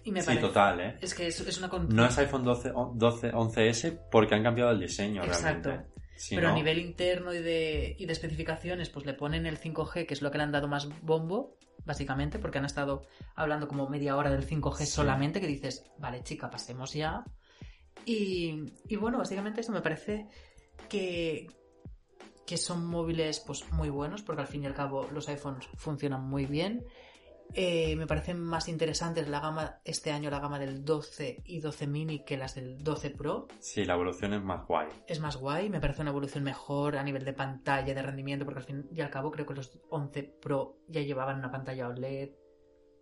y 0.05 0.12
me 0.12 0.20
sí, 0.20 0.26
parece. 0.26 0.46
total, 0.46 0.80
¿eh? 0.80 0.98
Es 1.00 1.14
que 1.14 1.26
es, 1.26 1.40
es 1.40 1.59
una 1.59 1.68
No 1.88 2.07
es 2.07 2.18
iPhone 2.18 2.44
12, 2.44 2.70
o- 2.74 2.92
12 2.94 3.32
11S 3.32 3.98
porque 4.11 4.34
han 4.34 4.42
cambiado 4.42 4.70
el 4.70 4.80
diseño 4.80 5.24
Exacto. 5.24 5.70
realmente. 5.70 5.94
Si 6.16 6.36
Pero 6.36 6.48
no- 6.48 6.55
a 6.55 6.57
nivel 6.57 6.78
interno 6.78 7.34
y 7.34 7.42
de, 7.42 7.96
y 7.98 8.07
de 8.07 8.12
especificaciones, 8.12 8.88
pues 8.90 9.05
le 9.07 9.14
ponen 9.14 9.46
el 9.46 9.59
5G, 9.59 10.07
que 10.07 10.14
es 10.14 10.22
lo 10.22 10.30
que 10.30 10.38
le 10.38 10.44
han 10.44 10.52
dado 10.52 10.68
más 10.68 10.88
bombo, 11.02 11.57
básicamente, 11.84 12.38
porque 12.38 12.59
han 12.59 12.64
estado 12.64 13.02
hablando 13.34 13.66
como 13.66 13.88
media 13.88 14.16
hora 14.16 14.30
del 14.30 14.46
5G 14.46 14.76
Sí. 14.78 14.86
solamente, 14.86 15.40
que 15.40 15.46
dices, 15.48 15.84
vale, 15.98 16.22
chica, 16.22 16.48
pasemos 16.50 16.92
ya. 16.94 17.24
Y, 18.07 18.72
y 18.88 18.96
bueno, 18.96 19.18
básicamente 19.18 19.61
esto 19.61 19.72
me 19.72 19.80
parece 19.80 20.28
que, 20.88 21.46
que 22.46 22.57
son 22.57 22.84
móviles 22.86 23.40
pues 23.40 23.70
muy 23.72 23.88
buenos, 23.88 24.22
porque 24.22 24.42
al 24.42 24.48
fin 24.48 24.62
y 24.62 24.66
al 24.66 24.74
cabo 24.74 25.09
los 25.12 25.28
iPhones 25.28 25.66
funcionan 25.76 26.22
muy 26.22 26.46
bien. 26.46 26.84
Eh, 27.53 27.95
me 27.97 28.07
parecen 28.07 28.40
más 28.40 28.68
interesantes 28.68 29.28
la 29.28 29.38
gama 29.38 29.80
este 29.84 30.11
año 30.11 30.28
la 30.30 30.40
gama 30.40 30.59
del 30.59 30.84
12 30.84 31.42
y 31.45 31.61
12 31.61 31.86
mini 31.86 32.24
que 32.24 32.36
las 32.36 32.55
del 32.57 32.78
12 32.82 33.11
Pro 33.11 33.47
Sí, 33.61 33.84
la 33.84 33.95
evolución 33.95 34.32
es 34.32 34.42
más 34.42 34.66
guay. 34.66 34.88
es 35.07 35.20
más 35.20 35.36
guay, 35.36 35.68
me 35.70 35.78
parece 35.80 36.03
una 36.03 36.11
evolución 36.11 36.42
mejor 36.42 36.97
a 36.97 37.05
nivel 37.05 37.24
de 37.24 37.32
pantalla, 37.32 37.95
de 37.95 38.03
rendimiento, 38.03 38.45
porque 38.45 38.61
al 38.61 38.66
fin 38.66 38.88
y 38.92 39.01
al 39.01 39.11
cabo 39.11 39.30
creo 39.30 39.47
que 39.47 39.55
los 39.55 39.78
11 39.90 40.22
Pro 40.42 40.78
ya 40.88 41.03
llevaban 41.03 41.38
una 41.38 41.51
pantalla 41.53 41.88
OLED, 41.88 42.30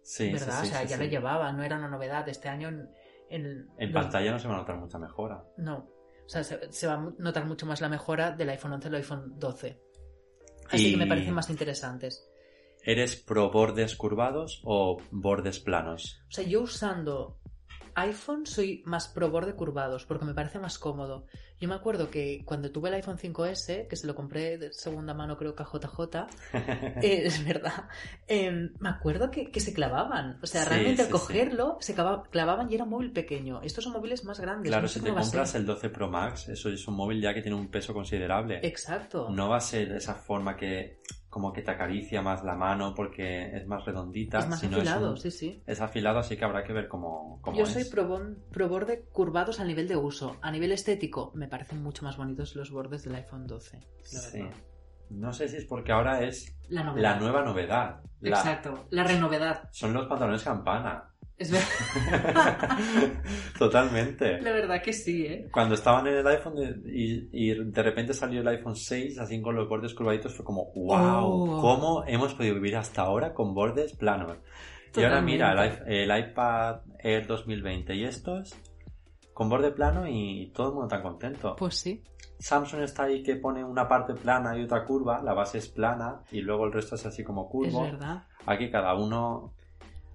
Sí, 0.02 0.26
sí, 0.26 0.32
¿verdad? 0.32 0.60
sí, 0.62 0.66
o 0.66 0.70
sea, 0.70 0.82
sí, 0.82 0.88
ya 0.88 0.96
lo 0.98 1.04
llevaban, 1.04 1.56
no 1.56 1.62
era 1.62 1.76
una 1.78 1.88
novedad. 1.88 2.28
Este 2.28 2.48
año 2.48 2.68
en... 2.68 2.90
En, 3.30 3.46
En 3.78 3.92
los- 3.92 4.02
pantalla 4.02 4.32
no 4.32 4.38
se 4.38 4.48
va 4.48 4.54
a 4.54 4.58
notar 4.58 4.76
mucha 4.76 4.98
mejora. 4.98 5.42
No, 5.56 5.76
o 6.26 6.28
sea, 6.28 6.44
se, 6.44 6.70
se 6.70 6.86
va 6.88 6.94
a 6.94 7.12
notar 7.18 7.46
mucho 7.46 7.64
más 7.64 7.80
la 7.80 7.88
mejora 7.88 8.32
del 8.32 8.50
iPhone 8.50 8.72
11 8.74 8.88
al 8.88 8.94
iPhone 8.96 9.32
12. 9.38 9.80
Así 10.68 10.88
Y- 10.88 10.90
que 10.90 10.96
me 10.98 11.06
parecen 11.06 11.32
más 11.32 11.48
interesantes. 11.48 12.28
¿Eres 12.84 13.16
pro 13.16 13.50
bordes 13.50 13.94
curvados 13.96 14.60
o 14.64 15.00
bordes 15.10 15.58
planos? 15.60 16.20
O 16.28 16.32
sea, 16.32 16.44
yo 16.44 16.62
usando 16.62 17.38
iPhone 17.94 18.46
soy 18.46 18.82
más 18.86 19.08
pro 19.08 19.30
borde 19.30 19.54
curvados 19.54 20.06
porque 20.06 20.24
me 20.24 20.32
parece 20.34 20.58
más 20.58 20.78
cómodo. 20.78 21.26
Yo 21.60 21.68
me 21.68 21.74
acuerdo 21.74 22.10
que 22.10 22.42
cuando 22.44 22.72
tuve 22.72 22.88
el 22.88 22.96
iPhone 22.96 23.18
5S, 23.18 23.86
que 23.86 23.94
se 23.96 24.06
lo 24.08 24.14
compré 24.16 24.56
de 24.58 24.72
segunda 24.72 25.14
mano 25.14 25.36
creo 25.36 25.54
que 25.54 25.62
a 25.62 25.66
JJ, 25.66 26.26
Eh, 27.02 27.22
es 27.26 27.44
verdad. 27.44 27.88
Em, 28.26 28.72
me 28.80 28.88
acuerdo 28.88 29.30
que, 29.30 29.50
que 29.50 29.60
se 29.60 29.72
clavaban. 29.72 30.40
O 30.42 30.46
sea, 30.46 30.62
Sí, 30.64 30.70
realmente 30.70 31.02
al 31.02 31.06
sí, 31.08 31.12
cogerlo 31.12 31.76
se 31.80 31.94
clava- 31.94 32.24
clavaban 32.30 32.68
y 32.70 32.74
era 32.74 32.84
un 32.84 32.90
móvil 32.90 33.12
pequeño. 33.12 33.60
Estos 33.62 33.84
son 33.84 33.92
móviles 33.92 34.24
más 34.24 34.40
grandes. 34.40 34.70
claro, 34.70 34.82
no 34.82 34.88
sé 34.88 34.98
si 34.98 35.04
te 35.04 35.12
compras 35.14 35.54
el 35.54 35.66
12 35.66 35.90
Pro 35.90 36.08
Max, 36.08 36.48
eso 36.48 36.68
es 36.70 36.88
un 36.88 36.94
móvil 36.96 37.20
ya 37.20 37.32
que 37.34 37.42
tiene 37.42 37.56
un 37.56 37.68
peso 37.68 37.92
considerable. 37.94 38.58
Exacto. 38.66 39.28
No 39.30 39.50
va 39.50 39.58
a 39.58 39.60
ser 39.60 39.92
esa 39.92 40.14
forma 40.14 40.56
que 40.56 40.98
como 41.32 41.54
que 41.54 41.62
te 41.62 41.70
acaricia 41.70 42.20
más 42.20 42.44
la 42.44 42.54
mano 42.56 42.92
porque 42.94 43.56
es 43.56 43.66
más 43.66 43.86
redondita. 43.86 44.40
es 44.40 44.48
más 44.48 44.62
afilado, 44.62 45.12
un- 45.12 45.16
sí, 45.16 45.30
sí. 45.30 45.62
Es 45.66 45.80
afilado, 45.80 46.18
así 46.18 46.36
que 46.36 46.44
habrá 46.44 46.62
que 46.62 46.74
ver 46.74 46.88
cómo, 46.88 47.38
cómo 47.40 47.56
Yo 47.56 47.62
es. 47.64 47.70
soy 47.70 47.84
pro, 47.86 48.68
borde 48.68 49.06
curvados 49.10 49.58
a 49.58 49.64
nivel 49.64 49.88
de 49.88 49.96
uso. 49.96 50.36
A 50.42 50.50
nivel 50.50 50.72
estético, 50.72 51.32
me 51.34 51.48
parecen 51.48 51.82
mucho 51.82 52.04
más 52.04 52.18
bonitos 52.18 52.54
los 52.54 52.70
bordes 52.70 53.04
del 53.04 53.14
iPhone 53.14 53.46
12. 53.46 53.78
la 54.12 54.20
Sí. 54.20 54.42
No 55.08 55.32
sé 55.32 55.48
si 55.48 55.56
es 55.56 55.64
porque 55.64 55.90
ahora 55.92 56.22
es 56.22 56.54
La 56.68 56.82
nueva 57.18 57.42
novedad. 57.42 58.02
La- 58.20 58.36
Exacto. 58.36 58.84
La 58.90 59.02
renovedad. 59.04 59.70
Son 59.72 59.94
los 59.94 60.06
pantalones 60.06 60.42
campana. 60.42 61.11
Es 61.42 61.50
verdad. 61.50 62.68
Totalmente. 63.58 64.40
la 64.40 64.52
verdad 64.52 64.82
que 64.82 64.92
sí, 64.92 65.26
¿eh? 65.26 65.48
Cuando 65.52 65.74
estaban 65.74 66.06
en 66.06 66.14
el 66.18 66.26
iPhone 66.26 66.54
de- 66.54 66.80
y, 66.92 67.28
y 67.32 67.54
de 67.54 67.82
repente 67.82 68.14
salió 68.14 68.40
el 68.40 68.48
iPhone 68.48 68.76
6 68.76 69.18
así 69.18 69.40
con 69.42 69.56
los 69.56 69.68
bordes 69.68 69.94
curvaditos 69.94 70.34
fue 70.34 70.44
como 70.44 70.72
wow, 70.74 70.96
Oh. 71.24 71.60
¿cómo 71.60 72.04
hemos 72.06 72.34
podido 72.34 72.54
vivir 72.54 72.76
hasta 72.76 73.02
ahora 73.02 73.32
con 73.34 73.54
bordes 73.54 73.94
planos? 73.96 74.36
Y 74.96 75.02
ahora 75.02 75.20
mira, 75.22 75.52
el, 75.86 76.16
iPad 76.16 76.80
Air 76.98 77.26
2020 77.26 77.94
y 77.94 78.04
estos 78.04 78.54
con 79.32 79.48
borde 79.48 79.72
plano 79.72 80.06
y 80.06 80.52
todo 80.54 80.68
el 80.68 80.74
mundo 80.74 80.88
tan 80.88 81.02
contento. 81.02 81.56
Pues 81.56 81.76
sí. 81.76 82.02
Samsung 82.38 82.82
está 82.82 83.04
ahí 83.04 83.22
que 83.22 83.36
pone 83.36 83.64
una 83.64 83.88
parte 83.88 84.14
plana 84.14 84.56
y 84.58 84.64
otra 84.64 84.84
curva, 84.84 85.22
la 85.22 85.32
base 85.32 85.58
es 85.58 85.68
plana 85.68 86.20
y 86.30 86.40
luego 86.42 86.66
el 86.66 86.72
resto 86.72 86.96
es 86.96 87.06
así 87.06 87.24
como 87.24 87.44
Es 87.46 87.50
curvo. 87.50 87.82
verdad. 87.82 88.24
Aquí 88.46 88.70
cada 88.70 88.94
uno 88.94 89.54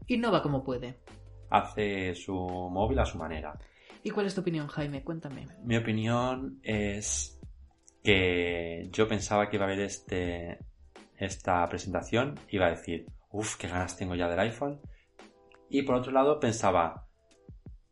Innova 0.09 0.41
como 0.41 0.63
puede. 0.63 0.99
Hace 1.49 2.15
su 2.15 2.33
móvil 2.33 2.99
a 2.99 3.05
su 3.05 3.17
manera. 3.17 3.57
¿Y 4.03 4.11
cuál 4.11 4.25
es 4.25 4.35
tu 4.35 4.41
opinión, 4.41 4.67
Jaime? 4.67 5.03
Cuéntame. 5.03 5.47
Mi 5.63 5.77
opinión 5.77 6.59
es 6.63 7.39
que 8.03 8.89
yo 8.91 9.07
pensaba 9.07 9.49
que 9.49 9.57
iba 9.57 9.65
a 9.65 9.67
haber 9.67 9.81
este, 9.81 10.59
esta 11.17 11.67
presentación, 11.67 12.39
iba 12.49 12.67
a 12.67 12.69
decir, 12.69 13.05
uff, 13.31 13.57
qué 13.57 13.67
ganas 13.67 13.97
tengo 13.97 14.15
ya 14.15 14.29
del 14.29 14.39
iPhone. 14.39 14.79
Y 15.69 15.81
por 15.81 15.95
otro 15.95 16.11
lado 16.11 16.39
pensaba, 16.39 17.07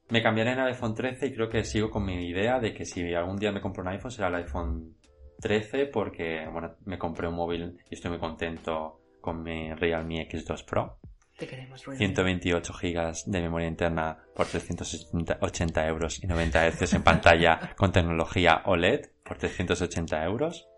me 0.09 0.23
cambiaré 0.23 0.53
en 0.53 0.59
el 0.59 0.67
iPhone 0.67 0.93
13 0.93 1.27
y 1.27 1.33
creo 1.33 1.49
que 1.49 1.63
sigo 1.63 1.89
con 1.89 2.05
mi 2.05 2.27
idea 2.27 2.59
de 2.59 2.73
que 2.73 2.85
si 2.85 3.13
algún 3.13 3.37
día 3.37 3.51
me 3.51 3.61
compro 3.61 3.81
un 3.83 3.89
iPhone 3.89 4.11
será 4.11 4.27
el 4.29 4.35
iPhone 4.35 4.95
13 5.39 5.87
porque, 5.87 6.47
bueno, 6.51 6.75
me 6.85 6.97
compré 6.97 7.27
un 7.27 7.35
móvil 7.35 7.77
y 7.89 7.95
estoy 7.95 8.11
muy 8.11 8.19
contento 8.19 9.01
con 9.19 9.43
mi 9.43 9.73
Realme 9.73 10.29
X2 10.29 10.65
Pro. 10.65 10.99
Te 11.37 11.47
queremos, 11.47 11.83
Ruiz. 11.83 11.97
128 11.97 12.73
gigas 12.73 13.29
de 13.29 13.41
memoria 13.41 13.67
interna 13.67 14.17
por 14.33 14.45
380 14.45 15.87
euros 15.87 16.23
y 16.23 16.27
90 16.27 16.71
Hz 16.71 16.93
en 16.93 17.03
pantalla 17.03 17.73
con 17.77 17.91
tecnología 17.91 18.61
OLED 18.65 19.07
por 19.23 19.37
380 19.37 20.23
euros. 20.23 20.69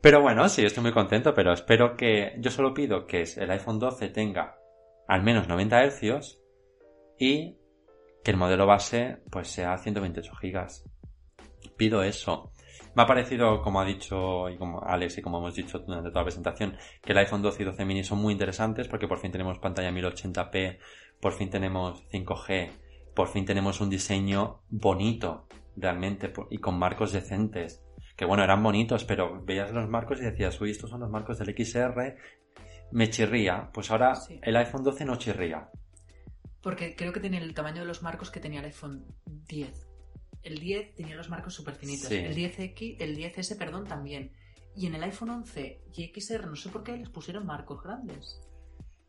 Pero 0.00 0.22
bueno, 0.22 0.48
sí, 0.48 0.64
estoy 0.64 0.84
muy 0.84 0.92
contento, 0.92 1.34
pero 1.34 1.52
espero 1.52 1.96
que 1.96 2.36
yo 2.38 2.50
solo 2.50 2.72
pido 2.72 3.06
que 3.06 3.24
el 3.36 3.50
iPhone 3.50 3.80
12 3.80 4.08
tenga 4.10 4.56
al 5.08 5.22
menos 5.24 5.48
90 5.48 5.90
Hz 5.90 6.38
y 7.18 7.56
que 8.22 8.30
el 8.30 8.36
modelo 8.36 8.66
base 8.66 9.18
pues 9.30 9.48
sea 9.48 9.76
128 9.78 10.32
gigas. 10.36 10.84
Pido 11.76 12.04
eso. 12.04 12.52
Me 12.96 13.02
ha 13.02 13.06
parecido, 13.06 13.60
como 13.60 13.78
ha 13.78 13.84
dicho 13.84 14.48
y 14.48 14.56
como 14.56 14.80
Alex 14.82 15.18
y 15.18 15.22
como 15.22 15.36
hemos 15.36 15.54
dicho 15.54 15.80
durante 15.80 16.08
toda 16.08 16.22
la 16.22 16.24
presentación, 16.24 16.78
que 17.02 17.12
el 17.12 17.18
iPhone 17.18 17.42
12 17.42 17.62
y 17.62 17.66
12 17.66 17.84
mini 17.84 18.02
son 18.02 18.18
muy 18.18 18.32
interesantes 18.32 18.88
porque 18.88 19.06
por 19.06 19.18
fin 19.18 19.30
tenemos 19.30 19.58
pantalla 19.58 19.90
1080p, 19.90 20.78
por 21.20 21.34
fin 21.34 21.50
tenemos 21.50 22.02
5G, 22.10 22.70
por 23.14 23.28
fin 23.28 23.44
tenemos 23.44 23.82
un 23.82 23.90
diseño 23.90 24.62
bonito, 24.70 25.46
realmente, 25.76 26.32
y 26.50 26.56
con 26.56 26.78
marcos 26.78 27.12
decentes. 27.12 27.84
Que 28.16 28.24
bueno, 28.24 28.42
eran 28.42 28.62
bonitos, 28.62 29.04
pero 29.04 29.44
veías 29.44 29.72
los 29.72 29.90
marcos 29.90 30.18
y 30.22 30.24
decías, 30.24 30.58
uy, 30.62 30.70
estos 30.70 30.88
son 30.88 31.00
los 31.00 31.10
marcos 31.10 31.38
del 31.38 31.54
XR, 31.54 32.16
me 32.92 33.10
chirría. 33.10 33.68
Pues 33.74 33.90
ahora 33.90 34.14
Sí. 34.14 34.40
el 34.42 34.56
iPhone 34.56 34.84
12 34.84 35.04
no 35.04 35.16
chirría. 35.16 35.68
Porque 36.62 36.96
creo 36.96 37.12
que 37.12 37.20
tiene 37.20 37.36
el 37.36 37.52
tamaño 37.52 37.82
de 37.82 37.88
los 37.88 38.02
marcos 38.02 38.30
que 38.30 38.40
tenía 38.40 38.60
el 38.60 38.66
iPhone 38.66 39.04
10. 39.26 39.86
El 40.46 40.60
10 40.60 40.94
tenía 40.94 41.16
los 41.16 41.28
marcos 41.28 41.54
súper 41.54 41.74
finitos. 41.74 42.08
Sí. 42.08 42.14
El 42.14 42.36
10X, 42.36 42.96
el 43.00 43.16
10S, 43.18 43.58
perdón, 43.58 43.84
también. 43.84 44.30
Y 44.76 44.86
en 44.86 44.94
el 44.94 45.02
iPhone 45.02 45.30
11 45.30 45.80
y 45.92 46.12
XR, 46.14 46.46
no 46.46 46.54
sé 46.54 46.68
por 46.68 46.84
qué 46.84 46.96
les 46.96 47.08
pusieron 47.08 47.44
marcos 47.44 47.82
grandes. 47.82 48.40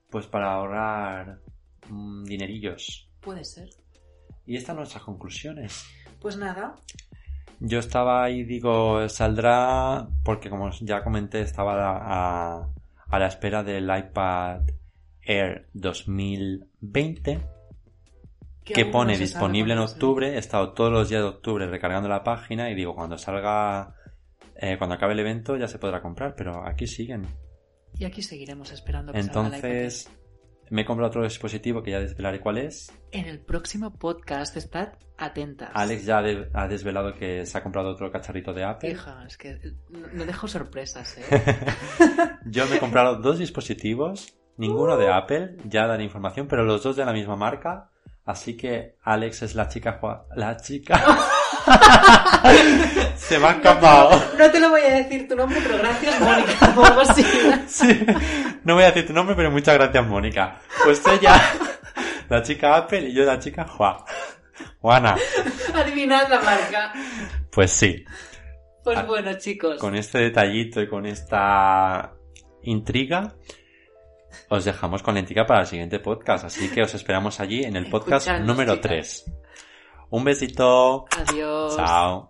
Pues 0.10 0.26
para 0.26 0.52
ahorrar 0.54 1.40
mm, 1.90 2.24
dinerillos. 2.24 3.08
Puede 3.22 3.44
ser. 3.44 3.70
Y 4.48 4.56
estas 4.56 4.70
son 4.70 4.78
nuestras 4.78 5.04
conclusiones. 5.04 5.86
Pues 6.20 6.38
nada, 6.38 6.76
Yo 7.60 7.78
estaba 7.78 8.24
ahí, 8.24 8.44
digo, 8.44 9.08
saldrá, 9.08 10.08
porque 10.24 10.50
como 10.50 10.72
ya 10.82 11.04
comenté, 11.04 11.42
estaba 11.42 11.98
a, 11.98 12.74
a 13.08 13.20
la 13.20 13.28
espera 13.28 13.64
del 13.64 13.84
iPad 13.84 14.62
Air 15.22 15.70
2020, 15.74 17.57
que 18.74 18.86
pone 18.86 19.14
no 19.14 19.20
disponible 19.20 19.74
en 19.74 19.80
octubre. 19.80 20.36
He 20.36 20.38
estado 20.38 20.74
todos 20.74 20.92
los 20.92 21.10
días 21.10 21.22
de 21.22 21.28
octubre 21.30 21.68
recargando 21.68 22.08
la 22.10 22.24
página 22.24 22.70
y 22.70 22.76
digo, 22.76 22.96
cuando 22.96 23.18
salga, 23.18 23.94
eh, 24.56 24.78
cuando 24.78 24.96
acabe 24.96 25.14
el 25.14 25.20
evento 25.20 25.56
ya 25.58 25.68
se 25.68 25.80
podrá 25.80 26.02
comprar, 26.02 26.36
pero 26.36 26.66
aquí 26.66 26.88
siguen. 26.88 27.28
Y 27.96 28.06
aquí 28.06 28.22
seguiremos 28.22 28.72
esperando 28.72 29.12
que 29.14 29.24
salga 29.24 29.42
el 29.42 29.48
iPad 29.48 29.70
Entonces, 29.70 30.12
me 30.70 30.82
he 30.82 30.86
comprado 30.86 31.10
otro 31.10 31.24
dispositivo 31.24 31.82
que 31.82 31.92
ya 31.92 32.00
desvelaré 32.00 32.40
cuál 32.42 32.58
es. 32.58 32.92
En 33.12 33.26
el 33.26 33.40
próximo 33.40 33.98
podcast, 33.98 34.56
estad 34.58 34.94
atentas. 35.18 35.72
Alex 35.74 36.06
ya 36.06 36.22
de- 36.22 36.50
ha 36.54 36.68
desvelado 36.68 37.14
que 37.14 37.46
se 37.46 37.58
ha 37.58 37.64
comprado 37.64 37.90
otro 37.90 38.12
cacharrito 38.12 38.54
de 38.54 38.64
Apple. 38.66 38.92
Hija, 38.92 39.24
es 39.26 39.38
que 39.38 39.58
no 39.90 40.08
no 40.14 40.26
dejo 40.26 40.48
sorpresas, 40.48 41.18
¿eh? 41.18 41.24
Yo 42.46 42.68
me 42.68 42.76
he 42.76 42.80
comprado 42.80 43.16
dos 43.16 43.40
dispositivos, 43.40 44.38
ninguno 44.58 44.98
de 44.98 45.12
Apple, 45.12 45.56
ya 45.66 45.88
daré 45.88 46.04
información, 46.04 46.48
pero 46.48 46.64
los 46.64 46.84
dos 46.84 46.96
de 46.96 47.06
la 47.06 47.14
misma 47.14 47.36
marca. 47.36 47.92
Así 48.28 48.56
que 48.58 48.98
Alex 49.04 49.42
es 49.44 49.56
la 49.56 49.68
chica 49.70 49.98
Juan- 50.00 50.22
la 50.36 50.58
chica. 50.58 51.02
Se 53.16 53.40
me 53.40 53.48
ha 53.48 53.52
escapado. 53.52 54.22
No 54.38 54.52
te 54.52 54.60
lo 54.60 54.70
voy 54.70 54.82
a 54.82 54.96
decir 54.96 55.28
tu 55.28 55.36
nombre, 55.36 55.60
pero 55.64 55.78
gracias, 55.80 56.20
Mónica, 56.20 56.74
o 56.78 56.86
algo 56.86 57.02
así. 57.02 57.24
Sí. 57.68 58.06
No 58.64 58.76
voy 58.76 58.84
a 58.84 58.88
decir 58.88 59.08
tu 59.08 59.14
nombre, 59.14 59.36
pero 59.36 59.50
muchas 59.52 59.76
gracias, 59.76 60.06
Mónica. 60.06 60.60
Pues 60.84 61.02
ella 61.08 61.40
La 62.30 62.42
chica 62.44 62.76
Apple 62.76 63.08
y 63.10 63.14
yo 63.14 63.24
la 63.24 63.40
chica 63.40 63.66
Juan. 63.66 63.96
Juana. 64.82 65.16
Adivinad 65.74 66.28
la 66.30 66.40
marca. 66.42 66.94
Pues 67.52 67.72
sí. 67.72 68.04
Pues 68.84 69.06
bueno, 69.08 69.34
chicos. 69.38 69.80
Con 69.80 69.96
este 69.96 70.20
detallito 70.20 70.82
y 70.82 70.88
con 70.90 71.06
esta 71.06 72.14
intriga, 72.64 73.34
os 74.50 74.66
dejamos 74.66 75.04
con 75.04 75.14
la 75.14 75.20
intriga 75.20 75.46
para 75.46 75.62
el 75.62 75.68
siguiente 75.68 76.00
podcast. 76.00 76.46
Así 76.46 76.70
que 76.70 76.84
os 76.84 76.94
esperamos 76.94 77.40
allí 77.40 77.64
en 77.64 77.76
el 77.76 77.86
podcast 77.90 78.30
número 78.42 78.76
chicas. 78.76 79.26
3. 79.26 79.32
Un 80.12 80.24
besito. 80.24 81.06
Adiós. 81.18 81.76
Chao. 81.76 82.30